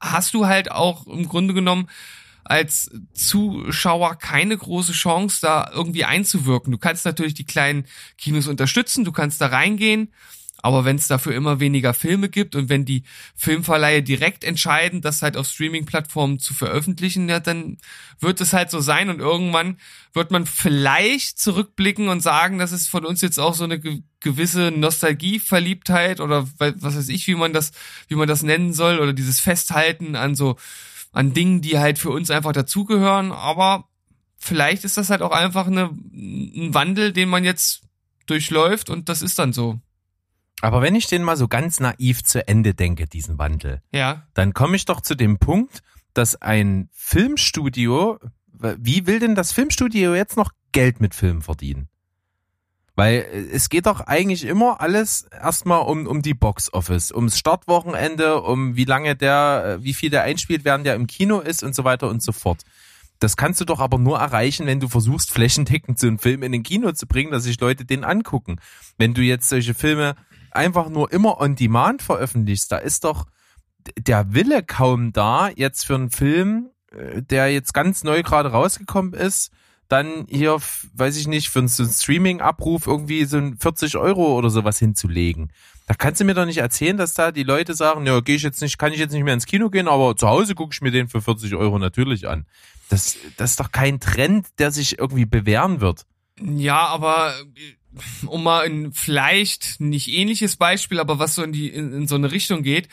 hast 0.00 0.34
du 0.34 0.46
halt 0.46 0.70
auch 0.70 1.06
im 1.06 1.28
Grunde 1.28 1.52
genommen 1.54 1.88
als 2.44 2.90
Zuschauer 3.14 4.16
keine 4.16 4.56
große 4.56 4.92
Chance, 4.92 5.38
da 5.40 5.70
irgendwie 5.72 6.04
einzuwirken. 6.04 6.72
Du 6.72 6.78
kannst 6.78 7.04
natürlich 7.06 7.34
die 7.34 7.46
kleinen 7.46 7.86
Kinos 8.18 8.48
unterstützen, 8.48 9.04
du 9.04 9.12
kannst 9.12 9.40
da 9.40 9.46
reingehen, 9.46 10.12
aber 10.64 10.86
wenn 10.86 10.96
es 10.96 11.08
dafür 11.08 11.34
immer 11.34 11.60
weniger 11.60 11.92
Filme 11.92 12.30
gibt 12.30 12.56
und 12.56 12.70
wenn 12.70 12.86
die 12.86 13.02
Filmverleihe 13.36 14.02
direkt 14.02 14.44
entscheiden, 14.44 15.02
das 15.02 15.20
halt 15.20 15.36
auf 15.36 15.46
Streaming-Plattformen 15.46 16.38
zu 16.38 16.54
veröffentlichen, 16.54 17.28
ja, 17.28 17.38
dann 17.38 17.76
wird 18.18 18.40
es 18.40 18.54
halt 18.54 18.70
so 18.70 18.80
sein 18.80 19.10
und 19.10 19.20
irgendwann 19.20 19.76
wird 20.14 20.30
man 20.30 20.46
vielleicht 20.46 21.38
zurückblicken 21.38 22.08
und 22.08 22.22
sagen, 22.22 22.58
das 22.58 22.72
ist 22.72 22.88
von 22.88 23.04
uns 23.04 23.20
jetzt 23.20 23.38
auch 23.38 23.52
so 23.52 23.64
eine 23.64 23.78
ge 23.78 24.00
gewisse 24.20 24.70
Nostalgie-Verliebtheit 24.70 26.20
oder 26.20 26.48
was 26.58 26.96
weiß 26.96 27.10
ich, 27.10 27.26
wie 27.26 27.34
man 27.34 27.52
das, 27.52 27.72
wie 28.08 28.14
man 28.14 28.26
das 28.26 28.42
nennen 28.42 28.72
soll 28.72 29.00
oder 29.00 29.12
dieses 29.12 29.40
Festhalten 29.40 30.16
an 30.16 30.34
so, 30.34 30.56
an 31.12 31.34
Dingen, 31.34 31.60
die 31.60 31.78
halt 31.78 31.98
für 31.98 32.08
uns 32.08 32.30
einfach 32.30 32.52
dazugehören, 32.52 33.32
aber 33.32 33.86
vielleicht 34.38 34.84
ist 34.84 34.96
das 34.96 35.10
halt 35.10 35.20
auch 35.20 35.32
einfach 35.32 35.66
eine, 35.66 35.90
ein 36.14 36.72
Wandel, 36.72 37.12
den 37.12 37.28
man 37.28 37.44
jetzt 37.44 37.82
durchläuft 38.24 38.88
und 38.88 39.10
das 39.10 39.20
ist 39.20 39.38
dann 39.38 39.52
so. 39.52 39.78
Aber 40.64 40.80
wenn 40.80 40.94
ich 40.94 41.06
den 41.08 41.22
mal 41.22 41.36
so 41.36 41.46
ganz 41.46 41.78
naiv 41.78 42.24
zu 42.24 42.48
Ende 42.48 42.72
denke, 42.72 43.06
diesen 43.06 43.36
Wandel, 43.38 43.82
Ja. 43.92 44.26
dann 44.32 44.54
komme 44.54 44.76
ich 44.76 44.86
doch 44.86 45.02
zu 45.02 45.14
dem 45.14 45.36
Punkt, 45.38 45.82
dass 46.14 46.40
ein 46.40 46.88
Filmstudio, 46.92 48.18
wie 48.78 49.06
will 49.06 49.18
denn 49.18 49.34
das 49.34 49.52
Filmstudio 49.52 50.14
jetzt 50.14 50.38
noch 50.38 50.52
Geld 50.72 51.02
mit 51.02 51.14
Filmen 51.14 51.42
verdienen? 51.42 51.88
Weil 52.96 53.26
äh, 53.30 53.48
es 53.52 53.68
geht 53.68 53.84
doch 53.84 54.00
eigentlich 54.00 54.44
immer 54.44 54.80
alles 54.80 55.26
erstmal 55.30 55.80
um, 55.82 56.06
um 56.06 56.22
die 56.22 56.32
Box 56.32 56.72
Office, 56.72 57.12
ums 57.12 57.38
Startwochenende, 57.38 58.40
um 58.40 58.74
wie 58.74 58.84
lange 58.86 59.16
der, 59.16 59.78
äh, 59.80 59.84
wie 59.84 59.92
viel 59.92 60.08
der 60.08 60.22
einspielt, 60.22 60.64
während 60.64 60.86
der 60.86 60.94
im 60.94 61.06
Kino 61.06 61.40
ist 61.40 61.62
und 61.62 61.74
so 61.74 61.84
weiter 61.84 62.08
und 62.08 62.22
so 62.22 62.32
fort. 62.32 62.62
Das 63.18 63.36
kannst 63.36 63.60
du 63.60 63.66
doch 63.66 63.80
aber 63.80 63.98
nur 63.98 64.18
erreichen, 64.18 64.66
wenn 64.66 64.80
du 64.80 64.88
versuchst, 64.88 65.30
flächendeckend 65.30 65.98
so 65.98 66.06
einen 66.06 66.18
Film 66.18 66.42
in 66.42 66.52
den 66.52 66.62
Kino 66.62 66.90
zu 66.92 67.06
bringen, 67.06 67.32
dass 67.32 67.42
sich 67.44 67.60
Leute 67.60 67.84
den 67.84 68.02
angucken. 68.02 68.56
Wenn 68.96 69.12
du 69.12 69.20
jetzt 69.20 69.50
solche 69.50 69.74
Filme 69.74 70.14
einfach 70.54 70.88
nur 70.88 71.12
immer 71.12 71.40
on 71.40 71.56
demand 71.56 72.02
veröffentlichst, 72.02 72.70
da 72.72 72.78
ist 72.78 73.04
doch 73.04 73.26
der 73.98 74.32
Wille 74.32 74.62
kaum 74.62 75.12
da, 75.12 75.48
jetzt 75.48 75.84
für 75.86 75.94
einen 75.94 76.10
Film, 76.10 76.70
äh, 76.90 77.22
der 77.22 77.52
jetzt 77.52 77.74
ganz 77.74 78.04
neu 78.04 78.22
gerade 78.22 78.50
rausgekommen 78.50 79.12
ist, 79.12 79.50
dann 79.88 80.26
hier, 80.28 80.58
weiß 80.94 81.16
ich 81.16 81.26
nicht, 81.26 81.50
für 81.50 81.58
einen 81.58 81.68
Streaming-Abruf 81.68 82.86
irgendwie 82.86 83.24
so 83.26 83.36
ein 83.36 83.58
40 83.58 83.96
Euro 83.96 84.36
oder 84.36 84.50
sowas 84.50 84.78
hinzulegen. 84.78 85.52
Da 85.86 85.94
kannst 85.94 86.20
du 86.20 86.24
mir 86.24 86.34
doch 86.34 86.46
nicht 86.46 86.58
erzählen, 86.58 86.96
dass 86.96 87.12
da 87.12 87.30
die 87.30 87.42
Leute 87.42 87.74
sagen, 87.74 88.06
ja, 88.06 88.20
gehe 88.20 88.36
ich 88.36 88.42
jetzt 88.42 88.62
nicht, 88.62 88.78
kann 88.78 88.92
ich 88.92 88.98
jetzt 88.98 89.12
nicht 89.12 89.24
mehr 89.24 89.34
ins 89.34 89.44
Kino 89.44 89.68
gehen, 89.68 89.86
aber 89.86 90.16
zu 90.16 90.26
Hause 90.26 90.54
gucke 90.54 90.72
ich 90.72 90.80
mir 90.80 90.90
den 90.90 91.08
für 91.08 91.20
40 91.20 91.54
Euro 91.54 91.78
natürlich 91.78 92.26
an. 92.26 92.46
Das, 92.88 93.16
das 93.36 93.50
ist 93.50 93.60
doch 93.60 93.72
kein 93.72 94.00
Trend, 94.00 94.46
der 94.58 94.70
sich 94.70 94.98
irgendwie 94.98 95.26
bewähren 95.26 95.80
wird. 95.80 96.06
Ja, 96.40 96.86
aber 96.86 97.34
äh, 97.54 97.74
um 98.26 98.42
mal 98.42 98.66
ein 98.66 98.92
vielleicht 98.92 99.80
nicht 99.80 100.08
ähnliches 100.08 100.56
Beispiel, 100.56 101.00
aber 101.00 101.18
was 101.18 101.34
so 101.34 101.42
in 101.42 101.52
die 101.52 101.68
in, 101.68 101.92
in 101.92 102.08
so 102.08 102.14
eine 102.14 102.32
Richtung 102.32 102.62
geht, 102.62 102.88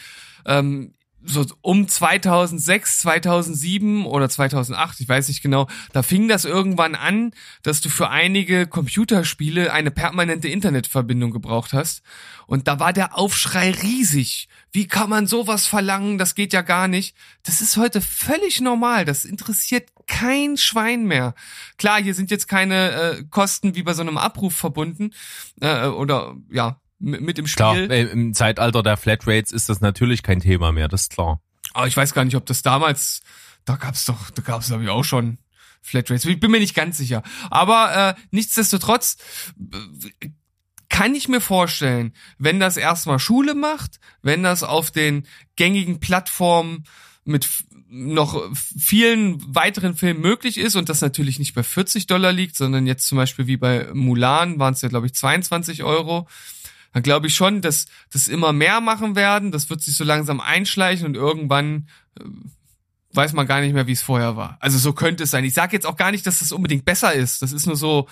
ähm, 0.46 0.94
so 1.24 1.46
um 1.62 1.88
2006, 1.88 3.00
2007 3.00 4.06
oder 4.06 4.30
2008, 4.30 5.00
ich 5.00 5.10
weiß 5.10 5.28
nicht 5.28 5.42
genau, 5.42 5.68
da 5.94 6.04
fing 6.04 6.28
das 6.28 6.46
irgendwann 6.46 6.96
an, 6.96 7.32
dass 7.64 7.82
du 7.82 7.90
für 7.90 8.10
einige 8.10 8.68
Computerspiele 8.68 9.72
eine 9.72 9.92
permanente 9.92 10.48
Internetverbindung 10.48 11.32
gebraucht 11.32 11.74
hast. 11.74 12.02
Und 12.48 12.68
da 12.68 12.80
war 12.80 12.92
der 12.92 13.18
Aufschrei 13.18 13.72
riesig. 13.72 14.50
Wie 14.72 14.88
kann 14.88 15.10
man 15.10 15.28
sowas 15.28 15.68
verlangen? 15.68 16.18
Das 16.18 16.36
geht 16.36 16.54
ja 16.54 16.62
gar 16.62 16.88
nicht. 16.88 17.16
Das 17.44 17.62
ist 17.62 17.78
heute 17.78 18.02
völlig 18.02 18.60
normal. 18.60 19.06
Das 19.06 19.26
interessiert 19.26 19.90
kein 20.08 20.58
Schwein 20.58 21.06
mehr. 21.06 21.34
Klar, 21.78 22.02
hier 22.02 22.14
sind 22.14 22.32
jetzt 22.32 22.48
keine 22.48 22.92
äh, 22.92 23.24
Kosten 23.30 23.76
wie 23.76 23.84
bei 23.84 23.94
so 23.94 24.02
einem 24.02 24.18
Abruf 24.18 24.56
verbunden 24.56 25.12
äh, 25.62 25.88
oder 25.88 26.36
ja 26.50 26.81
mit, 27.02 27.38
dem 27.38 27.48
Spiel. 27.48 27.56
Klar, 27.56 27.76
äh, 27.76 28.04
im 28.04 28.34
Zeitalter 28.34 28.84
der 28.84 28.98
Flatrates 28.98 29.52
ist 29.52 29.70
das 29.70 29.82
natürlich 29.82 30.24
kein 30.24 30.40
Thema 30.40 30.72
mehr, 30.72 30.88
das 30.88 31.04
ist 31.04 31.14
klar. 31.14 31.42
Aber 31.74 31.88
ich 31.88 31.98
weiß 31.98 32.14
gar 32.14 32.26
nicht, 32.26 32.36
ob 32.36 32.46
das 32.46 32.62
damals, 32.62 33.22
da 33.66 33.76
gab's 33.76 34.06
doch, 34.06 34.30
da 34.32 34.42
gab's 34.42 34.68
glaube 34.68 34.84
ich 34.84 34.90
auch 34.90 35.04
schon 35.04 35.38
Flatrates. 35.82 36.26
Ich 36.26 36.40
bin 36.40 36.52
mir 36.52 36.60
nicht 36.60 36.76
ganz 36.76 36.98
sicher. 36.98 37.24
Aber 37.50 38.16
äh, 38.18 38.22
nichtsdestotrotz 38.30 39.18
äh, 39.60 40.30
kann 40.90 41.16
ich 41.16 41.28
mir 41.28 41.42
vorstellen, 41.42 42.14
wenn 42.38 42.60
das 42.60 42.78
erstmal 42.78 43.18
Schule 43.18 43.56
macht, 43.56 44.00
wenn 44.22 44.44
das 44.44 44.62
auf 44.62 44.92
den 44.92 45.26
gängigen 45.56 46.00
Plattformen 46.00 46.84
mit 47.24 47.48
noch 47.94 48.42
vielen 48.56 49.54
weiteren 49.54 49.96
Filmen 49.96 50.22
möglich 50.22 50.58
ist 50.58 50.76
und 50.76 50.88
das 50.88 51.02
natürlich 51.02 51.40
nicht 51.40 51.54
bei 51.54 51.64
40 51.64 52.08
Dollar 52.08 52.32
liegt, 52.32 52.56
sondern 52.56 52.88
jetzt 52.88 53.06
zum 53.06 53.18
Beispiel 53.18 53.48
wie 53.48 53.58
bei 53.58 53.90
Mulan 53.94 54.60
waren 54.60 54.74
es 54.74 54.82
ja 54.82 54.88
glaube 54.88 55.08
ich 55.08 55.14
22 55.14 55.84
Euro, 55.84 56.28
dann 56.94 57.04
glaube 57.04 57.28
ich 57.28 57.36
schon, 57.36 57.62
dass 57.62 57.86
das 58.12 58.28
immer 58.28 58.54
mehr 58.54 58.82
machen 58.82 59.16
werden. 59.16 59.52
Das 59.52 59.70
wird 59.70 59.82
sich 59.82 59.96
so 59.96 60.04
langsam 60.04 60.40
einschleichen 60.40 61.06
und 61.06 61.16
irgendwann 61.16 61.88
äh, 62.20 62.24
weiß 63.14 63.34
man 63.34 63.48
gar 63.48 63.62
nicht 63.62 63.74
mehr, 63.74 63.88
wie 63.88 63.94
es 63.94 64.02
vorher 64.02 64.36
war. 64.36 64.58
Also 64.60 64.78
so 64.78 64.94
könnte 64.94 65.24
es 65.24 65.32
sein. 65.32 65.44
Ich 65.44 65.54
sage 65.54 65.74
jetzt 65.74 65.86
auch 65.86 65.98
gar 65.98 66.12
nicht, 66.12 66.26
dass 66.26 66.40
das 66.40 66.52
unbedingt 66.52 66.86
besser 66.86 67.14
ist. 67.14 67.42
Das 67.42 67.52
ist 67.52 67.66
nur 67.66 67.76
so, 67.76 68.08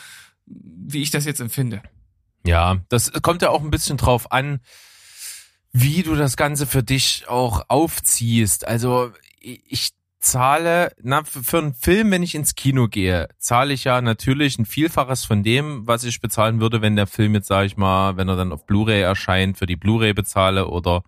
wie 0.46 1.02
ich 1.02 1.12
das 1.12 1.26
jetzt 1.26 1.40
empfinde. 1.40 1.82
Ja, 2.46 2.82
das 2.90 3.12
kommt 3.22 3.42
ja 3.42 3.50
auch 3.50 3.62
ein 3.62 3.72
bisschen 3.72 3.98
drauf 3.98 4.32
an, 4.32 4.60
wie 5.72 6.04
du 6.04 6.16
das 6.16 6.38
Ganze 6.38 6.66
für 6.66 6.84
dich 6.84 7.26
auch 7.28 7.66
aufziehst. 7.68 8.68
Also 8.68 9.12
ich 9.40 9.92
zahle, 10.20 10.92
na, 11.02 11.24
für 11.24 11.60
einen 11.60 11.74
Film, 11.74 12.12
wenn 12.12 12.24
ich 12.24 12.36
ins 12.36 12.56
Kino 12.56 12.88
gehe, 12.88 13.30
zahle 13.38 13.74
ich 13.74 13.86
ja 13.86 14.02
natürlich 14.02 14.58
ein 14.60 14.66
Vielfaches 14.66 15.26
von 15.26 15.44
dem, 15.44 15.88
was 15.88 16.04
ich 16.04 16.22
bezahlen 16.22 16.60
würde, 16.60 16.82
wenn 16.82 16.96
der 16.96 17.08
Film 17.08 17.34
jetzt, 17.36 17.48
sage 17.48 17.68
ich 17.68 17.78
mal, 17.78 18.18
wenn 18.18 18.28
er 18.28 18.36
dann 18.36 18.52
auf 18.52 18.66
Blu-ray 18.66 19.02
erscheint, 19.02 19.58
für 19.58 19.66
die 19.66 19.78
Blu-ray 19.78 20.14
bezahle 20.14 20.68
oder 20.68 21.04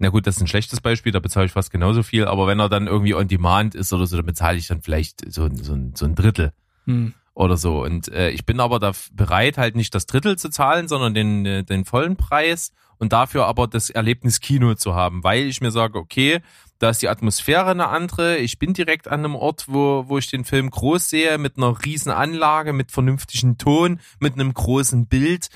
na 0.00 0.10
gut, 0.10 0.28
das 0.28 0.36
ist 0.36 0.42
ein 0.42 0.46
schlechtes 0.46 0.80
Beispiel, 0.80 1.10
da 1.10 1.18
bezahle 1.18 1.46
ich 1.46 1.52
fast 1.52 1.72
genauso 1.72 2.04
viel, 2.04 2.26
aber 2.26 2.46
wenn 2.46 2.60
er 2.60 2.68
dann 2.68 2.86
irgendwie 2.86 3.14
on 3.14 3.26
demand 3.26 3.74
ist 3.74 3.92
oder 3.92 4.06
so, 4.06 4.16
dann 4.16 4.26
bezahle 4.26 4.56
ich 4.56 4.68
dann 4.68 4.80
vielleicht 4.80 5.32
so, 5.32 5.48
so, 5.52 5.76
so 5.94 6.04
ein 6.04 6.14
Drittel. 6.14 6.52
Hm 6.86 7.14
oder 7.38 7.56
so. 7.56 7.84
Und 7.84 8.08
äh, 8.08 8.30
ich 8.30 8.44
bin 8.44 8.58
aber 8.58 8.80
da 8.80 8.90
bereit, 9.12 9.58
halt 9.58 9.76
nicht 9.76 9.94
das 9.94 10.06
Drittel 10.06 10.36
zu 10.36 10.50
zahlen, 10.50 10.88
sondern 10.88 11.14
den, 11.14 11.46
äh, 11.46 11.62
den 11.62 11.84
vollen 11.84 12.16
Preis 12.16 12.72
und 12.98 13.12
dafür 13.12 13.46
aber 13.46 13.68
das 13.68 13.90
Erlebnis 13.90 14.40
Kino 14.40 14.74
zu 14.74 14.96
haben, 14.96 15.22
weil 15.22 15.44
ich 15.44 15.60
mir 15.60 15.70
sage, 15.70 15.98
okay, 16.00 16.40
da 16.78 16.90
ist 16.90 17.02
die 17.02 17.08
Atmosphäre 17.08 17.70
eine 17.70 17.88
andere. 17.88 18.38
Ich 18.38 18.58
bin 18.58 18.72
direkt 18.72 19.08
an 19.08 19.24
einem 19.24 19.34
Ort, 19.34 19.64
wo, 19.68 20.04
wo 20.08 20.18
ich 20.18 20.30
den 20.30 20.44
Film 20.44 20.70
groß 20.70 21.08
sehe, 21.10 21.38
mit 21.38 21.56
einer 21.56 21.84
riesen 21.84 22.12
Anlage, 22.12 22.72
mit 22.72 22.92
vernünftigem 22.92 23.58
Ton, 23.58 24.00
mit 24.20 24.34
einem 24.34 24.54
großen 24.54 25.06
Bild. 25.06 25.48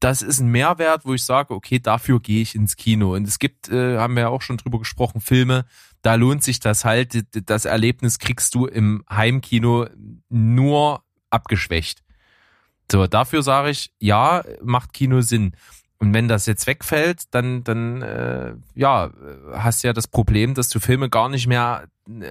Das 0.00 0.22
ist 0.22 0.40
ein 0.40 0.48
Mehrwert, 0.48 1.04
wo 1.04 1.14
ich 1.14 1.24
sage, 1.24 1.54
okay, 1.54 1.78
dafür 1.78 2.20
gehe 2.20 2.42
ich 2.42 2.54
ins 2.54 2.76
Kino. 2.76 3.14
Und 3.14 3.28
es 3.28 3.38
gibt, 3.38 3.68
äh, 3.68 3.98
haben 3.98 4.14
wir 4.14 4.22
ja 4.22 4.28
auch 4.30 4.42
schon 4.42 4.56
drüber 4.56 4.78
gesprochen, 4.78 5.20
Filme, 5.20 5.64
da 6.00 6.14
lohnt 6.16 6.42
sich 6.42 6.58
das 6.58 6.84
halt. 6.84 7.24
Das 7.48 7.66
Erlebnis 7.66 8.18
kriegst 8.18 8.54
du 8.54 8.66
im 8.66 9.04
Heimkino 9.08 9.86
nur 10.28 11.04
abgeschwächt. 11.30 12.02
So, 12.90 13.06
dafür 13.06 13.42
sage 13.42 13.70
ich, 13.70 13.94
ja, 14.00 14.42
macht 14.62 14.92
Kino 14.92 15.20
Sinn. 15.20 15.54
Und 16.02 16.12
wenn 16.14 16.26
das 16.26 16.46
jetzt 16.46 16.66
wegfällt, 16.66 17.26
dann, 17.30 17.62
dann 17.62 18.02
äh, 18.02 18.54
ja, 18.74 19.12
hast 19.52 19.84
du 19.84 19.86
ja 19.86 19.92
das 19.92 20.08
Problem, 20.08 20.52
dass 20.52 20.68
du 20.68 20.80
Filme 20.80 21.08
gar 21.08 21.28
nicht 21.28 21.46
mehr 21.46 21.84
äh, 22.08 22.24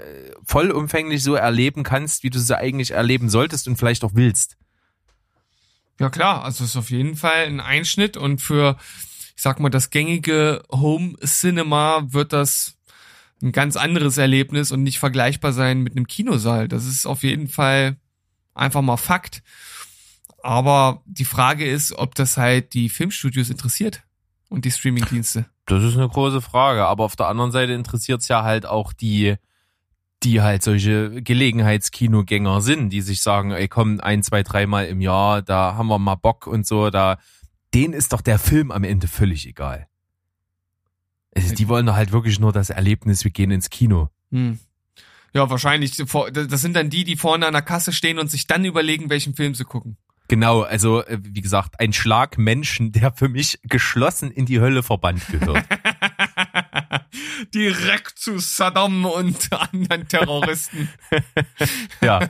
vollumfänglich 0.44 1.24
so 1.24 1.36
erleben 1.36 1.84
kannst, 1.84 2.24
wie 2.24 2.30
du 2.30 2.38
sie 2.38 2.58
eigentlich 2.58 2.92
erleben 2.92 3.30
solltest 3.30 3.70
und 3.70 3.78
vielleicht 3.78 4.04
auch 4.04 4.12
willst. 4.14 4.58
Ja 6.02 6.10
klar, 6.10 6.44
also 6.44 6.66
es 6.66 6.72
ist 6.72 6.76
auf 6.76 6.90
jeden 6.90 7.16
Fall 7.16 7.46
ein 7.46 7.62
Einschnitt 7.62 8.18
und 8.18 8.42
für, 8.42 8.76
ich 9.38 9.42
sag 9.42 9.62
mal, 9.62 9.70
das 9.70 9.90
gängige 9.90 10.64
Home 10.70 11.16
Cinema 11.24 12.04
wird 12.10 12.34
das 12.34 12.76
ein 13.42 13.54
ganz 13.54 13.78
anderes 13.78 14.18
Erlebnis 14.18 14.74
und 14.74 14.84
nicht 14.84 15.00
vergleichbar 15.00 15.54
sein 15.54 15.80
mit 15.80 15.96
einem 15.96 16.08
Kinosaal. 16.08 16.68
Das 16.68 16.86
ist 16.86 17.06
auf 17.06 17.24
jeden 17.24 17.48
Fall 17.48 17.96
Einfach 18.54 18.82
mal 18.82 18.98
Fakt. 18.98 19.44
Aber 20.44 21.02
die 21.06 21.26
Frage 21.26 21.70
ist, 21.70 21.94
ob 21.94 22.16
das 22.16 22.38
halt 22.38 22.74
die 22.74 22.90
Filmstudios 22.90 23.50
interessiert 23.50 24.04
und 24.50 24.66
die 24.66 24.72
Streamingdienste. 24.72 25.46
Das 25.66 25.84
ist 25.84 25.96
eine 25.96 26.10
große 26.10 26.42
Frage. 26.42 26.86
Aber 26.86 27.04
auf 27.04 27.16
der 27.16 27.28
anderen 27.28 27.52
Seite 27.52 27.74
interessiert 27.74 28.22
es 28.22 28.28
ja 28.28 28.44
halt 28.44 28.66
auch 28.66 28.94
die, 28.94 29.36
die 30.24 30.42
halt 30.42 30.64
solche 30.64 31.22
Gelegenheitskinogänger 31.22 32.62
sind, 32.62 32.90
die 32.90 33.02
sich 33.02 33.22
sagen, 33.22 33.52
ey 33.52 33.68
komm, 33.68 34.00
ein, 34.02 34.24
zwei, 34.24 34.44
dreimal 34.44 34.86
im 34.88 35.02
Jahr, 35.02 35.42
da 35.42 35.76
haben 35.76 35.88
wir 35.88 36.00
mal 36.00 36.16
Bock 36.16 36.48
und 36.48 36.68
so, 36.68 36.90
da, 36.90 37.18
denen 37.74 37.94
ist 37.94 38.14
doch 38.14 38.22
der 38.22 38.40
Film 38.40 38.72
am 38.72 38.84
Ende 38.84 39.08
völlig 39.08 39.48
egal. 39.48 39.88
Also 41.34 41.56
die 41.56 41.68
wollen 41.68 41.86
doch 41.86 41.96
halt 41.96 42.12
wirklich 42.12 42.40
nur 42.40 42.52
das 42.52 42.70
Erlebnis, 42.70 43.24
wir 43.24 43.32
gehen 43.32 43.52
ins 43.52 43.70
Kino. 43.70 44.10
Hm. 44.32 44.60
Ja, 45.34 45.50
wahrscheinlich. 45.50 45.96
Das 45.96 46.62
sind 46.62 46.76
dann 46.76 46.90
die, 46.90 47.06
die 47.06 47.16
vorne 47.16 47.48
an 47.48 47.54
der 47.54 47.62
Kasse 47.62 47.94
stehen 47.94 48.20
und 48.20 48.30
sich 48.30 48.48
dann 48.48 48.66
überlegen, 48.66 49.10
welchen 49.10 49.34
Film 49.34 49.56
sie 49.56 49.64
gucken. 49.64 49.98
Genau, 50.32 50.62
also 50.62 51.04
äh, 51.04 51.18
wie 51.22 51.42
gesagt, 51.42 51.82
ein 51.82 51.92
Schlag 51.92 52.38
Menschen, 52.38 52.94
der 52.94 53.12
für 53.12 53.28
mich 53.28 53.60
geschlossen 53.64 54.32
in 54.32 54.46
die 54.46 54.62
Hölle 54.62 54.82
verbannt 54.82 55.28
gehört. 55.28 55.66
Direkt 57.54 58.18
zu 58.18 58.40
Saddam 58.40 59.04
und 59.04 59.52
anderen 59.52 60.08
Terroristen. 60.08 60.88
ja, 62.02 62.30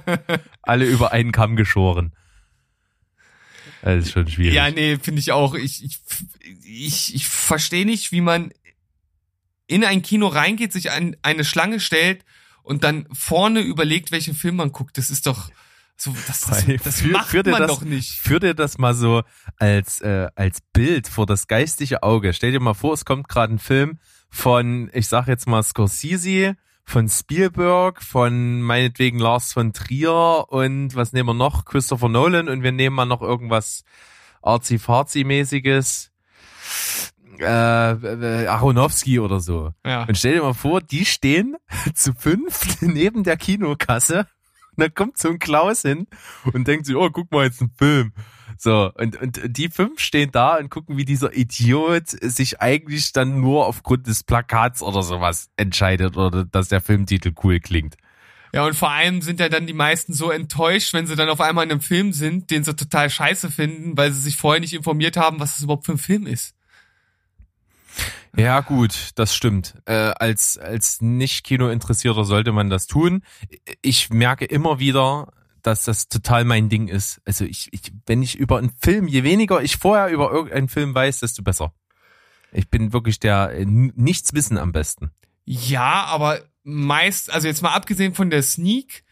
alle 0.63 0.85
über 0.85 1.11
einen 1.11 1.31
Kamm 1.31 1.55
geschoren. 1.55 2.11
Das 3.83 4.05
ist 4.05 4.13
schon 4.13 4.27
schwierig. 4.27 4.55
Ja, 4.55 4.71
nee, 4.71 4.97
finde 4.97 5.19
ich 5.19 5.31
auch. 5.31 5.53
Ich, 5.53 5.83
ich, 5.83 5.99
ich, 6.63 7.13
ich 7.13 7.27
verstehe 7.27 7.85
nicht, 7.85 8.11
wie 8.11 8.21
man 8.21 8.51
in 9.67 9.85
ein 9.85 10.01
Kino 10.01 10.25
reingeht, 10.25 10.73
sich 10.73 10.89
an 10.89 11.15
eine 11.21 11.43
Schlange 11.43 11.79
stellt 11.79 12.25
und 12.63 12.83
dann 12.83 13.07
vorne 13.13 13.59
überlegt, 13.59 14.11
welchen 14.11 14.33
Film 14.33 14.55
man 14.55 14.71
guckt. 14.71 14.97
Das 14.97 15.11
ist 15.11 15.27
doch 15.27 15.51
so, 16.01 16.15
das, 16.25 16.41
das, 16.41 16.65
das 16.83 17.01
für, 17.01 17.09
macht 17.09 17.33
man 17.45 17.61
das, 17.61 17.67
doch 17.67 17.83
nicht. 17.83 18.13
Führ 18.13 18.39
dir 18.39 18.55
das 18.55 18.79
mal 18.79 18.95
so 18.95 19.21
als 19.57 20.01
äh, 20.01 20.29
als 20.33 20.61
Bild 20.73 21.07
vor 21.07 21.27
das 21.27 21.45
geistige 21.45 22.01
Auge. 22.01 22.33
Stell 22.33 22.51
dir 22.51 22.59
mal 22.59 22.73
vor, 22.73 22.93
es 22.93 23.05
kommt 23.05 23.27
gerade 23.27 23.53
ein 23.53 23.59
Film 23.59 23.99
von, 24.27 24.89
ich 24.93 25.07
sag 25.07 25.27
jetzt 25.27 25.47
mal 25.47 25.61
Scorsese, 25.61 26.55
von 26.85 27.07
Spielberg, 27.07 28.01
von 28.01 28.63
meinetwegen 28.63 29.19
Lars 29.19 29.53
von 29.53 29.73
Trier 29.73 30.45
und 30.47 30.95
was 30.95 31.13
nehmen 31.13 31.29
wir 31.29 31.33
noch? 31.35 31.65
Christopher 31.65 32.09
Nolan 32.09 32.49
und 32.49 32.63
wir 32.63 32.71
nehmen 32.71 32.95
mal 32.95 33.05
noch 33.05 33.21
irgendwas 33.21 33.83
arzi-farzi-mäßiges 34.41 36.09
äh, 37.39 37.91
äh, 37.91 38.47
Aronofsky 38.47 39.19
oder 39.19 39.39
so. 39.39 39.71
Ja. 39.85 40.05
Und 40.05 40.17
stell 40.17 40.33
dir 40.33 40.41
mal 40.41 40.55
vor, 40.55 40.81
die 40.81 41.05
stehen 41.05 41.57
zu 41.93 42.13
fünf 42.13 42.81
neben 42.81 43.23
der 43.23 43.37
Kinokasse 43.37 44.25
und 44.75 44.83
dann 44.83 44.93
kommt 44.93 45.17
so 45.17 45.29
ein 45.29 45.39
Klaus 45.39 45.81
hin 45.81 46.07
und 46.53 46.67
denkt 46.67 46.85
sich, 46.85 46.95
oh, 46.95 47.09
guck 47.09 47.31
mal 47.31 47.45
jetzt 47.45 47.61
einen 47.61 47.71
Film. 47.77 48.13
So, 48.57 48.91
und, 48.95 49.19
und 49.19 49.41
die 49.45 49.69
fünf 49.69 49.99
stehen 49.99 50.31
da 50.31 50.57
und 50.57 50.69
gucken, 50.69 50.95
wie 50.95 51.05
dieser 51.05 51.35
Idiot 51.35 52.09
sich 52.09 52.61
eigentlich 52.61 53.11
dann 53.11 53.41
nur 53.41 53.65
aufgrund 53.65 54.05
des 54.05 54.23
Plakats 54.23 54.83
oder 54.83 55.01
sowas 55.01 55.49
entscheidet 55.57 56.15
oder 56.15 56.45
dass 56.45 56.67
der 56.67 56.81
Filmtitel 56.81 57.33
cool 57.43 57.59
klingt. 57.59 57.95
Ja, 58.53 58.65
und 58.65 58.75
vor 58.75 58.91
allem 58.91 59.21
sind 59.21 59.39
ja 59.39 59.49
dann 59.49 59.65
die 59.65 59.73
meisten 59.73 60.13
so 60.13 60.29
enttäuscht, 60.29 60.93
wenn 60.93 61.07
sie 61.07 61.15
dann 61.15 61.29
auf 61.29 61.39
einmal 61.39 61.65
in 61.65 61.71
einem 61.71 61.81
Film 61.81 62.11
sind, 62.11 62.51
den 62.51 62.63
sie 62.63 62.75
total 62.75 63.09
scheiße 63.09 63.49
finden, 63.49 63.97
weil 63.97 64.11
sie 64.11 64.19
sich 64.19 64.35
vorher 64.35 64.59
nicht 64.59 64.73
informiert 64.73 65.15
haben, 65.15 65.39
was 65.39 65.55
das 65.55 65.63
überhaupt 65.63 65.85
für 65.85 65.93
ein 65.93 65.97
Film 65.97 66.27
ist. 66.27 66.53
Ja, 68.35 68.61
gut, 68.61 69.11
das 69.15 69.35
stimmt. 69.35 69.75
Äh, 69.85 69.93
als 69.93 70.57
als 70.57 71.01
Nicht-Kino-Interessierter 71.01 72.23
sollte 72.25 72.51
man 72.51 72.69
das 72.69 72.87
tun. 72.87 73.23
Ich 73.81 74.09
merke 74.09 74.45
immer 74.45 74.79
wieder, 74.79 75.33
dass 75.61 75.85
das 75.85 76.07
total 76.07 76.45
mein 76.45 76.69
Ding 76.69 76.87
ist. 76.87 77.21
Also 77.25 77.45
ich, 77.45 77.71
ich, 77.73 77.91
wenn 78.05 78.23
ich 78.23 78.35
über 78.35 78.57
einen 78.57 78.71
Film, 78.81 79.07
je 79.07 79.23
weniger 79.23 79.61
ich 79.61 79.77
vorher 79.77 80.09
über 80.09 80.31
irgendeinen 80.31 80.69
Film 80.69 80.95
weiß, 80.95 81.19
desto 81.19 81.43
besser. 81.43 81.73
Ich 82.51 82.69
bin 82.69 82.93
wirklich 82.93 83.19
der 83.19 83.51
äh, 83.51 83.65
nichts 83.65 84.33
wissen 84.33 84.57
am 84.57 84.71
besten. 84.71 85.11
Ja, 85.45 86.05
aber 86.05 86.39
meist, 86.63 87.31
also 87.31 87.47
jetzt 87.47 87.61
mal 87.61 87.73
abgesehen 87.73 88.13
von 88.13 88.29
der 88.29 88.43
Sneak, 88.43 89.03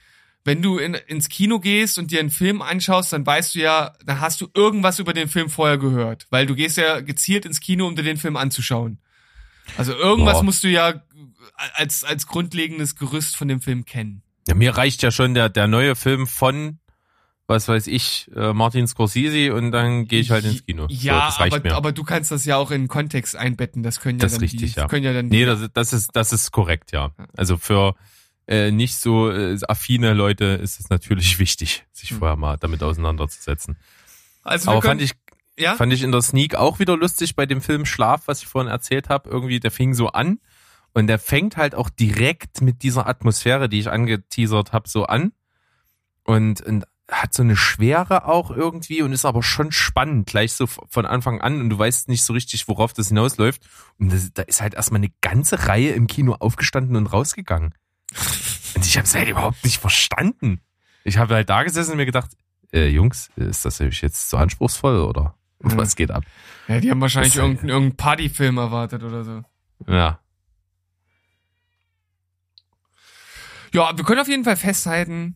wenn 0.50 0.64
du 0.64 0.80
in, 0.80 0.96
ins 0.96 1.30
Kino 1.30 1.60
gehst 1.60 2.00
und 2.00 2.10
dir 2.10 2.20
einen 2.20 2.32
Film 2.32 2.64
anschaust, 2.64 3.14
dann 3.14 3.24
weißt 3.24 3.54
du 3.54 3.60
ja, 3.60 3.94
dann 4.04 4.20
hast 4.20 4.42
du 4.42 4.48
irgendwas 4.56 4.98
über 4.98 5.14
den 5.14 5.28
Film 5.28 5.48
vorher 5.48 5.78
gehört, 5.78 6.26
weil 6.32 6.48
du 6.48 6.56
gehst 6.56 6.78
ja 6.78 7.02
gezielt 7.02 7.46
ins 7.46 7.60
Kino, 7.60 7.86
um 7.86 7.96
dir 7.96 8.02
den 8.02 8.18
Film 8.18 8.36
anzuschauen. 8.36 8.98
Also 9.78 9.94
irgendwas 9.94 10.40
Boah. 10.40 10.44
musst 10.44 10.64
du 10.64 10.68
ja 10.68 11.04
als, 11.76 12.04
als 12.04 12.26
grundlegendes 12.26 12.96
Gerüst 12.96 13.38
von 13.38 13.48
dem 13.48 13.62
Film 13.62 13.86
kennen. 13.86 14.24
Ja, 14.48 14.56
mir 14.56 14.76
reicht 14.76 15.04
ja 15.04 15.12
schon 15.12 15.36
der, 15.36 15.50
der 15.50 15.68
neue 15.68 15.96
Film 15.96 16.26
von, 16.26 16.80
was 17.46 17.68
weiß 17.68 17.86
ich, 17.86 18.32
äh, 18.36 18.52
Martin 18.52 18.88
Scorsese 18.88 19.54
und 19.54 19.70
dann 19.70 20.08
gehe 20.08 20.20
ich 20.20 20.32
halt 20.32 20.46
ins 20.46 20.66
Kino. 20.66 20.88
Ja, 20.90 21.30
so, 21.30 21.44
aber, 21.44 21.76
aber 21.76 21.92
du 21.92 22.04
kannst 22.04 22.32
das 22.32 22.44
ja 22.46 22.58
auch 22.58 22.72
in 22.72 22.88
Kontext 22.88 23.36
einbetten. 23.36 23.84
Das 23.84 24.00
können 24.00 24.18
ja 24.18 24.24
das 24.24 24.32
dann 24.32 24.42
richtig, 24.42 24.74
die, 24.74 24.80
ja. 24.80 24.88
können 24.88 25.04
ja 25.04 25.14
dann 25.14 25.28
Nee, 25.28 25.46
das, 25.46 25.70
das 25.72 25.94
ist, 25.94 26.16
das 26.16 26.34
ist 26.34 26.52
korrekt, 26.52 26.92
ja. 26.92 27.12
Also 27.38 27.58
für 27.58 27.94
äh, 28.50 28.72
nicht 28.72 28.98
so 28.98 29.32
äh, 29.32 29.58
affine 29.68 30.14
Leute 30.14 30.46
ist 30.46 30.80
es 30.80 30.90
natürlich 30.90 31.40
wichtig, 31.40 31.86
sich 31.92 32.10
hm. 32.10 32.20
vorher 32.20 32.36
mal 32.36 32.58
damit 32.58 32.82
auseinanderzusetzen. 32.84 33.78
Also 34.44 34.72
aber 34.72 34.82
fand 34.82 35.02
ich 35.02 35.14
ja? 35.58 35.76
Fand 35.76 35.92
ich 35.92 36.04
in 36.04 36.14
der 36.14 36.22
Sneak 36.22 36.56
auch 36.56 36.80
wieder 36.80 36.96
lustig 36.96 37.36
bei 37.36 37.46
dem 37.46 37.62
Film 37.62 37.86
Schlaf, 37.86 38.28
was 38.28 38.42
ich 38.42 38.48
vorhin 38.48 38.72
erzählt 38.72 39.10
habe. 39.10 39.30
Irgendwie, 39.30 39.60
der 39.60 39.72
fing 39.72 39.94
so 39.94 40.08
an 40.08 40.40
und 40.94 41.08
der 41.08 41.20
fängt 41.20 41.58
halt 41.58 41.76
auch 41.76 41.90
direkt 41.90 42.62
mit 42.62 42.82
dieser 42.82 43.08
Atmosphäre, 43.08 43.68
die 43.68 43.80
ich 43.80 43.90
angeteasert 43.90 44.72
habe, 44.72 44.88
so 44.88 45.06
an. 45.06 45.34
Und, 46.24 46.62
und 46.62 46.86
hat 47.10 47.34
so 47.34 47.44
eine 47.44 47.58
Schwere 47.58 48.26
auch 48.26 48.52
irgendwie 48.52 49.02
und 49.02 49.12
ist 49.12 49.26
aber 49.26 49.44
schon 49.44 49.72
spannend, 49.74 50.28
gleich 50.28 50.54
so 50.54 50.66
von 50.68 51.06
Anfang 51.06 51.42
an 51.42 51.60
und 51.60 51.70
du 51.72 51.78
weißt 51.78 52.08
nicht 52.08 52.24
so 52.24 52.34
richtig, 52.34 52.68
worauf 52.68 52.94
das 52.94 53.10
hinausläuft. 53.10 53.62
Und 53.98 54.14
das, 54.14 54.32
da 54.34 54.44
ist 54.44 54.62
halt 54.62 54.76
erstmal 54.76 55.00
eine 55.00 55.12
ganze 55.20 55.68
Reihe 55.68 55.92
im 55.92 56.08
Kino 56.08 56.36
aufgestanden 56.40 56.96
und 56.96 57.08
rausgegangen. 57.08 57.74
Und 58.76 58.86
ich 58.86 58.98
habe 58.98 59.06
es 59.06 59.16
halt 59.16 59.30
überhaupt 59.30 59.64
nicht 59.64 59.80
verstanden. 59.80 60.62
Ich 61.04 61.18
habe 61.18 61.36
halt 61.36 61.50
da 61.50 61.64
gesessen 61.64 61.92
und 61.92 61.98
mir 61.98 62.06
gedacht, 62.06 62.32
äh, 62.72 62.88
Jungs, 62.88 63.30
ist 63.36 63.66
das 63.66 63.80
jetzt 63.80 64.30
so 64.30 64.38
anspruchsvoll 64.38 65.00
oder? 65.00 65.36
Was 65.60 65.96
geht 65.96 66.12
ab? 66.12 66.24
Ja, 66.68 66.80
die 66.80 66.90
haben 66.90 67.02
wahrscheinlich 67.02 67.34
das, 67.34 67.42
irgendeinen, 67.42 67.70
irgendeinen 67.70 67.98
Partyfilm 67.98 68.58
erwartet 68.58 69.04
oder 69.04 69.24
so. 69.24 69.44
Ja. 69.88 70.20
Ja, 73.74 73.96
wir 73.96 74.06
können 74.06 74.22
auf 74.22 74.28
jeden 74.28 74.44
Fall 74.44 74.56
festhalten, 74.56 75.36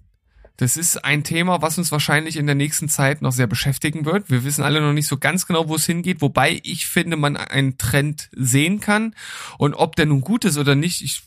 Das 0.57 0.77
ist 0.77 1.03
ein 1.03 1.23
Thema, 1.23 1.61
was 1.63 1.77
uns 1.79 1.91
wahrscheinlich 1.91 2.37
in 2.37 2.45
der 2.45 2.55
nächsten 2.55 2.87
Zeit 2.87 3.21
noch 3.23 3.31
sehr 3.31 3.47
beschäftigen 3.47 4.05
wird. 4.05 4.29
Wir 4.29 4.43
wissen 4.43 4.63
alle 4.63 4.81
noch 4.81 4.93
nicht 4.93 5.07
so 5.07 5.17
ganz 5.17 5.47
genau, 5.47 5.67
wo 5.67 5.75
es 5.75 5.85
hingeht, 5.85 6.21
wobei 6.21 6.59
ich 6.63 6.85
finde, 6.85 7.17
man 7.17 7.35
einen 7.37 7.77
Trend 7.77 8.29
sehen 8.33 8.79
kann. 8.79 9.15
Und 9.57 9.73
ob 9.73 9.95
der 9.95 10.05
nun 10.05 10.21
gut 10.21 10.45
ist 10.45 10.57
oder 10.57 10.75
nicht, 10.75 11.01
ich, 11.01 11.23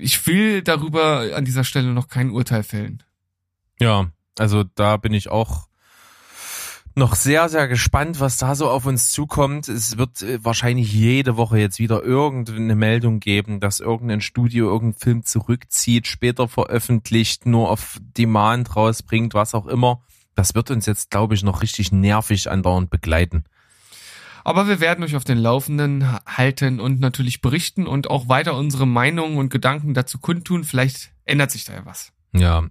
ich 0.00 0.26
will 0.26 0.62
darüber 0.62 1.34
an 1.34 1.44
dieser 1.44 1.64
Stelle 1.64 1.92
noch 1.92 2.08
kein 2.08 2.30
Urteil 2.30 2.62
fällen. 2.62 3.02
Ja, 3.80 4.10
also 4.38 4.64
da 4.74 4.96
bin 4.96 5.12
ich 5.12 5.28
auch 5.28 5.68
noch 6.98 7.14
sehr, 7.14 7.48
sehr 7.48 7.68
gespannt, 7.68 8.20
was 8.20 8.38
da 8.38 8.54
so 8.54 8.68
auf 8.68 8.84
uns 8.84 9.10
zukommt. 9.10 9.68
Es 9.68 9.96
wird 9.96 10.20
äh, 10.22 10.44
wahrscheinlich 10.44 10.92
jede 10.92 11.36
Woche 11.36 11.58
jetzt 11.58 11.78
wieder 11.78 12.02
irgendeine 12.02 12.74
Meldung 12.74 13.20
geben, 13.20 13.60
dass 13.60 13.80
irgendein 13.80 14.20
Studio 14.20 14.66
irgendeinen 14.66 15.00
Film 15.00 15.24
zurückzieht, 15.24 16.06
später 16.06 16.48
veröffentlicht, 16.48 17.46
nur 17.46 17.70
auf 17.70 17.98
Demand 18.00 18.74
rausbringt, 18.74 19.32
was 19.34 19.54
auch 19.54 19.66
immer. 19.66 20.02
Das 20.34 20.54
wird 20.54 20.70
uns 20.70 20.86
jetzt, 20.86 21.10
glaube 21.10 21.34
ich, 21.34 21.42
noch 21.42 21.62
richtig 21.62 21.92
nervig 21.92 22.50
andauernd 22.50 22.90
begleiten. 22.90 23.44
Aber 24.48 24.66
wir 24.66 24.80
werden 24.80 25.04
euch 25.04 25.14
auf 25.14 25.24
den 25.24 25.36
Laufenden 25.36 26.10
halten 26.24 26.80
und 26.80 27.00
natürlich 27.00 27.42
berichten 27.42 27.86
und 27.86 28.08
auch 28.08 28.30
weiter 28.30 28.56
unsere 28.56 28.86
Meinungen 28.86 29.36
und 29.36 29.50
Gedanken 29.50 29.92
dazu 29.92 30.18
kundtun. 30.18 30.64
Vielleicht 30.64 31.10
ändert 31.26 31.50
sich 31.50 31.66
da 31.66 31.74
ja 31.74 31.84
was. 31.84 32.12
Ja, 32.32 32.64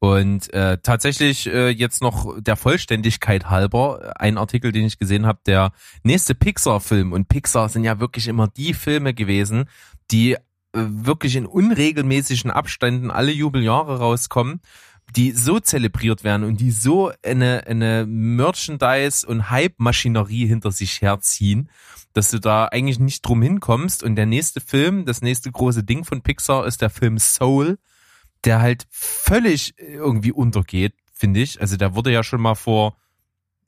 und 0.00 0.52
äh, 0.52 0.78
tatsächlich 0.82 1.46
äh, 1.46 1.68
jetzt 1.68 2.02
noch 2.02 2.34
der 2.40 2.56
Vollständigkeit 2.56 3.48
halber 3.48 4.14
ein 4.16 4.38
Artikel, 4.38 4.72
den 4.72 4.86
ich 4.86 4.98
gesehen 4.98 5.24
habe, 5.24 5.38
der 5.46 5.70
nächste 6.02 6.34
Pixar-Film. 6.34 7.12
Und 7.12 7.28
Pixar 7.28 7.68
sind 7.68 7.84
ja 7.84 8.00
wirklich 8.00 8.26
immer 8.26 8.48
die 8.48 8.74
Filme 8.74 9.14
gewesen, 9.14 9.66
die 10.10 10.32
äh, 10.32 10.38
wirklich 10.72 11.36
in 11.36 11.46
unregelmäßigen 11.46 12.50
Abständen 12.50 13.12
alle 13.12 13.30
Jubeljahre 13.30 13.98
rauskommen, 13.98 14.60
die 15.16 15.32
so 15.32 15.60
zelebriert 15.60 16.24
werden 16.24 16.44
und 16.44 16.60
die 16.60 16.70
so 16.70 17.12
eine, 17.24 17.66
eine 17.66 18.04
Merchandise- 18.06 19.26
und 19.26 19.50
Hype-Maschinerie 19.50 20.46
hinter 20.46 20.72
sich 20.72 21.02
herziehen, 21.02 21.70
dass 22.14 22.30
du 22.30 22.40
da 22.40 22.66
eigentlich 22.66 22.98
nicht 22.98 23.22
drum 23.22 23.42
hinkommst. 23.42 24.02
Und 24.02 24.16
der 24.16 24.26
nächste 24.26 24.60
Film, 24.60 25.04
das 25.04 25.22
nächste 25.22 25.52
große 25.52 25.84
Ding 25.84 26.04
von 26.04 26.22
Pixar 26.22 26.66
ist 26.66 26.82
der 26.82 26.90
Film 26.90 27.18
Soul 27.18 27.78
der 28.44 28.60
halt 28.60 28.86
völlig 28.90 29.74
irgendwie 29.78 30.32
untergeht, 30.32 30.94
finde 31.12 31.40
ich. 31.40 31.60
Also 31.60 31.76
der 31.76 31.94
wurde 31.94 32.12
ja 32.12 32.22
schon 32.22 32.40
mal 32.40 32.54
vor, 32.54 32.96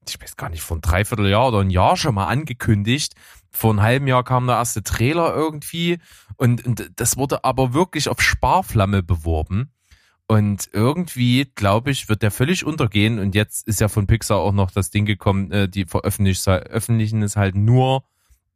ich 0.07 0.21
weiß 0.21 0.37
gar 0.37 0.51
nicht, 0.51 0.63
vor 0.63 0.77
ein 0.77 0.83
Dreivierteljahr 0.83 1.49
oder 1.49 1.61
ein 1.61 1.71
Jahr 1.71 1.97
schon 1.97 2.15
mal 2.15 2.27
angekündigt. 2.27 3.15
Vor 3.51 3.71
einem 3.71 3.83
halben 3.83 4.07
Jahr 4.07 4.25
kam 4.25 4.47
der 4.47 4.57
erste 4.57 4.83
Trailer 4.83 5.35
irgendwie 5.35 5.99
und, 6.37 6.67
und 6.67 6.91
das 6.97 7.17
wurde 7.17 7.45
aber 7.45 7.73
wirklich 7.73 8.09
auf 8.09 8.21
Sparflamme 8.21 9.03
beworben. 9.03 9.73
Und 10.29 10.69
irgendwie, 10.73 11.51
glaube 11.55 11.93
ich, 11.93 12.09
wird 12.09 12.23
der 12.23 12.33
völlig 12.33 12.65
untergehen. 12.65 13.21
Und 13.21 13.35
jetzt 13.35 13.67
ist 13.69 13.81
ja 13.81 13.89
von 13.89 14.07
Pixar 14.07 14.39
auch 14.39 14.53
noch 14.53 14.73
das 14.73 14.91
Ding 14.91 15.07
gekommen, 15.07 15.53
äh, 15.53 15.69
die 15.69 15.85
veröffentlichen 15.85 17.23
es 17.23 17.37
halt 17.37 17.55
nur 17.55 18.05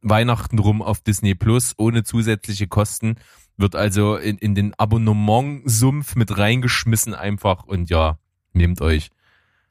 Weihnachten 0.03 0.59
rum 0.59 0.83
auf 0.83 1.01
Disney 1.01 1.35
Plus 1.35 1.75
ohne 1.77 2.03
zusätzliche 2.03 2.67
Kosten 2.67 3.17
wird 3.61 3.77
also 3.77 4.17
in, 4.17 4.39
in 4.39 4.55
den 4.55 4.75
Abonnement-Sumpf 4.79 6.17
mit 6.17 6.37
reingeschmissen 6.37 7.15
einfach 7.15 7.65
und 7.65 7.91
ja, 7.91 8.19
nehmt 8.53 8.81
euch. 8.81 9.11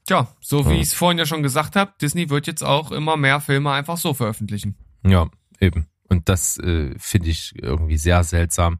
Tja, 0.05 0.27
so 0.39 0.65
wie 0.65 0.75
ja. 0.75 0.81
ich 0.81 0.87
es 0.87 0.93
vorhin 0.93 1.17
ja 1.17 1.25
schon 1.25 1.43
gesagt 1.43 1.75
habe, 1.75 1.93
Disney 2.01 2.29
wird 2.29 2.47
jetzt 2.47 2.63
auch 2.63 2.91
immer 2.91 3.17
mehr 3.17 3.41
Filme 3.41 3.71
einfach 3.71 3.97
so 3.97 4.13
veröffentlichen. 4.13 4.75
Ja, 5.05 5.29
eben. 5.59 5.87
Und 6.07 6.29
das 6.29 6.57
äh, 6.57 6.95
finde 6.97 7.29
ich 7.29 7.53
irgendwie 7.61 7.97
sehr 7.97 8.23
seltsam. 8.23 8.79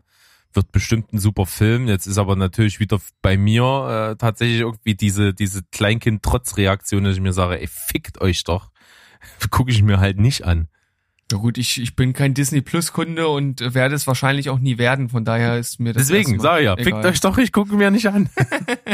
Wird 0.54 0.72
bestimmt 0.72 1.14
ein 1.14 1.20
super 1.20 1.46
Film. 1.46 1.88
Jetzt 1.88 2.08
ist 2.08 2.18
aber 2.18 2.36
natürlich 2.36 2.80
wieder 2.80 3.00
bei 3.22 3.38
mir 3.38 4.12
äh, 4.12 4.16
tatsächlich 4.16 4.62
irgendwie 4.62 4.96
diese, 4.96 5.34
diese 5.34 5.62
Kleinkind-Trotz-Reaktion, 5.72 7.04
dass 7.04 7.16
ich 7.16 7.22
mir 7.22 7.34
sage, 7.34 7.60
ey, 7.60 7.68
fickt 7.68 8.20
euch 8.22 8.44
doch. 8.44 8.72
Gucke 9.52 9.72
ich 9.72 9.84
mir 9.84 10.00
halt 10.00 10.20
nicht 10.20 10.46
an. 10.46 10.68
Ja 11.32 11.38
gut, 11.38 11.60
ich, 11.60 11.80
ich 11.80 11.96
bin 11.96 12.14
kein 12.14 12.34
Disney 12.34 12.62
Plus 12.62 12.92
Kunde 12.92 13.28
und 13.28 13.62
werde 13.76 13.94
es 13.94 14.08
wahrscheinlich 14.08 14.50
auch 14.50 14.58
nie 14.58 14.80
werden, 14.80 15.10
von 15.10 15.26
daher 15.26 15.60
ist 15.60 15.80
mir 15.80 15.94
das 15.94 16.08
Deswegen, 16.08 16.40
sag 16.40 16.64
ja, 16.64 16.76
fickt 16.76 17.06
euch 17.06 17.22
doch, 17.22 17.38
ich 17.38 17.52
gucke 17.52 17.76
mir 17.76 17.92
nicht 17.92 18.08
an. 18.08 18.30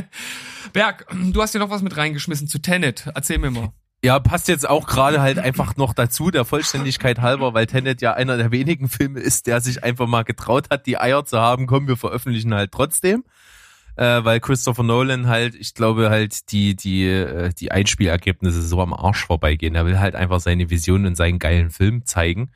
Berg, 0.74 1.08
du 1.32 1.42
hast 1.42 1.54
ja 1.54 1.62
noch 1.62 1.70
was 1.70 1.82
mit 1.82 1.96
reingeschmissen 1.96 2.50
zu 2.50 2.60
Tenet. 2.60 3.08
Erzähl 3.16 3.38
mir 3.38 3.52
mal. 3.52 3.72
Ja, 4.04 4.20
passt 4.20 4.48
jetzt 4.48 4.70
auch 4.70 4.86
gerade 4.86 5.22
halt 5.22 5.40
einfach 5.40 5.78
noch 5.78 5.94
dazu, 5.94 6.30
der 6.30 6.46
Vollständigkeit 6.46 7.22
halber, 7.22 7.54
weil 7.54 7.66
Tenet 7.66 8.02
ja 8.02 8.14
einer 8.14 8.38
der 8.38 8.52
wenigen 8.52 8.88
Filme 8.88 9.20
ist, 9.20 9.48
der 9.48 9.62
sich 9.62 9.84
einfach 9.84 10.06
mal 10.06 10.24
getraut 10.24 10.70
hat, 10.70 10.86
die 10.86 11.00
Eier 11.00 11.26
zu 11.26 11.40
haben, 11.40 11.66
komm, 11.66 11.88
wir 11.88 11.98
veröffentlichen 11.98 12.54
halt 12.54 12.72
trotzdem 12.72 13.24
äh, 13.96 14.24
weil 14.24 14.40
Christopher 14.40 14.84
Nolan 14.84 15.28
halt, 15.28 15.56
ich 15.56 15.74
glaube 15.74 16.10
halt, 16.10 16.52
die, 16.52 16.76
die, 16.76 17.08
äh, 17.08 17.52
die 17.54 17.72
Einspielergebnisse 17.72 18.62
so 18.62 18.82
am 18.82 18.94
Arsch 18.94 19.26
vorbeigehen. 19.26 19.76
Er 19.76 19.86
will 19.86 20.00
halt 20.00 20.16
einfach 20.16 20.40
seine 20.40 20.70
Vision 20.70 21.06
in 21.06 21.16
seinen 21.16 21.40
geilen 21.40 21.72
Film 21.72 22.06
zeigen. 22.06 22.52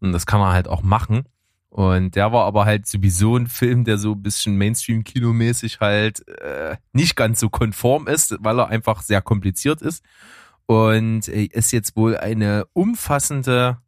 Und 0.00 0.12
das 0.12 0.26
kann 0.26 0.40
er 0.40 0.52
halt 0.52 0.68
auch 0.68 0.82
machen. 0.82 1.24
Und 1.68 2.14
der 2.14 2.32
war 2.32 2.44
aber 2.44 2.66
halt 2.66 2.86
sowieso 2.86 3.36
ein 3.36 3.48
Film, 3.48 3.82
der 3.84 3.98
so 3.98 4.12
ein 4.12 4.22
bisschen 4.22 4.56
Mainstream-Kinomäßig 4.56 5.80
halt 5.80 6.26
äh, 6.28 6.76
nicht 6.92 7.16
ganz 7.16 7.40
so 7.40 7.48
konform 7.48 8.06
ist, 8.06 8.36
weil 8.38 8.60
er 8.60 8.68
einfach 8.68 9.02
sehr 9.02 9.20
kompliziert 9.20 9.82
ist. 9.82 10.04
Und 10.66 11.28
äh, 11.28 11.44
ist 11.44 11.72
jetzt 11.72 11.96
wohl 11.96 12.16
eine 12.16 12.66
umfassende 12.72 13.78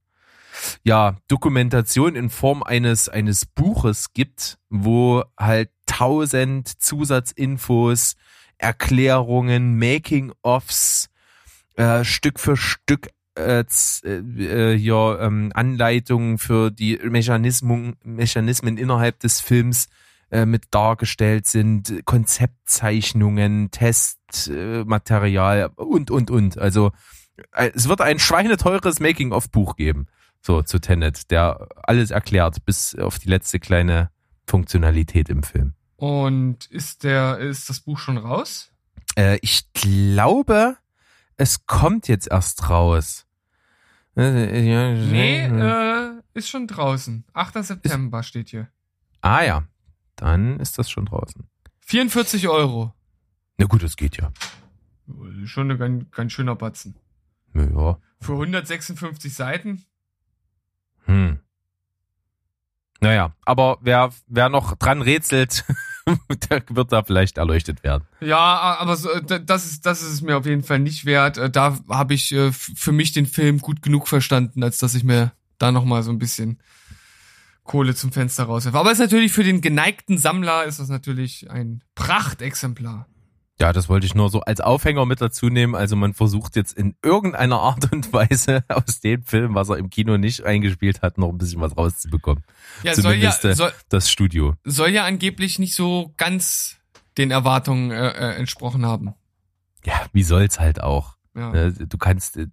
ja, 0.82 1.16
Dokumentation 1.28 2.16
in 2.16 2.30
Form 2.30 2.62
eines, 2.62 3.08
eines 3.08 3.46
Buches 3.46 4.12
gibt, 4.12 4.58
wo 4.70 5.24
halt 5.38 5.70
tausend 5.86 6.68
Zusatzinfos, 6.82 8.16
Erklärungen, 8.58 9.78
Making-ofs, 9.78 11.08
äh, 11.76 12.04
Stück 12.04 12.40
für 12.40 12.56
Stück 12.56 13.08
äh, 13.36 13.64
äh, 14.04 14.74
ja, 14.74 15.20
ähm, 15.20 15.52
Anleitungen 15.54 16.38
für 16.38 16.70
die 16.70 16.96
Mechanismen, 16.96 17.96
Mechanismen 18.02 18.78
innerhalb 18.78 19.20
des 19.20 19.40
Films 19.40 19.88
äh, 20.30 20.46
mit 20.46 20.66
dargestellt 20.72 21.46
sind, 21.46 22.02
Konzeptzeichnungen, 22.04 23.70
Testmaterial 23.70 25.70
und, 25.76 26.10
und, 26.10 26.30
und. 26.30 26.58
Also 26.58 26.92
äh, 27.52 27.70
es 27.74 27.88
wird 27.88 28.00
ein 28.00 28.18
schweineteures 28.18 29.00
Making-of-Buch 29.00 29.76
geben. 29.76 30.06
So, 30.42 30.62
zu 30.62 30.78
Tenet, 30.78 31.30
der 31.30 31.68
alles 31.82 32.10
erklärt, 32.10 32.64
bis 32.64 32.94
auf 32.94 33.18
die 33.18 33.28
letzte 33.28 33.58
kleine 33.58 34.10
Funktionalität 34.46 35.28
im 35.28 35.42
Film. 35.42 35.74
Und 35.96 36.66
ist 36.66 37.04
der, 37.04 37.38
ist 37.38 37.68
das 37.68 37.80
Buch 37.80 37.98
schon 37.98 38.16
raus? 38.16 38.70
Äh, 39.16 39.38
ich 39.42 39.72
glaube, 39.72 40.76
es 41.36 41.66
kommt 41.66 42.08
jetzt 42.08 42.30
erst 42.30 42.70
raus. 42.70 43.26
Nee, 44.14 45.44
äh, 45.44 46.10
ist 46.32 46.48
schon 46.48 46.66
draußen. 46.66 47.24
8. 47.32 47.64
September 47.64 48.20
ist, 48.20 48.26
steht 48.26 48.48
hier. 48.48 48.68
Ah 49.20 49.42
ja, 49.42 49.64
dann 50.16 50.60
ist 50.60 50.78
das 50.78 50.90
schon 50.90 51.06
draußen. 51.06 51.46
44 51.80 52.48
Euro. 52.48 52.92
Na 53.58 53.66
gut, 53.66 53.82
das 53.82 53.96
geht 53.96 54.16
ja. 54.16 54.32
Schon 55.44 55.70
ein 55.70 55.78
ganz, 55.78 56.10
ganz 56.10 56.32
schöner 56.32 56.56
Batzen. 56.56 56.96
Ja. 57.54 57.98
Für 58.20 58.32
156 58.32 59.32
Seiten. 59.34 59.84
Hm. 61.04 61.38
Naja, 63.00 63.34
aber 63.44 63.78
wer, 63.82 64.10
wer 64.26 64.48
noch 64.48 64.74
dran 64.76 65.02
rätselt, 65.02 65.64
der 66.50 66.62
wird 66.70 66.92
da 66.92 67.04
vielleicht 67.04 67.38
erleuchtet 67.38 67.82
werden. 67.84 68.04
Ja, 68.20 68.76
aber 68.78 68.96
so, 68.96 69.08
das 69.20 69.66
ist 69.66 69.86
das 69.86 70.02
ist 70.02 70.12
es 70.12 70.22
mir 70.22 70.36
auf 70.36 70.46
jeden 70.46 70.62
Fall 70.62 70.78
nicht 70.78 71.04
wert. 71.04 71.36
Äh, 71.36 71.50
da 71.50 71.78
habe 71.88 72.14
ich 72.14 72.32
äh, 72.32 72.52
für 72.52 72.92
mich 72.92 73.12
den 73.12 73.26
Film 73.26 73.58
gut 73.58 73.82
genug 73.82 74.08
verstanden, 74.08 74.62
als 74.62 74.78
dass 74.78 74.94
ich 74.94 75.04
mir 75.04 75.32
da 75.58 75.72
noch 75.72 75.84
mal 75.84 76.02
so 76.02 76.10
ein 76.10 76.18
bisschen 76.18 76.58
Kohle 77.66 77.94
zum 77.94 78.12
Fenster 78.12 78.44
rauswerfe. 78.44 78.78
Aber 78.78 78.90
es 78.90 78.98
ist 78.98 79.04
natürlich 79.04 79.32
für 79.32 79.44
den 79.44 79.60
geneigten 79.60 80.18
Sammler 80.18 80.64
ist 80.64 80.80
das 80.80 80.88
natürlich 80.88 81.50
ein 81.50 81.82
Prachtexemplar. 81.94 83.06
Ja, 83.58 83.72
das 83.72 83.88
wollte 83.88 84.04
ich 84.06 84.14
nur 84.14 84.28
so 84.28 84.40
als 84.40 84.60
Aufhänger 84.60 85.06
mit 85.06 85.22
dazu 85.22 85.48
nehmen. 85.48 85.74
Also 85.74 85.96
man 85.96 86.12
versucht 86.12 86.56
jetzt 86.56 86.76
in 86.76 86.94
irgendeiner 87.02 87.58
Art 87.60 87.90
und 87.90 88.12
Weise 88.12 88.64
aus 88.68 89.00
dem 89.00 89.22
Film, 89.24 89.54
was 89.54 89.70
er 89.70 89.78
im 89.78 89.88
Kino 89.88 90.18
nicht 90.18 90.44
eingespielt 90.44 91.00
hat, 91.00 91.16
noch 91.16 91.30
ein 91.30 91.38
bisschen 91.38 91.60
was 91.60 91.76
rauszubekommen. 91.76 92.44
Ja, 92.82 92.92
Zumindest 92.92 93.42
soll 93.42 93.50
ja, 93.50 93.56
soll, 93.56 93.72
das 93.88 94.10
Studio. 94.10 94.54
Soll 94.64 94.90
ja 94.90 95.04
angeblich 95.04 95.58
nicht 95.58 95.74
so 95.74 96.12
ganz 96.18 96.76
den 97.16 97.30
Erwartungen 97.30 97.90
äh, 97.92 98.08
äh, 98.08 98.36
entsprochen 98.36 98.84
haben. 98.84 99.14
Ja, 99.84 100.04
wie 100.12 100.22
soll's 100.22 100.60
halt 100.60 100.82
auch. 100.82 101.16
Ja. 101.34 101.50
Ne, 101.50 101.72
du 101.72 101.96
kannst, 101.96 102.36
äh, 102.36 102.48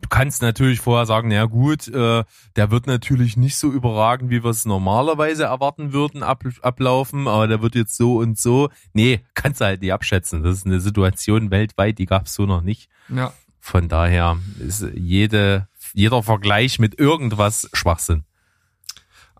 Du 0.00 0.08
kannst 0.08 0.42
natürlich 0.42 0.80
vorher 0.80 1.06
sagen, 1.06 1.28
na 1.28 1.46
gut, 1.46 1.88
äh, 1.88 2.24
der 2.56 2.70
wird 2.70 2.86
natürlich 2.86 3.36
nicht 3.36 3.56
so 3.56 3.70
überragen, 3.70 4.28
wie 4.28 4.44
wir 4.44 4.50
es 4.50 4.66
normalerweise 4.66 5.44
erwarten 5.44 5.92
würden, 5.92 6.22
ab, 6.22 6.44
ablaufen, 6.60 7.26
aber 7.26 7.48
der 7.48 7.62
wird 7.62 7.74
jetzt 7.74 7.96
so 7.96 8.18
und 8.18 8.38
so. 8.38 8.68
Nee, 8.92 9.24
kannst 9.34 9.60
du 9.60 9.64
halt 9.64 9.80
nicht 9.80 9.92
abschätzen. 9.92 10.42
Das 10.42 10.58
ist 10.58 10.66
eine 10.66 10.80
Situation 10.80 11.50
weltweit, 11.50 11.98
die 11.98 12.06
gab 12.06 12.26
es 12.26 12.34
so 12.34 12.44
noch 12.44 12.60
nicht. 12.60 12.90
Ja. 13.08 13.32
Von 13.60 13.88
daher 13.88 14.36
ist 14.58 14.84
jede, 14.94 15.68
jeder 15.94 16.22
Vergleich 16.22 16.78
mit 16.78 16.98
irgendwas 16.98 17.70
Schwachsinn. 17.72 18.24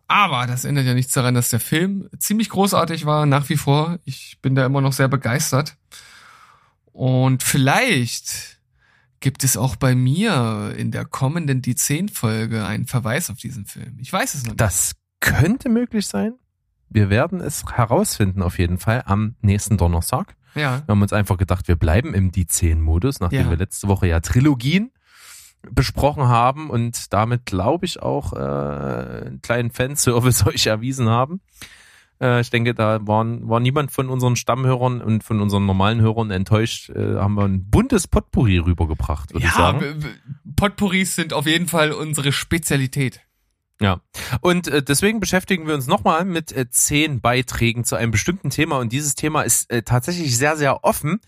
Aber 0.06 0.46
das 0.46 0.64
ändert 0.64 0.86
ja 0.86 0.94
nichts 0.94 1.12
daran, 1.12 1.34
dass 1.34 1.50
der 1.50 1.60
Film 1.60 2.08
ziemlich 2.18 2.48
großartig 2.48 3.04
war, 3.06 3.26
nach 3.26 3.48
wie 3.48 3.56
vor. 3.56 3.98
Ich 4.04 4.38
bin 4.40 4.54
da 4.54 4.64
immer 4.64 4.80
noch 4.80 4.92
sehr 4.92 5.08
begeistert. 5.08 5.76
Und 6.92 7.42
vielleicht 7.42 8.53
gibt 9.24 9.42
es 9.42 9.56
auch 9.56 9.76
bei 9.76 9.94
mir 9.94 10.74
in 10.76 10.90
der 10.90 11.06
kommenden 11.06 11.62
Die 11.62 11.74
10 11.74 12.10
Folge 12.10 12.66
einen 12.66 12.84
Verweis 12.84 13.30
auf 13.30 13.38
diesen 13.38 13.64
Film. 13.64 13.96
Ich 13.98 14.12
weiß 14.12 14.34
es 14.34 14.42
noch 14.42 14.50
nicht. 14.50 14.60
Das 14.60 14.96
könnte 15.20 15.70
möglich 15.70 16.06
sein. 16.06 16.34
Wir 16.90 17.08
werden 17.08 17.40
es 17.40 17.64
herausfinden 17.74 18.42
auf 18.42 18.58
jeden 18.58 18.76
Fall 18.76 19.02
am 19.06 19.36
nächsten 19.40 19.78
Donnerstag. 19.78 20.36
Ja. 20.54 20.82
Wir 20.86 20.92
haben 20.92 21.00
uns 21.00 21.14
einfach 21.14 21.38
gedacht, 21.38 21.68
wir 21.68 21.76
bleiben 21.76 22.12
im 22.12 22.32
Die 22.32 22.46
10 22.46 22.82
Modus, 22.82 23.18
nachdem 23.20 23.46
Ja. 23.46 23.50
wir 23.50 23.56
letzte 23.56 23.88
Woche 23.88 24.06
ja 24.08 24.20
Trilogien 24.20 24.90
besprochen 25.70 26.24
haben 26.28 26.68
und 26.68 27.14
damit, 27.14 27.46
glaube 27.46 27.86
ich, 27.86 28.02
auch 28.02 28.34
äh, 28.34 28.36
einen 28.36 29.40
kleinen 29.40 29.70
Fanservice 29.70 30.44
euch 30.46 30.66
erwiesen 30.66 31.08
haben. 31.08 31.40
Äh, 32.24 32.40
ich 32.40 32.48
denke, 32.50 32.74
da 32.74 33.06
waren, 33.06 33.46
war 33.48 33.60
niemand 33.60 33.92
von 33.92 34.08
unseren 34.08 34.34
Stammhörern 34.36 35.02
und 35.02 35.22
von 35.22 35.40
unseren 35.40 35.66
normalen 35.66 36.00
Hörern 36.00 36.30
enttäuscht. 36.30 36.88
Äh, 36.90 37.16
haben 37.16 37.34
wir 37.34 37.44
ein 37.44 37.68
buntes 37.70 38.08
Potpourri 38.08 38.58
rübergebracht, 38.58 39.32
würde 39.34 39.44
ich 39.46 39.52
Ja, 39.52 39.56
sagen. 39.58 39.80
w- 39.80 40.02
w- 40.04 40.52
Potpourris 40.56 41.14
sind 41.14 41.32
auf 41.34 41.46
jeden 41.46 41.68
Fall 41.68 41.92
unsere 41.92 42.32
Spezialität. 42.32 43.20
Ja. 43.80 44.00
Und 44.40 44.68
äh, 44.68 44.82
deswegen 44.82 45.20
beschäftigen 45.20 45.66
wir 45.66 45.74
uns 45.74 45.86
nochmal 45.88 46.24
mit 46.24 46.52
äh, 46.52 46.70
zehn 46.70 47.20
Beiträgen 47.20 47.84
zu 47.84 47.96
einem 47.96 48.12
bestimmten 48.12 48.50
Thema. 48.50 48.78
Und 48.78 48.92
dieses 48.92 49.14
Thema 49.16 49.42
ist 49.42 49.70
äh, 49.70 49.82
tatsächlich 49.82 50.36
sehr, 50.38 50.56
sehr 50.56 50.84
offen. 50.84 51.20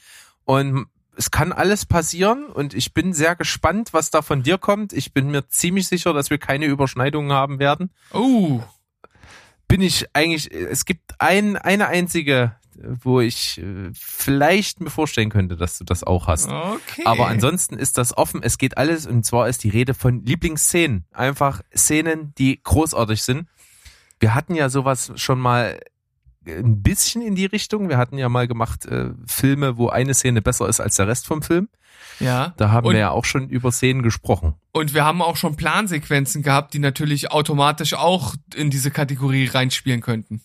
Und 0.45 0.87
es 1.17 1.31
kann 1.33 1.53
alles 1.53 1.87
passieren. 1.87 2.47
Und 2.47 2.73
ich 2.73 2.95
bin 2.95 3.13
sehr 3.13 3.35
gespannt, 3.35 3.93
was 3.93 4.11
da 4.11 4.23
von 4.23 4.43
dir 4.45 4.59
kommt. 4.59 4.93
Ich 4.93 5.13
bin 5.13 5.31
mir 5.31 5.49
ziemlich 5.49 5.89
sicher, 5.89 6.13
dass 6.13 6.31
wir 6.31 6.39
keine 6.39 6.67
Überschneidungen 6.67 7.33
haben 7.33 7.59
werden. 7.59 7.91
Oh, 8.13 8.61
Bin 9.69 9.81
ich 9.81 10.07
eigentlich, 10.13 10.53
es 10.53 10.85
gibt 10.85 11.15
ein, 11.19 11.57
eine 11.57 11.89
einzige, 11.89 12.57
wo 12.79 13.21
ich 13.21 13.59
äh, 13.59 13.91
vielleicht 13.95 14.81
mir 14.81 14.91
vorstellen 14.91 15.31
könnte, 15.31 15.57
dass 15.57 15.79
du 15.79 15.85
das 15.85 16.05
auch 16.05 16.27
hast. 16.27 16.49
okay. 16.49 17.03
Aber 17.05 17.29
ansonsten 17.29 17.79
ist 17.79 17.99
das 17.99 18.17
offen. 18.17 18.43
Es 18.43 18.59
geht 18.59 18.77
alles 18.79 19.07
und 19.07 19.25
zwar 19.25 19.49
ist 19.49 19.65
die 19.65 19.71
Rede 19.71 19.95
von 19.95 20.25
Lieblingsszenen. 20.25 21.05
Einfach 21.13 21.63
Szenen, 21.75 22.35
die 22.39 22.61
großartig 22.63 23.23
sind. 23.23 23.49
Wir 24.21 24.35
hatten 24.35 24.55
ja 24.55 24.69
sowas 24.69 25.13
schon 25.17 25.39
mal 25.41 25.81
ein 26.47 26.83
bisschen 26.83 27.23
in 27.23 27.35
die 27.35 27.47
Richtung. 27.47 27.89
Wir 27.89 27.99
hatten 27.99 28.19
ja 28.19 28.29
mal 28.29 28.47
gemacht 28.47 28.87
äh, 28.87 29.11
Filme, 29.27 29.77
wo 29.77 29.89
eine 29.89 30.15
Szene 30.15 30.43
besser 30.43 30.69
ist 30.69 30.81
als 30.81 30.97
der 30.97 31.09
Rest 31.09 31.27
vom 31.27 31.43
Film. 31.43 31.69
ja. 32.21 32.55
Da 32.57 32.71
haben 32.71 32.87
Und- 32.87 32.93
wir 32.95 33.01
ja 33.01 33.11
auch 33.11 33.25
schon 33.25 33.49
über 33.49 33.73
Szenen 33.73 34.03
gesprochen. 34.03 34.55
Und 34.73 34.95
wir 34.95 35.05
haben 35.05 35.23
auch 35.23 35.37
schon 35.37 35.57
Plansequenzen 35.57 36.43
gehabt, 36.43 36.75
die 36.75 36.79
natürlich 36.79 37.31
automatisch 37.33 37.95
auch 37.95 38.35
in 38.55 38.71
diese 38.71 38.91
Kategorie 38.91 39.47
reinspielen 39.47 40.01
könnten. 40.01 40.43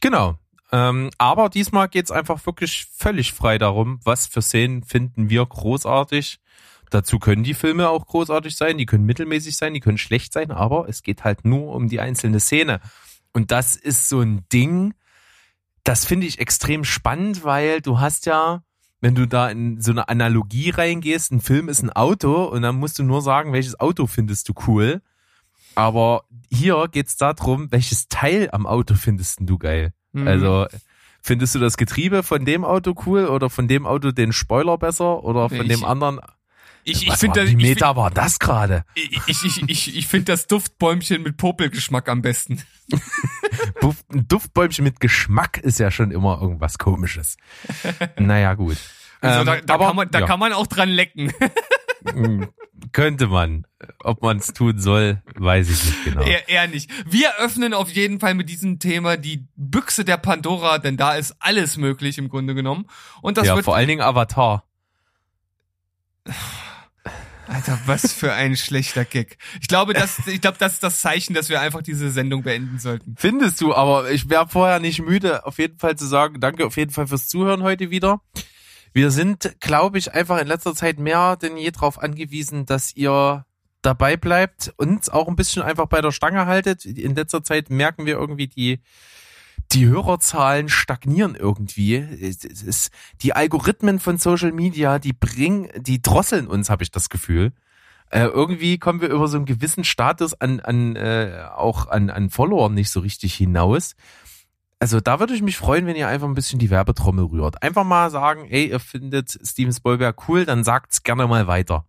Genau. 0.00 0.38
Ähm, 0.70 1.10
aber 1.18 1.48
diesmal 1.48 1.88
geht's 1.88 2.10
einfach 2.10 2.44
wirklich 2.44 2.86
völlig 2.94 3.32
frei 3.32 3.56
darum, 3.58 4.00
was 4.04 4.26
für 4.26 4.42
Szenen 4.42 4.82
finden 4.84 5.30
wir 5.30 5.44
großartig. 5.46 6.38
Dazu 6.90 7.18
können 7.18 7.42
die 7.42 7.54
Filme 7.54 7.88
auch 7.90 8.06
großartig 8.06 8.56
sein, 8.56 8.78
die 8.78 8.86
können 8.86 9.04
mittelmäßig 9.04 9.56
sein, 9.56 9.74
die 9.74 9.80
können 9.80 9.98
schlecht 9.98 10.32
sein, 10.32 10.50
aber 10.50 10.88
es 10.88 11.02
geht 11.02 11.24
halt 11.24 11.44
nur 11.44 11.74
um 11.74 11.88
die 11.88 12.00
einzelne 12.00 12.40
Szene. 12.40 12.80
Und 13.32 13.50
das 13.50 13.76
ist 13.76 14.08
so 14.08 14.20
ein 14.20 14.44
Ding, 14.52 14.94
das 15.88 16.04
finde 16.04 16.26
ich 16.26 16.38
extrem 16.38 16.84
spannend, 16.84 17.44
weil 17.44 17.80
du 17.80 17.98
hast 17.98 18.26
ja, 18.26 18.62
wenn 19.00 19.14
du 19.14 19.26
da 19.26 19.48
in 19.48 19.80
so 19.80 19.90
eine 19.90 20.08
Analogie 20.10 20.68
reingehst, 20.68 21.32
ein 21.32 21.40
Film 21.40 21.70
ist 21.70 21.82
ein 21.82 21.90
Auto 21.90 22.44
und 22.44 22.60
dann 22.60 22.76
musst 22.76 22.98
du 22.98 23.04
nur 23.04 23.22
sagen, 23.22 23.54
welches 23.54 23.80
Auto 23.80 24.06
findest 24.06 24.50
du 24.50 24.52
cool. 24.66 25.00
Aber 25.74 26.24
hier 26.50 26.88
geht's 26.92 27.16
darum, 27.16 27.72
welches 27.72 28.08
Teil 28.08 28.50
am 28.52 28.66
Auto 28.66 28.96
findest 28.96 29.38
du 29.40 29.56
geil? 29.56 29.94
Mhm. 30.12 30.28
Also 30.28 30.66
findest 31.22 31.54
du 31.54 31.58
das 31.58 31.78
Getriebe 31.78 32.22
von 32.22 32.44
dem 32.44 32.66
Auto 32.66 32.94
cool 33.06 33.26
oder 33.26 33.48
von 33.48 33.66
dem 33.66 33.86
Auto 33.86 34.10
den 34.10 34.32
Spoiler 34.32 34.76
besser 34.76 35.24
oder 35.24 35.48
von 35.48 35.62
Ich- 35.62 35.68
dem 35.68 35.84
anderen? 35.84 36.20
ich, 36.84 37.06
ich 37.06 37.14
finde 37.14 37.40
das, 37.40 37.50
ich, 37.50 37.56
Meta 37.56 37.96
war 37.96 38.10
das 38.10 38.38
gerade? 38.38 38.84
ich, 38.94 39.20
ich, 39.26 39.44
ich, 39.44 39.62
ich, 39.68 39.96
ich 39.96 40.06
find 40.06 40.28
das 40.28 40.46
Duftbäumchen 40.48 41.22
mit 41.22 41.36
Popelgeschmack 41.38 42.08
am 42.10 42.20
besten. 42.22 42.62
Duft, 43.80 44.04
ein 44.12 44.26
Duftbäumchen 44.28 44.84
mit 44.84 45.00
Geschmack 45.00 45.58
ist 45.58 45.78
ja 45.78 45.90
schon 45.90 46.10
immer 46.10 46.40
irgendwas 46.40 46.78
Komisches. 46.78 47.36
naja, 48.18 48.54
gut. 48.54 48.76
Also 49.20 49.40
Ähm, 49.40 49.46
da 49.46 49.56
da, 49.60 49.74
aber, 49.74 49.86
kann 49.86 49.96
man, 49.96 50.10
da 50.10 50.20
ja, 50.20 50.26
kann 50.26 50.40
man 50.40 50.52
auch 50.52 50.66
dran 50.66 50.88
lecken. 50.88 51.32
mm, 52.14 52.44
könnte 52.92 53.26
man. 53.28 53.66
Ob 54.02 54.22
man 54.22 54.38
es 54.38 54.52
tun 54.52 54.78
soll, 54.78 55.22
weiß 55.34 55.70
ich 55.70 55.84
nicht 55.84 56.04
genau. 56.04 56.22
eher, 56.22 56.48
eher 56.48 56.66
nicht. 56.68 56.90
Wir 57.06 57.36
öffnen 57.38 57.74
auf 57.74 57.90
jeden 57.90 58.20
Fall 58.20 58.34
mit 58.34 58.48
diesem 58.48 58.78
Thema 58.78 59.16
die 59.16 59.46
Büchse 59.56 60.04
der 60.04 60.16
Pandora, 60.16 60.78
denn 60.78 60.96
da 60.96 61.14
ist 61.14 61.36
alles 61.38 61.76
möglich 61.76 62.18
im 62.18 62.28
Grunde 62.28 62.54
genommen. 62.54 62.86
Und 63.22 63.36
das 63.36 63.46
ja, 63.46 63.54
wird 63.54 63.64
vor 63.64 63.76
allen 63.76 63.88
Dingen 63.88 64.02
Avatar. 64.02 64.64
Alter, 67.48 67.78
was 67.86 68.12
für 68.12 68.32
ein 68.32 68.56
schlechter 68.56 69.04
Gag. 69.04 69.38
Ich 69.60 69.68
glaube, 69.68 69.94
das, 69.94 70.26
ich 70.26 70.40
glaube, 70.40 70.58
das 70.58 70.74
ist 70.74 70.82
das 70.82 71.00
Zeichen, 71.00 71.34
dass 71.34 71.48
wir 71.48 71.60
einfach 71.60 71.82
diese 71.82 72.10
Sendung 72.10 72.42
beenden 72.42 72.78
sollten. 72.78 73.14
Findest 73.18 73.60
du, 73.60 73.74
aber 73.74 74.10
ich 74.10 74.28
wäre 74.28 74.48
vorher 74.48 74.80
nicht 74.80 75.00
müde, 75.00 75.46
auf 75.46 75.58
jeden 75.58 75.78
Fall 75.78 75.96
zu 75.96 76.06
sagen, 76.06 76.40
danke 76.40 76.66
auf 76.66 76.76
jeden 76.76 76.90
Fall 76.90 77.06
fürs 77.06 77.28
Zuhören 77.28 77.62
heute 77.62 77.90
wieder. 77.90 78.20
Wir 78.92 79.10
sind, 79.10 79.56
glaube 79.60 79.98
ich, 79.98 80.12
einfach 80.12 80.38
in 80.38 80.46
letzter 80.46 80.74
Zeit 80.74 80.98
mehr 80.98 81.36
denn 81.36 81.56
je 81.56 81.70
darauf 81.70 81.98
angewiesen, 81.98 82.66
dass 82.66 82.94
ihr 82.94 83.44
dabei 83.82 84.16
bleibt 84.16 84.72
und 84.76 85.12
auch 85.12 85.28
ein 85.28 85.36
bisschen 85.36 85.62
einfach 85.62 85.86
bei 85.86 86.00
der 86.00 86.12
Stange 86.12 86.46
haltet. 86.46 86.84
In 86.84 87.14
letzter 87.14 87.42
Zeit 87.42 87.70
merken 87.70 88.06
wir 88.06 88.14
irgendwie 88.14 88.48
die 88.48 88.80
die 89.72 89.86
Hörerzahlen 89.86 90.68
stagnieren 90.68 91.34
irgendwie. 91.34 91.96
Es 91.96 92.44
ist, 92.44 92.90
die 93.22 93.34
Algorithmen 93.34 93.98
von 93.98 94.18
Social 94.18 94.52
Media, 94.52 94.98
die 94.98 95.12
bringen, 95.12 95.68
die 95.76 96.00
drosseln 96.00 96.46
uns, 96.46 96.70
habe 96.70 96.82
ich 96.82 96.90
das 96.90 97.08
Gefühl. 97.08 97.52
Äh, 98.10 98.24
irgendwie 98.24 98.78
kommen 98.78 99.00
wir 99.00 99.10
über 99.10 99.28
so 99.28 99.36
einen 99.36 99.46
gewissen 99.46 99.84
Status 99.84 100.34
an, 100.40 100.60
an 100.60 100.96
äh, 100.96 101.44
auch 101.54 101.88
an, 101.88 102.08
an 102.10 102.30
Followern 102.30 102.74
nicht 102.74 102.90
so 102.90 103.00
richtig 103.00 103.34
hinaus. 103.34 103.94
Also 104.80 105.00
da 105.00 105.20
würde 105.20 105.34
ich 105.34 105.42
mich 105.42 105.56
freuen, 105.56 105.86
wenn 105.86 105.96
ihr 105.96 106.08
einfach 106.08 106.28
ein 106.28 106.34
bisschen 106.34 106.58
die 106.58 106.70
Werbetrommel 106.70 107.26
rührt. 107.26 107.62
Einfach 107.62 107.84
mal 107.84 108.10
sagen, 108.10 108.46
ey, 108.48 108.68
ihr 108.68 108.80
findet 108.80 109.36
Steven 109.44 109.72
Spielberg 109.72 110.28
cool, 110.28 110.44
dann 110.44 110.64
sagt's 110.64 111.02
gerne 111.02 111.26
mal 111.26 111.46
weiter. 111.48 111.84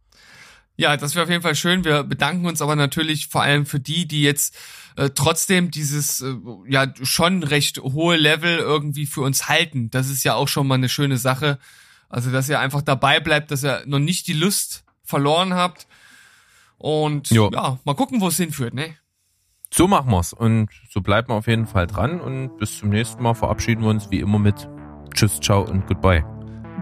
Ja, 0.76 0.95
das 0.95 1.13
wäre 1.13 1.24
auf 1.24 1.30
jeden 1.30 1.41
Fall 1.41 1.55
schön. 1.55 1.84
Wir 1.84 2.03
bedanken 2.03 2.45
uns 2.45 2.61
aber 2.61 2.76
natürlich 2.78 3.28
vor 3.28 3.41
allem 3.41 3.65
für 3.65 3.82
die, 3.82 4.07
die 4.07 4.24
jetzt 4.24 4.55
äh, 4.99 5.11
trotzdem 5.11 5.71
dieses 5.71 6.19
äh, 6.21 6.35
ja 6.67 6.93
schon 7.01 7.43
recht 7.43 7.79
hohe 7.79 8.17
Level 8.17 8.57
irgendwie 8.57 9.05
für 9.05 9.21
uns 9.21 9.47
halten. 9.47 9.89
Das 9.89 10.09
ist 10.09 10.25
ja 10.25 10.35
auch 10.35 10.49
schon 10.49 10.67
mal 10.67 10.75
eine 10.75 10.89
schöne 10.89 11.17
Sache. 11.17 11.57
Also, 12.09 12.31
dass 12.31 12.49
ihr 12.49 12.59
einfach 12.59 12.81
dabei 12.81 13.19
bleibt, 13.21 13.51
dass 13.51 13.63
ihr 13.63 13.83
noch 13.85 13.99
nicht 13.99 14.27
die 14.27 14.33
Lust 14.33 14.83
verloren 15.03 15.53
habt. 15.53 15.87
Und 16.77 17.29
Jo. 17.29 17.49
ja, 17.53 17.79
mal 17.85 17.93
gucken, 17.93 18.19
wo 18.19 18.27
es 18.27 18.37
hinführt, 18.37 18.73
ne? 18.73 18.95
So 19.73 19.87
machen 19.87 20.09
wir's 20.11 20.33
und 20.33 20.69
so 20.89 21.01
bleiben 21.01 21.29
wir 21.29 21.35
auf 21.35 21.47
jeden 21.47 21.67
Fall 21.67 21.85
dran 21.85 22.19
und 22.19 22.57
bis 22.57 22.79
zum 22.79 22.89
nächsten 22.89 23.21
Mal 23.21 23.35
verabschieden 23.35 23.83
wir 23.83 23.89
uns 23.89 24.09
wie 24.09 24.19
immer 24.19 24.39
mit 24.39 24.67
Tschüss, 25.13 25.39
ciao 25.39 25.61
und 25.61 25.85
goodbye. 25.87 26.25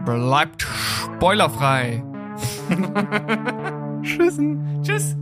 Bleibt 0.04 0.62
spoilerfrei. 0.62 2.02
Tschüssen. 4.02 4.82
Tschüss. 4.82 5.16